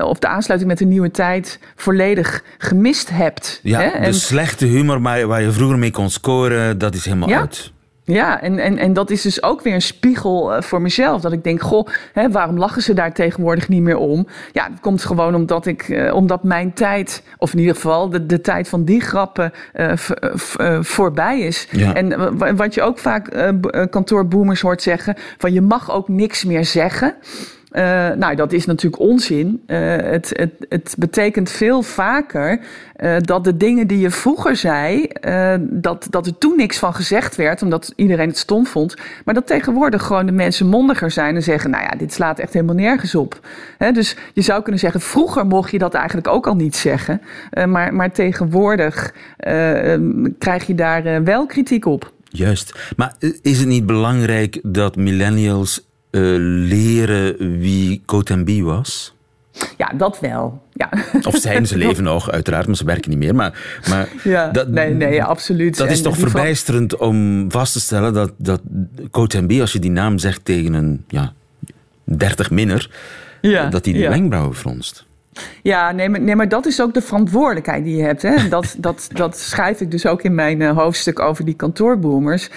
of 0.00 0.18
de 0.18 0.28
aansluiting 0.28 0.70
met 0.70 0.78
de 0.78 0.84
nieuwe 0.84 1.10
tijd 1.10 1.58
volledig 1.74 2.42
gemist 2.58 3.10
hebt. 3.10 3.60
Ja, 3.62 3.80
hè? 3.80 3.88
En, 3.88 4.02
de 4.02 4.12
slechte 4.12 4.66
humor 4.66 5.02
waar 5.02 5.42
je 5.42 5.50
vroeger 5.50 5.78
mee 5.78 5.90
kon 5.90 6.10
scoren, 6.10 6.78
dat 6.78 6.94
is 6.94 7.04
helemaal 7.04 7.28
ja. 7.28 7.40
uit. 7.40 7.72
Ja, 8.04 8.40
en, 8.42 8.58
en, 8.58 8.78
en 8.78 8.92
dat 8.92 9.10
is 9.10 9.22
dus 9.22 9.42
ook 9.42 9.62
weer 9.62 9.74
een 9.74 9.82
spiegel 9.82 10.56
uh, 10.56 10.62
voor 10.62 10.82
mezelf. 10.82 11.20
Dat 11.20 11.32
ik 11.32 11.44
denk, 11.44 11.62
goh, 11.62 11.86
hè, 12.12 12.30
waarom 12.30 12.58
lachen 12.58 12.82
ze 12.82 12.94
daar 12.94 13.12
tegenwoordig 13.12 13.68
niet 13.68 13.82
meer 13.82 13.96
om? 13.96 14.26
Ja, 14.52 14.68
dat 14.68 14.80
komt 14.80 15.04
gewoon 15.04 15.34
omdat, 15.34 15.66
ik, 15.66 15.88
uh, 15.88 16.14
omdat 16.14 16.42
mijn 16.42 16.72
tijd, 16.72 17.22
of 17.38 17.52
in 17.52 17.58
ieder 17.58 17.74
geval 17.74 18.10
de, 18.10 18.26
de 18.26 18.40
tijd 18.40 18.68
van 18.68 18.84
die 18.84 19.00
grappen, 19.00 19.52
uh, 19.74 19.92
voorbij 20.80 21.40
is. 21.40 21.68
Ja. 21.70 21.94
En 21.94 22.56
wat 22.56 22.74
je 22.74 22.82
ook 22.82 22.98
vaak 22.98 23.52
kantoorboomers 23.90 24.60
hoort 24.60 24.82
zeggen, 24.82 25.16
van 25.38 25.52
je 25.52 25.60
mag 25.60 25.90
ook 25.90 26.08
niks 26.08 26.44
meer 26.44 26.64
zeggen. 26.64 27.14
Uh, 27.72 28.10
nou, 28.10 28.34
dat 28.34 28.52
is 28.52 28.66
natuurlijk 28.66 29.02
onzin. 29.02 29.62
Uh, 29.66 29.96
het, 29.96 30.30
het, 30.36 30.52
het 30.68 30.94
betekent 30.98 31.50
veel 31.50 31.82
vaker 31.82 32.60
uh, 32.96 33.16
dat 33.20 33.44
de 33.44 33.56
dingen 33.56 33.86
die 33.86 33.98
je 33.98 34.10
vroeger 34.10 34.56
zei, 34.56 35.08
dat, 35.60 36.06
dat 36.10 36.26
er 36.26 36.38
toen 36.38 36.56
niks 36.56 36.78
van 36.78 36.94
gezegd 36.94 37.36
werd, 37.36 37.62
omdat 37.62 37.92
iedereen 37.96 38.28
het 38.28 38.38
stom 38.38 38.66
vond. 38.66 38.94
Maar 39.24 39.34
dat 39.34 39.46
tegenwoordig 39.46 40.02
gewoon 40.02 40.26
de 40.26 40.32
mensen 40.32 40.66
mondiger 40.66 41.10
zijn 41.10 41.34
en 41.34 41.42
zeggen: 41.42 41.70
Nou 41.70 41.82
ja, 41.82 41.90
dit 41.98 42.12
slaat 42.12 42.38
echt 42.38 42.52
helemaal 42.52 42.74
nergens 42.74 43.14
op. 43.14 43.40
Dus 43.92 44.16
je 44.32 44.42
zou 44.42 44.62
kunnen 44.62 44.80
zeggen: 44.80 45.00
vroeger 45.00 45.46
mocht 45.46 45.70
je 45.70 45.78
dat 45.78 45.94
eigenlijk 45.94 46.28
ook 46.28 46.46
al 46.46 46.54
niet 46.54 46.76
zeggen. 46.76 47.20
maar, 47.66 47.94
maar 47.94 48.12
tegenwoordig 48.12 49.14
krijg 50.38 50.66
je 50.66 50.74
daar 50.74 51.24
wel 51.24 51.46
kritiek 51.46 51.84
op. 51.84 52.12
Juist. 52.28 52.92
Maar 52.96 53.14
is 53.42 53.58
het 53.58 53.68
niet 53.68 53.86
belangrijk 53.86 54.60
dat 54.62 54.96
millennials 54.96 55.89
leren 56.10 57.58
wie 57.58 58.02
Cotembi 58.06 58.62
was? 58.62 59.14
Ja, 59.76 59.92
dat 59.96 60.20
wel. 60.20 60.62
Ja. 60.72 60.90
Of 61.22 61.36
zijn 61.36 61.66
ze 61.66 61.76
leven 61.86 62.04
nog, 62.04 62.30
uiteraard, 62.30 62.66
maar 62.66 62.76
ze 62.76 62.84
werken 62.84 63.10
niet 63.10 63.18
meer. 63.18 63.34
Maar, 63.34 63.80
maar 63.88 64.08
ja, 64.24 64.48
dat, 64.48 64.68
nee, 64.68 64.94
nee, 64.94 65.22
absoluut. 65.22 65.76
Dat 65.76 65.90
is 65.90 66.02
toch 66.02 66.16
verbijsterend 66.16 66.96
om 66.96 67.44
vast 67.50 67.72
te 67.72 67.80
stellen 67.80 68.12
dat, 68.12 68.32
dat 68.36 68.60
Cotembi, 69.10 69.60
als 69.60 69.72
je 69.72 69.78
die 69.78 69.90
naam 69.90 70.18
zegt 70.18 70.44
tegen 70.44 70.74
een 70.74 71.04
ja, 71.08 71.32
30 72.04 72.50
minner, 72.50 72.90
ja, 73.40 73.66
dat 73.66 73.84
hij 73.84 73.94
de 73.94 74.00
ja. 74.00 74.08
wenkbrauwen 74.08 74.56
fronst. 74.56 75.08
Ja, 75.62 75.92
nee 75.92 76.08
maar, 76.08 76.20
nee, 76.20 76.36
maar 76.36 76.48
dat 76.48 76.66
is 76.66 76.80
ook 76.80 76.94
de 76.94 77.02
verantwoordelijkheid 77.02 77.84
die 77.84 77.96
je 77.96 78.02
hebt. 78.02 78.22
Hè? 78.22 78.48
Dat, 78.48 78.74
dat, 78.78 79.08
dat 79.12 79.38
schrijf 79.38 79.80
ik 79.80 79.90
dus 79.90 80.06
ook 80.06 80.22
in 80.22 80.34
mijn 80.34 80.60
uh, 80.60 80.76
hoofdstuk 80.76 81.18
over 81.18 81.44
die 81.44 81.54
kantoorboomers. 81.54 82.50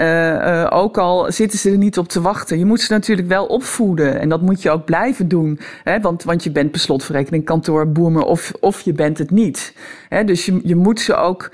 Uh, 0.00 0.32
uh, 0.32 0.66
ook 0.70 0.98
al 0.98 1.32
zitten 1.32 1.58
ze 1.58 1.70
er 1.70 1.78
niet 1.78 1.98
op 1.98 2.08
te 2.08 2.20
wachten. 2.20 2.58
Je 2.58 2.64
moet 2.64 2.80
ze 2.80 2.92
natuurlijk 2.92 3.28
wel 3.28 3.46
opvoeden. 3.46 4.20
En 4.20 4.28
dat 4.28 4.40
moet 4.40 4.62
je 4.62 4.70
ook 4.70 4.84
blijven 4.84 5.28
doen. 5.28 5.60
Hè? 5.84 6.00
Want, 6.00 6.24
want 6.24 6.44
je 6.44 6.50
bent 6.50 6.70
per 6.70 6.80
slotverrekening 6.80 7.44
kantoorboomer 7.44 8.22
of, 8.22 8.52
of 8.60 8.80
je 8.80 8.92
bent 8.92 9.18
het 9.18 9.30
niet. 9.30 9.74
Hè? 10.08 10.24
Dus 10.24 10.46
je, 10.46 10.60
je 10.62 10.76
moet 10.76 11.00
ze 11.00 11.14
ook 11.14 11.50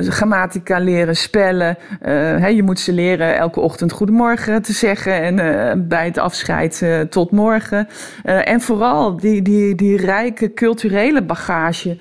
grammatica 0.00 0.78
leren, 0.78 1.16
spellen. 1.16 1.76
Hè? 2.00 2.46
Je 2.46 2.62
moet 2.62 2.80
ze 2.80 2.92
leren 2.92 3.36
elke 3.36 3.60
ochtend 3.60 3.92
goedemorgen 3.92 4.62
te 4.62 4.72
zeggen. 4.72 5.38
En 5.38 5.88
bij 5.88 6.04
het 6.04 6.18
afscheid 6.18 6.82
tot 7.08 7.30
morgen. 7.30 7.88
en 8.22 8.60
vooral 8.60 9.16
die, 9.16 9.42
die, 9.42 9.74
die 9.74 9.96
rijke 9.96 10.54
culturele 10.54 11.22
bagage 11.22 11.96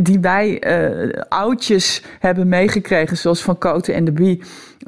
die 0.00 0.20
wij 0.20 0.62
uh, 0.66 1.12
oudjes 1.28 2.02
hebben 2.18 2.48
meegekregen, 2.48 3.16
zoals 3.16 3.42
Van 3.42 3.58
Koten 3.58 3.94
en 3.94 4.04
de 4.04 4.12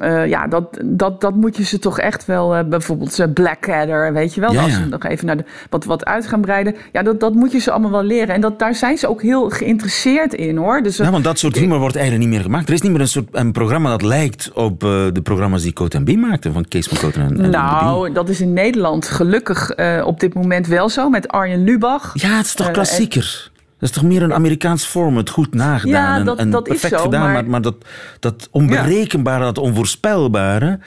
Uh, 0.01 0.27
ja, 0.27 0.47
dat, 0.47 0.79
dat, 0.83 1.21
dat 1.21 1.35
moet 1.35 1.57
je 1.57 1.63
ze 1.63 1.79
toch 1.79 1.99
echt 1.99 2.25
wel, 2.25 2.57
uh, 2.57 2.63
bijvoorbeeld 2.63 3.19
uh, 3.19 3.25
Blackadder, 3.33 4.13
weet 4.13 4.33
je 4.33 4.41
wel, 4.41 4.53
ja, 4.53 4.63
als 4.63 4.79
we 4.79 4.85
nog 4.85 5.03
even 5.03 5.25
naar 5.25 5.37
de, 5.37 5.43
wat, 5.69 5.85
wat 5.85 6.05
uit 6.05 6.27
gaan 6.27 6.41
breiden. 6.41 6.75
Ja, 6.91 7.03
dat, 7.03 7.19
dat 7.19 7.33
moet 7.33 7.51
je 7.51 7.59
ze 7.59 7.71
allemaal 7.71 7.91
wel 7.91 8.03
leren. 8.03 8.35
En 8.35 8.41
dat, 8.41 8.59
daar 8.59 8.75
zijn 8.75 8.97
ze 8.97 9.07
ook 9.07 9.21
heel 9.21 9.49
geïnteresseerd 9.49 10.33
in, 10.33 10.57
hoor. 10.57 10.81
Dus, 10.81 10.97
ja, 10.97 11.11
want 11.11 11.23
dat 11.23 11.39
soort 11.39 11.55
humor 11.55 11.79
wordt 11.79 11.95
eigenlijk 11.95 12.25
niet 12.25 12.35
meer 12.35 12.45
gemaakt. 12.45 12.67
Er 12.67 12.73
is 12.73 12.81
niet 12.81 12.91
meer 12.91 13.01
een 13.01 13.07
soort 13.07 13.27
een 13.31 13.51
programma 13.51 13.89
dat 13.89 14.01
lijkt 14.01 14.51
op 14.53 14.79
de 14.79 15.21
programma's 15.23 15.61
die 15.61 15.73
Cote 15.73 16.03
B 16.03 16.15
maakte, 16.15 16.51
van 16.51 16.67
Kees 16.67 16.87
van 16.87 16.97
Cote 16.97 17.19
en, 17.19 17.41
en 17.41 17.49
Nou, 17.49 18.11
dat 18.11 18.29
is 18.29 18.41
in 18.41 18.53
Nederland 18.53 19.07
gelukkig 19.07 19.75
op 20.03 20.19
dit 20.19 20.33
moment 20.33 20.67
wel 20.67 20.89
zo, 20.89 21.09
met 21.09 21.27
Arjen 21.27 21.63
Lubach. 21.63 22.11
Ja, 22.13 22.37
het 22.37 22.45
is 22.45 22.53
toch 22.53 22.71
klassieker? 22.71 23.53
Is 23.85 23.91
toch 23.91 24.03
meer 24.03 24.23
een 24.23 24.33
Amerikaans 24.33 24.85
format, 24.85 25.29
goed 25.29 25.53
nagedaan 25.53 26.19
ja, 26.19 26.23
dat, 26.23 26.37
en, 26.37 26.49
dat 26.49 26.63
perfect 26.63 26.93
zo, 26.93 27.03
gedaan, 27.03 27.31
maar, 27.31 27.45
maar, 27.45 27.61
dat, 27.61 27.75
dat 28.19 28.47
onberekenbare, 28.51 29.43
dat 29.43 29.57
onvoorspelbare, 29.57 30.79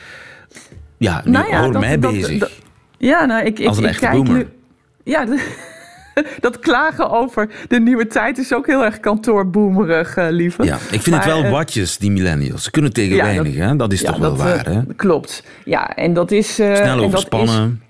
ja, 0.97 1.23
nu 1.25 1.31
nou 1.31 1.49
ja, 1.49 1.63
hoor 1.63 1.73
dat, 1.73 1.81
mij 1.81 1.99
dat, 1.99 2.13
bezig. 2.13 2.51
Ja, 2.99 3.25
nou, 3.25 3.45
ik, 3.45 3.59
ik, 3.59 3.67
Als 3.67 3.77
een 3.77 3.83
ik 3.83 3.89
echte 3.89 4.05
kijk 4.05 4.17
boomer. 4.17 4.37
nu. 4.37 4.47
Ja, 5.05 5.27
dat 6.41 6.59
klagen 6.59 7.11
over 7.11 7.49
de 7.69 7.81
nieuwe 7.81 8.07
tijd 8.07 8.39
is 8.39 8.55
ook 8.55 8.67
heel 8.67 8.85
erg 8.85 9.01
kantoorboemerig, 9.01 10.17
uh, 10.17 10.27
lieve. 10.31 10.65
Ja, 10.65 10.75
ik 10.75 11.03
vind 11.03 11.07
maar, 11.07 11.25
het 11.25 11.35
wel 11.35 11.45
uh, 11.45 11.51
watjes, 11.51 11.99
die 11.99 12.11
millennials. 12.11 12.63
Ze 12.63 12.71
kunnen 12.71 12.93
tegen 12.93 13.17
ja, 13.17 13.25
weinig, 13.25 13.57
dat, 13.57 13.69
hè? 13.69 13.77
Dat 13.77 13.93
is 13.93 14.01
ja, 14.01 14.11
toch 14.11 14.19
wel 14.19 14.37
dat, 14.37 14.39
waar, 14.39 14.67
hè? 14.67 14.81
Klopt. 14.97 15.43
Ja, 15.65 15.95
en 15.95 16.13
dat 16.13 16.31
is... 16.31 16.61
Uh, 16.61 16.75
Snel 16.75 16.87
en 16.87 16.97
dat 16.97 17.05
overspannen. 17.05 17.83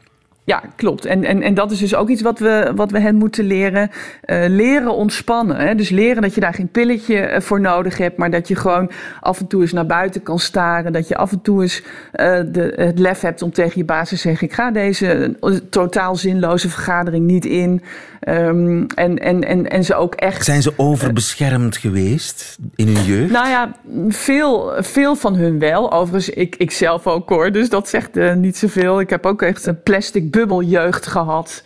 Ja, 0.48 0.62
klopt. 0.76 1.04
En, 1.04 1.24
en, 1.24 1.42
en 1.42 1.54
dat 1.54 1.70
is 1.70 1.78
dus 1.78 1.94
ook 1.94 2.08
iets 2.08 2.22
wat 2.22 2.38
we, 2.38 2.72
wat 2.74 2.90
we 2.90 3.00
hen 3.00 3.14
moeten 3.14 3.44
leren. 3.44 3.90
Uh, 4.26 4.44
leren 4.48 4.94
ontspannen. 4.94 5.56
Hè? 5.56 5.74
Dus 5.74 5.88
leren 5.88 6.22
dat 6.22 6.34
je 6.34 6.40
daar 6.40 6.54
geen 6.54 6.68
pilletje 6.68 7.36
voor 7.40 7.60
nodig 7.60 7.98
hebt, 7.98 8.16
maar 8.16 8.30
dat 8.30 8.48
je 8.48 8.56
gewoon 8.56 8.90
af 9.20 9.40
en 9.40 9.46
toe 9.46 9.62
eens 9.62 9.72
naar 9.72 9.86
buiten 9.86 10.22
kan 10.22 10.38
staren. 10.38 10.92
Dat 10.92 11.08
je 11.08 11.16
af 11.16 11.32
en 11.32 11.40
toe 11.42 11.62
eens 11.62 11.82
uh, 11.82 12.40
de, 12.52 12.72
het 12.76 12.98
lef 12.98 13.20
hebt 13.20 13.42
om 13.42 13.52
tegen 13.52 13.78
je 13.78 13.84
baas 13.84 14.08
te 14.08 14.16
zeggen: 14.16 14.46
Ik 14.46 14.54
ga 14.54 14.70
deze 14.70 15.36
totaal 15.70 16.16
zinloze 16.16 16.68
vergadering 16.68 17.26
niet 17.26 17.44
in. 17.44 17.82
Um, 18.28 18.86
en, 18.86 19.18
en, 19.18 19.44
en, 19.44 19.70
en 19.70 19.84
ze 19.84 19.94
ook 19.94 20.14
echt. 20.14 20.44
Zijn 20.44 20.62
ze 20.62 20.72
overbeschermd 20.76 21.74
uh, 21.74 21.80
geweest 21.80 22.58
in 22.74 22.86
hun 22.86 23.04
jeugd? 23.04 23.30
Nou 23.30 23.48
ja, 23.48 23.72
veel, 24.08 24.72
veel 24.78 25.16
van 25.16 25.34
hun 25.34 25.58
wel. 25.58 25.92
Overigens, 25.92 26.36
ik, 26.36 26.56
ik 26.56 26.70
zelf 26.70 27.06
ook 27.06 27.28
hoor. 27.28 27.52
Dus 27.52 27.68
dat 27.68 27.88
zegt 27.88 28.14
niet 28.36 28.56
zoveel. 28.56 29.00
Ik 29.00 29.10
heb 29.10 29.26
ook 29.26 29.42
echt 29.42 29.66
een 29.66 29.82
plastic 29.82 30.30
bubbeljeugd 30.38 31.06
gehad. 31.06 31.62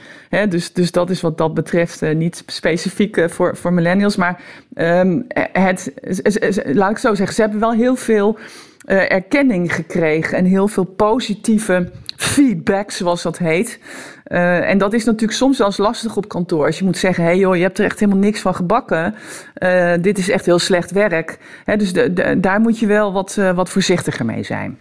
Dus, 0.48 0.72
dus 0.72 0.90
dat 0.90 1.10
is 1.10 1.20
wat 1.20 1.38
dat 1.38 1.54
betreft 1.54 2.02
uh, 2.02 2.14
niet 2.14 2.42
specifiek 2.46 3.16
uh, 3.16 3.28
voor, 3.28 3.56
voor 3.56 3.72
millennials. 3.72 4.16
Maar 4.16 4.40
um, 4.74 5.26
het, 5.52 5.92
laat 6.64 6.90
ik 6.90 6.98
zo 6.98 7.14
zeggen, 7.14 7.34
ze 7.34 7.40
hebben 7.40 7.60
wel 7.60 7.72
heel 7.72 7.96
veel 7.96 8.38
uh, 8.86 9.12
erkenning 9.12 9.74
gekregen 9.74 10.38
en 10.38 10.44
heel 10.44 10.68
veel 10.68 10.84
positieve 10.84 11.90
feedback, 12.16 12.90
zoals 12.90 13.22
dat 13.22 13.38
heet. 13.38 13.78
Uh, 14.32 14.70
en 14.70 14.78
dat 14.78 14.92
is 14.92 15.04
natuurlijk 15.04 15.32
soms 15.32 15.58
wel 15.58 15.66
eens 15.66 15.76
lastig 15.76 16.16
op 16.16 16.28
kantoor. 16.28 16.66
Als 16.66 16.78
je 16.78 16.84
moet 16.84 16.96
zeggen, 16.96 17.24
hé 17.24 17.30
hey 17.30 17.38
joh, 17.38 17.56
je 17.56 17.62
hebt 17.62 17.78
er 17.78 17.84
echt 17.84 18.00
helemaal 18.00 18.20
niks 18.20 18.40
van 18.40 18.54
gebakken. 18.54 19.14
Uh, 19.58 19.92
dit 20.00 20.18
is 20.18 20.28
echt 20.28 20.46
heel 20.46 20.58
slecht 20.58 20.90
werk. 20.90 21.38
He, 21.64 21.76
dus 21.76 21.92
de, 21.92 22.12
de, 22.12 22.40
daar 22.40 22.60
moet 22.60 22.78
je 22.78 22.86
wel 22.86 23.12
wat, 23.12 23.36
uh, 23.38 23.54
wat 23.54 23.68
voorzichtiger 23.68 24.24
mee 24.24 24.42
zijn. 24.42 24.78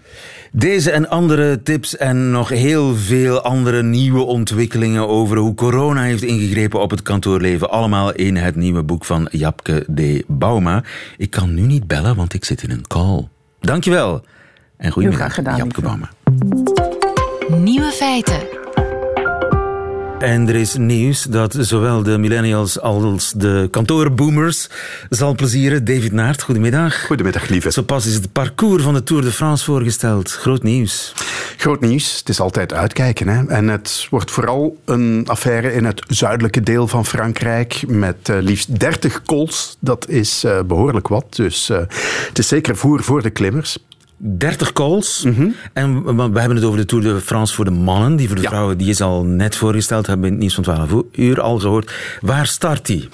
Deze 0.51 0.91
en 0.91 1.09
andere 1.09 1.61
tips 1.61 1.97
en 1.97 2.31
nog 2.31 2.49
heel 2.49 2.95
veel 2.95 3.41
andere 3.41 3.83
nieuwe 3.83 4.23
ontwikkelingen 4.23 5.07
over 5.07 5.37
hoe 5.37 5.53
corona 5.53 6.01
heeft 6.01 6.23
ingegrepen 6.23 6.81
op 6.81 6.89
het 6.89 7.01
kantoorleven. 7.01 7.69
Allemaal 7.69 8.13
in 8.13 8.35
het 8.35 8.55
nieuwe 8.55 8.83
boek 8.83 9.05
van 9.05 9.27
Japke 9.31 9.85
D. 9.95 10.23
Bauma. 10.27 10.83
Ik 11.17 11.29
kan 11.29 11.53
nu 11.53 11.61
niet 11.61 11.87
bellen, 11.87 12.15
want 12.15 12.33
ik 12.33 12.45
zit 12.45 12.63
in 12.63 12.71
een 12.71 12.87
call. 12.87 13.27
Dankjewel. 13.59 14.25
En 14.77 14.91
goedemiddag, 14.91 15.33
gedaan, 15.33 15.57
Japke 15.57 15.81
Bauma. 15.81 16.09
Nieuwe 17.49 17.91
feiten. 17.91 18.60
En 20.21 20.47
er 20.47 20.55
is 20.55 20.75
nieuws 20.75 21.23
dat 21.23 21.57
zowel 21.59 22.03
de 22.03 22.17
millennials 22.17 22.79
als 22.79 23.31
de 23.31 23.67
kantoorboomers 23.71 24.69
zal 25.09 25.35
plezieren. 25.35 25.85
David 25.85 26.11
Naert, 26.11 26.41
goedemiddag. 26.41 27.05
Goedemiddag, 27.05 27.47
lieve. 27.47 27.71
Zo 27.71 27.81
pas 27.81 28.05
is 28.05 28.13
het 28.13 28.31
parcours 28.31 28.83
van 28.83 28.93
de 28.93 29.03
Tour 29.03 29.23
de 29.23 29.31
France 29.31 29.65
voorgesteld. 29.65 30.31
Groot 30.31 30.63
nieuws. 30.63 31.13
Groot 31.57 31.81
nieuws. 31.81 32.17
Het 32.17 32.29
is 32.29 32.39
altijd 32.39 32.73
uitkijken. 32.73 33.27
Hè? 33.27 33.45
En 33.47 33.67
het 33.67 34.07
wordt 34.09 34.31
vooral 34.31 34.77
een 34.85 35.23
affaire 35.27 35.73
in 35.73 35.85
het 35.85 36.03
zuidelijke 36.07 36.61
deel 36.61 36.87
van 36.87 37.05
Frankrijk 37.05 37.83
met 37.87 38.29
uh, 38.29 38.37
liefst 38.41 38.79
30 38.79 39.21
cols. 39.21 39.77
Dat 39.79 40.09
is 40.09 40.43
uh, 40.45 40.61
behoorlijk 40.61 41.07
wat. 41.07 41.35
Dus 41.35 41.69
uh, 41.69 41.77
het 42.27 42.39
is 42.39 42.47
zeker 42.47 42.75
voer 42.75 43.03
voor 43.03 43.21
de 43.21 43.29
klimmers. 43.29 43.77
30 44.23 44.73
calls. 44.73 45.23
Mhm. 45.23 45.49
En 45.73 46.03
we 46.15 46.39
hebben 46.39 46.55
het 46.55 46.63
over 46.63 46.79
de 46.79 46.85
Tour 46.85 47.03
de 47.03 47.21
France 47.21 47.53
voor 47.53 47.65
de 47.65 47.71
mannen. 47.71 48.15
Die 48.15 48.27
voor 48.27 48.35
de 48.35 48.41
ja. 48.41 48.49
vrouwen, 48.49 48.77
die 48.77 48.89
is 48.89 49.01
al 49.01 49.23
net 49.23 49.55
voorgesteld. 49.55 50.07
Hebben 50.07 50.25
we 50.25 50.31
in 50.31 50.33
het 50.33 50.41
nieuws 50.41 50.55
van 50.55 50.87
12 50.87 51.03
uur 51.11 51.41
al 51.41 51.59
gehoord. 51.59 51.91
Waar 52.21 52.47
start 52.47 52.85
die? 52.85 53.09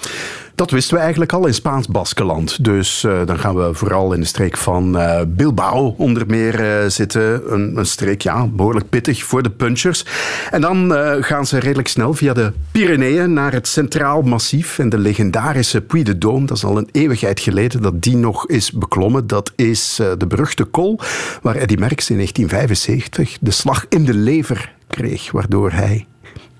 Dat 0.58 0.70
wisten 0.70 0.94
we 0.94 1.00
eigenlijk 1.00 1.32
al 1.32 1.46
in 1.46 1.54
Spaans-Baskeland. 1.54 2.64
Dus 2.64 3.02
uh, 3.02 3.20
dan 3.26 3.38
gaan 3.38 3.54
we 3.56 3.74
vooral 3.74 4.12
in 4.12 4.20
de 4.20 4.26
streek 4.26 4.56
van 4.56 4.96
uh, 4.96 5.20
Bilbao 5.28 5.94
onder 5.98 6.26
meer 6.26 6.60
uh, 6.60 6.88
zitten. 6.88 7.52
Een, 7.52 7.76
een, 7.76 7.86
streek, 7.86 8.22
ja, 8.22 8.46
behoorlijk 8.46 8.88
pittig 8.88 9.24
voor 9.24 9.42
de 9.42 9.50
punchers. 9.50 10.04
En 10.50 10.60
dan 10.60 10.92
gaan 11.20 11.46
ze 11.46 11.58
redelijk 11.58 11.88
snel 11.88 12.14
via 12.14 12.32
de 12.32 12.52
Pyreneeën 12.72 13.32
naar 13.32 13.52
het 13.52 13.68
Centraal 13.68 14.22
Massief. 14.22 14.78
En 14.78 14.88
de 14.88 14.98
legendarische 14.98 15.80
Puy 15.80 16.02
de 16.02 16.14
Dôme, 16.14 16.44
dat 16.44 16.56
is 16.56 16.64
al 16.64 16.78
een 16.78 16.88
eeuwigheid 16.92 17.40
geleden 17.40 17.82
dat 17.82 18.02
die 18.02 18.16
nog 18.16 18.46
is 18.46 18.72
beklommen. 18.72 19.26
Dat 19.26 19.52
is 19.56 20.00
de 20.18 20.26
beruchte 20.26 20.64
kol 20.64 21.00
waar 21.42 21.56
Eddy 21.56 21.76
Merckx 21.78 22.10
in 22.10 22.16
1975 22.16 23.38
de 23.40 23.50
slag 23.50 23.86
in 23.88 24.04
de 24.04 24.14
lever 24.14 24.72
kreeg. 24.88 25.30
Waardoor 25.30 25.72
hij 25.72 26.06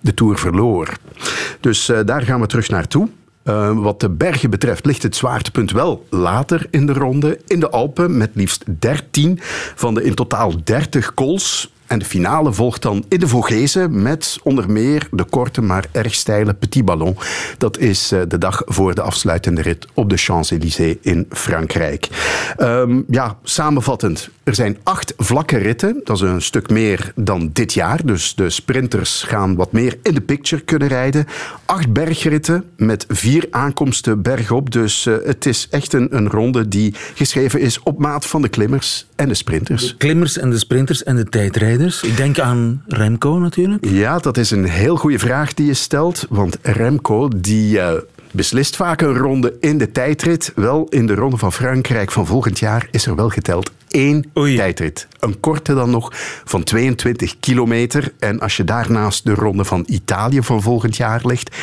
de 0.00 0.14
Tour 0.14 0.38
verloor. 0.38 0.88
Dus 1.60 1.92
daar 2.04 2.22
gaan 2.22 2.40
we 2.40 2.46
terug 2.46 2.68
naartoe. 2.68 3.08
Uh, 3.48 3.78
wat 3.78 4.00
de 4.00 4.10
bergen 4.10 4.50
betreft 4.50 4.86
ligt 4.86 5.02
het 5.02 5.16
zwaartepunt 5.16 5.70
wel 5.70 6.06
later 6.10 6.66
in 6.70 6.86
de 6.86 6.92
ronde. 6.92 7.40
In 7.46 7.60
de 7.60 7.70
Alpen 7.70 8.16
met 8.16 8.30
liefst 8.34 8.64
13 8.66 9.38
van 9.74 9.94
de 9.94 10.02
in 10.02 10.14
totaal 10.14 10.52
30 10.64 11.14
cols. 11.14 11.72
En 11.88 11.98
de 11.98 12.04
finale 12.04 12.52
volgt 12.52 12.82
dan 12.82 13.04
in 13.08 13.20
de 13.20 13.28
Vogezen 13.28 14.02
met 14.02 14.38
onder 14.42 14.70
meer 14.70 15.08
de 15.10 15.24
korte 15.24 15.60
maar 15.60 15.84
erg 15.92 16.14
steile 16.14 16.54
Petit 16.54 16.84
Ballon. 16.84 17.16
Dat 17.58 17.78
is 17.78 18.12
uh, 18.12 18.20
de 18.28 18.38
dag 18.38 18.62
voor 18.64 18.94
de 18.94 19.00
afsluitende 19.00 19.62
rit 19.62 19.86
op 19.94 20.10
de 20.10 20.16
Champs-Élysées 20.16 20.96
in 21.00 21.26
Frankrijk. 21.30 22.08
Um, 22.58 23.04
ja, 23.10 23.36
samenvattend. 23.42 24.28
Er 24.42 24.54
zijn 24.54 24.78
acht 24.82 25.14
vlakke 25.16 25.56
ritten. 25.56 26.00
Dat 26.04 26.16
is 26.16 26.22
een 26.22 26.42
stuk 26.42 26.70
meer 26.70 27.12
dan 27.14 27.50
dit 27.52 27.72
jaar. 27.72 28.06
Dus 28.06 28.34
de 28.34 28.50
sprinters 28.50 29.22
gaan 29.22 29.54
wat 29.54 29.72
meer 29.72 29.98
in 30.02 30.14
de 30.14 30.20
picture 30.20 30.62
kunnen 30.62 30.88
rijden. 30.88 31.26
Acht 31.64 31.92
bergritten 31.92 32.64
met 32.76 33.04
vier 33.08 33.46
aankomsten 33.50 34.22
bergop. 34.22 34.70
Dus 34.70 35.06
uh, 35.06 35.16
het 35.24 35.46
is 35.46 35.66
echt 35.70 35.92
een, 35.92 36.16
een 36.16 36.28
ronde 36.28 36.68
die 36.68 36.94
geschreven 37.14 37.60
is 37.60 37.82
op 37.82 37.98
maat 37.98 38.26
van 38.26 38.42
de 38.42 38.48
klimmers 38.48 39.06
en 39.16 39.28
de 39.28 39.34
sprinters. 39.34 39.88
De 39.88 39.96
klimmers 39.96 40.38
en 40.38 40.50
de 40.50 40.58
sprinters 40.58 41.02
en 41.02 41.16
de 41.16 41.24
tijdrijders. 41.24 41.76
Ik 41.86 42.16
denk 42.16 42.38
aan 42.38 42.82
Remco 42.86 43.38
natuurlijk. 43.38 43.86
Ja, 43.86 44.18
dat 44.18 44.36
is 44.36 44.50
een 44.50 44.64
heel 44.64 44.96
goede 44.96 45.18
vraag 45.18 45.54
die 45.54 45.66
je 45.66 45.74
stelt. 45.74 46.26
Want 46.28 46.58
Remco, 46.62 47.28
die 47.36 47.76
uh, 47.76 47.90
beslist 48.30 48.76
vaak 48.76 49.00
een 49.00 49.16
ronde 49.16 49.56
in 49.60 49.78
de 49.78 49.92
tijdrit. 49.92 50.52
Wel, 50.54 50.86
in 50.88 51.06
de 51.06 51.14
Ronde 51.14 51.36
van 51.36 51.52
Frankrijk 51.52 52.10
van 52.10 52.26
volgend 52.26 52.58
jaar 52.58 52.88
is 52.90 53.06
er 53.06 53.14
wel 53.14 53.28
geteld 53.28 53.70
één 53.88 54.30
Oei. 54.38 54.56
tijdrit. 54.56 55.08
Een 55.20 55.40
korte 55.40 55.74
dan 55.74 55.90
nog 55.90 56.12
van 56.44 56.62
22 56.62 57.40
kilometer. 57.40 58.12
En 58.18 58.40
als 58.40 58.56
je 58.56 58.64
daarnaast 58.64 59.24
de 59.24 59.34
Ronde 59.34 59.64
van 59.64 59.84
Italië 59.88 60.42
van 60.42 60.62
volgend 60.62 60.96
jaar 60.96 61.20
legt... 61.24 61.56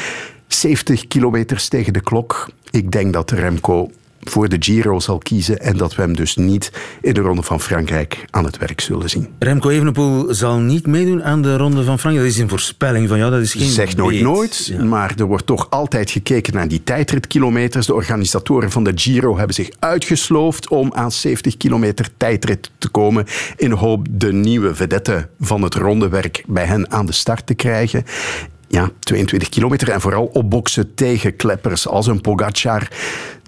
70 0.47 1.08
kilometers 1.08 1.67
tegen 1.67 1.93
de 1.93 2.01
klok. 2.01 2.49
Ik 2.69 2.91
denk 2.91 3.13
dat 3.13 3.32
Remco 3.32 3.89
voor 4.29 4.49
de 4.49 4.55
Giro 4.59 4.99
zal 4.99 5.17
kiezen 5.17 5.59
en 5.59 5.77
dat 5.77 5.95
we 5.95 6.01
hem 6.01 6.15
dus 6.15 6.35
niet 6.35 6.71
in 7.01 7.13
de 7.13 7.19
Ronde 7.19 7.41
van 7.41 7.61
Frankrijk 7.61 8.25
aan 8.29 8.45
het 8.45 8.57
werk 8.57 8.81
zullen 8.81 9.09
zien. 9.09 9.27
Remco 9.39 9.69
Evenepoel 9.69 10.33
zal 10.33 10.57
niet 10.57 10.88
meedoen 10.88 11.23
aan 11.23 11.41
de 11.41 11.57
Ronde 11.57 11.83
van 11.83 11.99
Frankrijk. 11.99 12.27
Dat 12.27 12.35
is 12.35 12.41
een 12.41 12.49
voorspelling 12.49 13.07
van 13.07 13.17
jou, 13.17 13.31
dat 13.31 13.41
is 13.41 13.53
geen 13.53 13.69
Zeg 13.69 13.95
nooit 13.95 14.15
weet. 14.15 14.23
nooit, 14.23 14.65
ja. 14.65 14.83
maar 14.83 15.13
er 15.17 15.25
wordt 15.25 15.45
toch 15.45 15.69
altijd 15.69 16.11
gekeken 16.11 16.53
naar 16.53 16.67
die 16.67 16.83
tijdritkilometers. 16.83 17.85
De 17.85 17.93
organisatoren 17.93 18.71
van 18.71 18.83
de 18.83 18.91
Giro 18.95 19.38
hebben 19.38 19.55
zich 19.55 19.69
uitgesloofd 19.79 20.67
om 20.67 20.93
aan 20.93 21.11
70 21.11 21.57
kilometer 21.57 22.09
tijdrit 22.17 22.71
te 22.77 22.89
komen 22.89 23.25
in 23.57 23.71
hoop 23.71 24.07
de 24.09 24.33
nieuwe 24.33 24.75
vedette 24.75 25.29
van 25.39 25.61
het 25.61 25.75
rondewerk 25.75 26.43
bij 26.47 26.65
hen 26.65 26.91
aan 26.91 27.05
de 27.05 27.11
start 27.11 27.45
te 27.45 27.53
krijgen. 27.53 28.03
Ja, 28.67 28.89
22 28.99 29.49
kilometer 29.49 29.89
en 29.89 30.01
vooral 30.01 30.25
opboksen 30.25 30.95
tegen 30.95 31.35
kleppers 31.35 31.88
als 31.88 32.07
een 32.07 32.21
Pogacar 32.21 32.88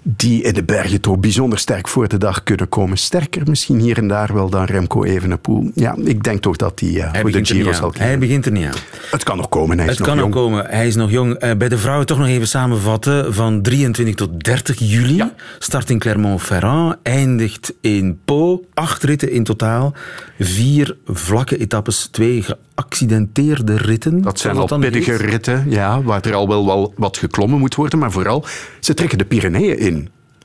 die 0.02 0.42
in 0.42 0.54
de 0.54 0.62
bergen 0.62 1.00
toch 1.00 1.18
bijzonder 1.18 1.58
sterk 1.58 1.88
voor 1.88 2.08
de 2.08 2.18
dag 2.18 2.42
kunnen 2.42 2.68
komen. 2.68 2.98
Sterker 2.98 3.42
misschien 3.44 3.78
hier 3.78 3.98
en 3.98 4.08
daar 4.08 4.34
wel 4.34 4.50
dan 4.50 4.64
Remco 4.64 5.04
Evenepoel. 5.04 5.70
Ja, 5.74 5.96
ik 6.04 6.22
denk 6.22 6.42
toch 6.42 6.56
dat 6.56 6.80
hij, 6.80 6.88
uh, 6.88 7.14
voor 7.20 7.30
de 7.30 7.44
Giro 7.44 7.72
zal 7.72 7.90
kiezen. 7.90 8.06
Hij 8.08 8.18
begint 8.18 8.46
er 8.46 8.52
niet 8.52 8.66
aan. 8.66 8.74
Het 9.10 9.24
kan 9.24 9.36
nog 9.36 9.48
komen, 9.48 9.78
hij 9.78 9.86
is 9.86 9.90
het 9.90 9.98
nog 10.00 10.08
kan 10.08 10.18
jong. 10.18 10.34
nog 10.34 10.42
komen, 10.42 10.66
hij 10.66 10.86
is 10.86 10.94
nog 10.94 11.10
jong. 11.10 11.44
Uh, 11.44 11.50
bij 11.56 11.68
de 11.68 11.78
vrouwen 11.78 12.06
toch 12.06 12.18
nog 12.18 12.26
even 12.26 12.48
samenvatten. 12.48 13.34
Van 13.34 13.62
23 13.62 14.14
tot 14.14 14.44
30 14.44 14.78
juli. 14.78 15.16
Ja. 15.16 15.34
Start 15.58 15.90
in 15.90 15.98
Clermont-Ferrand. 15.98 16.96
Eindigt 17.02 17.74
in 17.80 18.20
Po. 18.24 18.64
Acht 18.74 19.02
ritten 19.02 19.30
in 19.30 19.44
totaal. 19.44 19.94
Vier 20.38 20.96
vlakke 21.06 21.58
etappes. 21.58 22.08
Twee 22.10 22.42
geaccidenteerde 22.42 23.76
ritten. 23.76 24.22
Dat 24.22 24.38
zijn 24.38 24.56
al 24.56 24.78
pittige 24.78 25.16
ritten, 25.16 25.64
ja, 25.68 26.02
waar 26.02 26.22
er 26.22 26.34
al 26.34 26.48
wel, 26.48 26.66
wel 26.66 26.92
wat 26.96 27.16
geklommen 27.16 27.58
moet 27.58 27.74
worden. 27.74 27.98
Maar 27.98 28.12
vooral, 28.12 28.44
ze 28.80 28.94
trekken 28.94 29.18
de 29.18 29.24
Pyreneeën 29.24 29.78
in. 29.78 29.97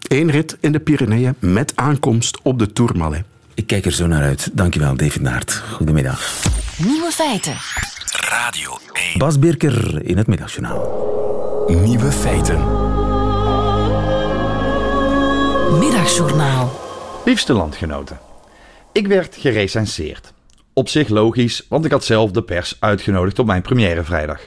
Eén 0.08 0.32
rit 0.32 0.58
in 0.60 0.72
de 0.72 0.80
Pyreneeën 0.80 1.36
met 1.40 1.72
aankomst 1.76 2.40
op 2.42 2.60
de 2.60 2.74
Tourmalet. 2.74 3.24
Ik 3.54 3.68
kijk 3.68 3.86
er 3.86 3.92
zo 3.92 4.08
naar 4.08 4.24
uit. 4.24 4.50
Dankjewel, 4.54 4.96
David 4.96 5.22
Naert. 5.22 5.54
Goedemiddag. 5.54 6.42
Nieuwe 6.78 7.12
feiten. 7.12 7.56
Radio 8.30 8.78
1. 8.94 9.18
Bas 9.18 9.40
Birker 9.40 10.06
in 10.06 10.18
het 10.18 10.28
Middagjournaal. 10.28 11.66
Nieuwe 11.68 12.12
feiten. 12.12 12.60
Middagjournaal. 15.80 16.80
Liefste 17.26 17.54
landgenoten. 17.54 18.20
Ik 18.92 19.08
werd 19.08 19.36
gerecenseerd. 19.36 20.34
Op 20.74 20.90
zich 20.90 21.08
logisch, 21.08 21.66
want 21.70 21.86
ik 21.86 21.92
had 21.92 22.04
zelf 22.04 22.32
de 22.32 22.44
pers 22.44 22.78
uitgenodigd 22.80 23.40
op 23.40 23.46
mijn 23.46 23.62
première 23.62 24.04
vrijdag. 24.04 24.40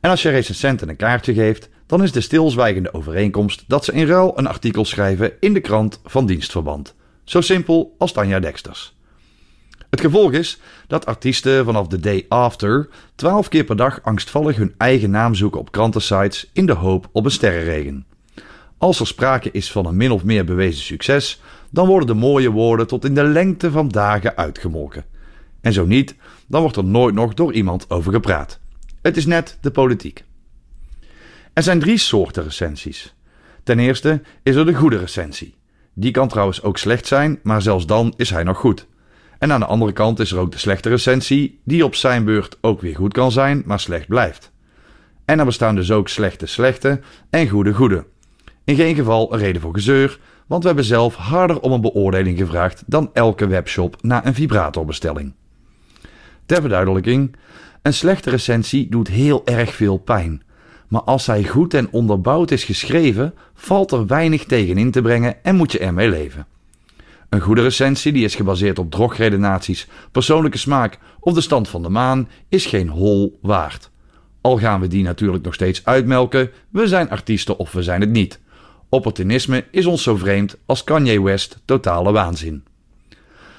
En 0.00 0.10
als 0.10 0.22
je 0.22 0.30
recensenten 0.30 0.88
een 0.88 0.96
kaartje 0.96 1.34
geeft, 1.34 1.68
dan 1.86 2.02
is 2.02 2.12
de 2.12 2.20
stilzwijgende 2.20 2.94
overeenkomst 2.94 3.64
dat 3.66 3.84
ze 3.84 3.92
in 3.92 4.06
ruil 4.06 4.38
een 4.38 4.46
artikel 4.46 4.84
schrijven 4.84 5.32
in 5.40 5.52
de 5.52 5.60
krant 5.60 6.00
van 6.04 6.26
dienstverband. 6.26 6.94
Zo 7.24 7.40
simpel 7.40 7.94
als 7.98 8.12
Tanja 8.12 8.40
Dexters. 8.40 8.94
Het 9.90 10.00
gevolg 10.00 10.32
is 10.32 10.60
dat 10.86 11.06
artiesten 11.06 11.64
vanaf 11.64 11.86
de 11.86 12.00
day 12.00 12.24
after 12.28 12.88
12 13.14 13.48
keer 13.48 13.64
per 13.64 13.76
dag 13.76 14.02
angstvallig 14.02 14.56
hun 14.56 14.74
eigen 14.76 15.10
naam 15.10 15.34
zoeken 15.34 15.60
op 15.60 15.72
krantensites 15.72 16.50
in 16.52 16.66
de 16.66 16.72
hoop 16.72 17.08
op 17.12 17.24
een 17.24 17.30
sterrenregen. 17.30 18.06
Als 18.78 19.00
er 19.00 19.06
sprake 19.06 19.50
is 19.50 19.72
van 19.72 19.86
een 19.86 19.96
min 19.96 20.10
of 20.10 20.24
meer 20.24 20.44
bewezen 20.44 20.82
succes, 20.82 21.40
dan 21.70 21.86
worden 21.86 22.06
de 22.06 22.14
mooie 22.14 22.50
woorden 22.50 22.86
tot 22.86 23.04
in 23.04 23.14
de 23.14 23.24
lengte 23.24 23.70
van 23.70 23.88
dagen 23.88 24.36
uitgemolken. 24.36 25.04
En 25.60 25.72
zo 25.72 25.86
niet, 25.86 26.14
dan 26.46 26.60
wordt 26.60 26.76
er 26.76 26.84
nooit 26.84 27.14
nog 27.14 27.34
door 27.34 27.52
iemand 27.52 27.90
over 27.90 28.12
gepraat. 28.12 28.58
Het 29.02 29.16
is 29.16 29.26
net 29.26 29.58
de 29.60 29.70
politiek. 29.70 30.24
Er 31.54 31.62
zijn 31.62 31.78
drie 31.78 31.98
soorten 31.98 32.42
recensies. 32.42 33.14
Ten 33.62 33.78
eerste 33.78 34.22
is 34.42 34.54
er 34.54 34.66
de 34.66 34.74
goede 34.74 34.98
recensie. 34.98 35.54
Die 35.92 36.10
kan 36.10 36.28
trouwens 36.28 36.62
ook 36.62 36.78
slecht 36.78 37.06
zijn, 37.06 37.38
maar 37.42 37.62
zelfs 37.62 37.86
dan 37.86 38.14
is 38.16 38.30
hij 38.30 38.42
nog 38.42 38.58
goed. 38.58 38.86
En 39.38 39.52
aan 39.52 39.60
de 39.60 39.66
andere 39.66 39.92
kant 39.92 40.18
is 40.18 40.32
er 40.32 40.38
ook 40.38 40.52
de 40.52 40.58
slechte 40.58 40.88
recensie, 40.88 41.60
die 41.64 41.84
op 41.84 41.94
zijn 41.94 42.24
beurt 42.24 42.58
ook 42.60 42.80
weer 42.80 42.96
goed 42.96 43.12
kan 43.12 43.32
zijn, 43.32 43.62
maar 43.66 43.80
slecht 43.80 44.06
blijft. 44.06 44.52
En 45.24 45.38
er 45.38 45.44
bestaan 45.44 45.74
dus 45.74 45.90
ook 45.90 46.08
slechte 46.08 46.46
slechte 46.46 47.00
en 47.30 47.48
goede 47.48 47.72
goede. 47.72 48.06
In 48.64 48.76
geen 48.76 48.94
geval 48.94 49.32
een 49.32 49.38
reden 49.38 49.62
voor 49.62 49.74
gezeur, 49.74 50.18
want 50.46 50.62
we 50.62 50.68
hebben 50.68 50.86
zelf 50.86 51.14
harder 51.14 51.60
om 51.60 51.72
een 51.72 51.80
beoordeling 51.80 52.38
gevraagd 52.38 52.82
dan 52.86 53.10
elke 53.12 53.46
webshop 53.46 53.96
na 54.02 54.26
een 54.26 54.34
vibratorbestelling. 54.34 55.34
Ter 56.46 56.60
verduidelijking, 56.60 57.36
een 57.82 57.94
slechte 57.94 58.30
recensie 58.30 58.88
doet 58.88 59.08
heel 59.08 59.42
erg 59.44 59.74
veel 59.74 59.96
pijn. 59.96 60.42
Maar 60.94 61.02
als 61.02 61.26
hij 61.26 61.44
goed 61.44 61.74
en 61.74 61.90
onderbouwd 61.90 62.50
is 62.50 62.64
geschreven, 62.64 63.34
valt 63.54 63.92
er 63.92 64.06
weinig 64.06 64.44
tegen 64.44 64.78
in 64.78 64.90
te 64.90 65.02
brengen 65.02 65.44
en 65.44 65.56
moet 65.56 65.72
je 65.72 65.78
ermee 65.78 66.08
leven. 66.08 66.46
Een 67.28 67.40
goede 67.40 67.62
recensie, 67.62 68.12
die 68.12 68.24
is 68.24 68.34
gebaseerd 68.34 68.78
op 68.78 68.90
drogredenaties, 68.90 69.88
persoonlijke 70.12 70.58
smaak 70.58 70.98
of 71.20 71.34
de 71.34 71.40
stand 71.40 71.68
van 71.68 71.82
de 71.82 71.88
maan, 71.88 72.28
is 72.48 72.66
geen 72.66 72.88
hol 72.88 73.38
waard. 73.42 73.90
Al 74.40 74.58
gaan 74.58 74.80
we 74.80 74.86
die 74.86 75.02
natuurlijk 75.02 75.44
nog 75.44 75.54
steeds 75.54 75.84
uitmelken, 75.84 76.50
we 76.70 76.88
zijn 76.88 77.10
artiesten 77.10 77.58
of 77.58 77.72
we 77.72 77.82
zijn 77.82 78.00
het 78.00 78.10
niet. 78.10 78.40
Opportunisme 78.88 79.64
is 79.70 79.86
ons 79.86 80.02
zo 80.02 80.16
vreemd 80.16 80.56
als 80.66 80.84
Kanye 80.84 81.22
West 81.22 81.62
totale 81.64 82.12
waanzin. 82.12 82.64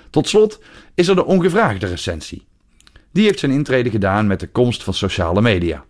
Tot 0.09 0.27
slot 0.27 0.59
is 0.93 1.07
er 1.07 1.15
de 1.15 1.25
ongevraagde 1.25 1.86
recensie. 1.86 2.45
Die 3.11 3.25
heeft 3.25 3.39
zijn 3.39 3.51
intrede 3.51 3.89
gedaan 3.89 4.27
met 4.27 4.39
de 4.39 4.47
komst 4.47 4.83
van 4.83 4.93
sociale 4.93 5.41
media. 5.41 5.86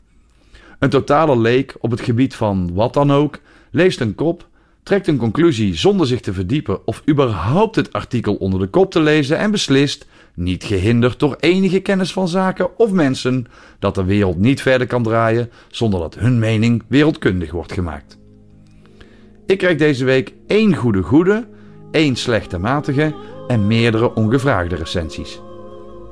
Een 0.79 0.89
totale 0.89 1.37
leek 1.37 1.75
op 1.79 1.91
het 1.91 2.01
gebied 2.01 2.35
van 2.35 2.73
wat 2.73 2.93
dan 2.93 3.11
ook 3.11 3.39
leest 3.71 3.99
een 3.99 4.15
kop, 4.15 4.47
trekt 4.83 5.07
een 5.07 5.17
conclusie 5.17 5.75
zonder 5.75 6.07
zich 6.07 6.19
te 6.19 6.33
verdiepen 6.33 6.87
of 6.87 7.01
überhaupt 7.09 7.75
het 7.75 7.93
artikel 7.93 8.35
onder 8.35 8.59
de 8.59 8.67
kop 8.67 8.91
te 8.91 8.99
lezen 8.99 9.37
en 9.37 9.51
beslist, 9.51 10.05
niet 10.33 10.63
gehinderd 10.63 11.19
door 11.19 11.35
enige 11.39 11.79
kennis 11.79 12.13
van 12.13 12.27
zaken 12.27 12.79
of 12.79 12.91
mensen, 12.91 13.45
dat 13.79 13.95
de 13.95 14.03
wereld 14.03 14.37
niet 14.37 14.61
verder 14.61 14.87
kan 14.87 15.03
draaien 15.03 15.49
zonder 15.67 15.99
dat 15.99 16.15
hun 16.15 16.39
mening 16.39 16.83
wereldkundig 16.87 17.51
wordt 17.51 17.71
gemaakt. 17.71 18.17
Ik 19.45 19.57
krijg 19.57 19.77
deze 19.77 20.05
week 20.05 20.33
één 20.47 20.75
goede 20.75 21.01
goede, 21.01 21.47
één 21.91 22.15
slechte 22.15 22.57
matige 22.57 23.15
en 23.47 23.67
meerdere 23.67 24.13
ongevraagde 24.13 24.75
recensies. 24.75 25.39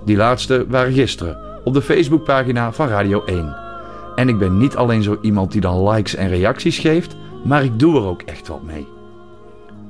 Die 0.05 0.17
laatste 0.17 0.65
waren 0.67 0.93
gisteren 0.93 1.37
op 1.63 1.73
de 1.73 1.81
Facebookpagina 1.81 2.71
van 2.71 2.87
Radio 2.87 3.23
1. 3.25 3.62
En 4.15 4.29
ik 4.29 4.37
ben 4.37 4.57
niet 4.57 4.75
alleen 4.75 5.03
zo 5.03 5.17
iemand 5.21 5.51
die 5.51 5.61
dan 5.61 5.89
likes 5.89 6.15
en 6.15 6.29
reacties 6.29 6.79
geeft, 6.79 7.15
maar 7.43 7.63
ik 7.63 7.79
doe 7.79 7.95
er 7.95 8.05
ook 8.05 8.21
echt 8.21 8.47
wat 8.47 8.63
mee. 8.63 8.87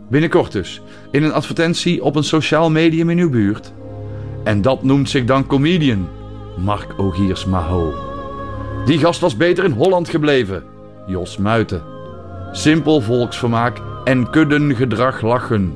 Binnenkort 0.10 0.52
dus, 0.52 0.82
in 1.12 1.24
een 1.24 1.34
advertentie 1.34 2.04
op 2.04 2.16
een 2.16 2.24
sociaal 2.24 2.70
medium 2.70 3.10
in 3.10 3.18
uw 3.18 3.30
buurt. 3.30 3.74
En 4.44 4.62
dat 4.62 4.84
noemt 4.84 5.10
zich 5.10 5.26
dan 5.26 5.48
comedian, 5.48 6.08
Mark 6.58 6.94
Ogiers 6.98 7.46
Maho. 7.46 7.94
Die 8.86 9.00
gast 9.00 9.20
was 9.20 9.38
beter 9.38 9.64
in 9.64 9.72
Holland 9.72 10.10
gebleven, 10.10 10.64
Jos 11.08 11.38
Muiten. 11.38 11.82
Simpel 12.52 13.02
volksvermaak 13.02 13.82
en 14.04 14.30
kuddengedrag 14.30 15.22
lachen, 15.22 15.74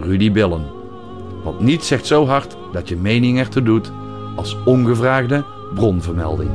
Rudy 0.00 0.32
Billen. 0.32 0.64
Want 1.44 1.60
niets 1.60 1.86
zegt 1.86 2.06
zo 2.06 2.26
hard 2.26 2.56
dat 2.72 2.88
je 2.88 2.96
mening 2.96 3.38
ertoe 3.38 3.62
doet 3.62 3.92
als 4.36 4.56
ongevraagde 4.64 5.44
bronvermelding. 5.74 6.50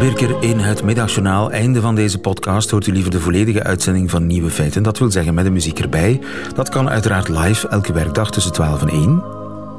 Birker 0.00 0.42
in 0.42 0.58
het 0.58 0.82
Middagjournaal. 0.82 1.50
Einde 1.50 1.80
van 1.80 1.94
deze 1.94 2.18
podcast 2.18 2.70
hoort 2.70 2.86
u 2.86 2.92
liever 2.92 3.10
de 3.10 3.20
volledige 3.20 3.62
uitzending 3.62 4.10
van 4.10 4.26
Nieuwe 4.26 4.50
Feiten. 4.50 4.82
Dat 4.82 4.98
wil 4.98 5.10
zeggen 5.10 5.34
met 5.34 5.44
de 5.44 5.50
muziek 5.50 5.78
erbij. 5.78 6.20
Dat 6.54 6.68
kan 6.68 6.90
uiteraard 6.90 7.28
live 7.28 7.68
elke 7.68 7.92
werkdag 7.92 8.30
tussen 8.30 8.52
12 8.52 8.82
en 8.82 8.88
1 8.88 9.22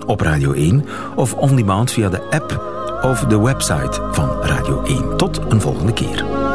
op 0.06 0.22
Radio 0.22 0.54
1 0.54 0.86
of 1.16 1.34
on 1.34 1.56
demand 1.56 1.92
via 1.92 2.10
de 2.10 2.22
app 2.30 2.62
of 3.02 3.20
de 3.20 3.40
website 3.40 4.02
van 4.12 4.30
Radio 4.42 4.84
1. 4.84 5.18
Tot 5.18 5.40
een 5.50 5.62
volgende 5.62 5.94
keer. 5.94 6.51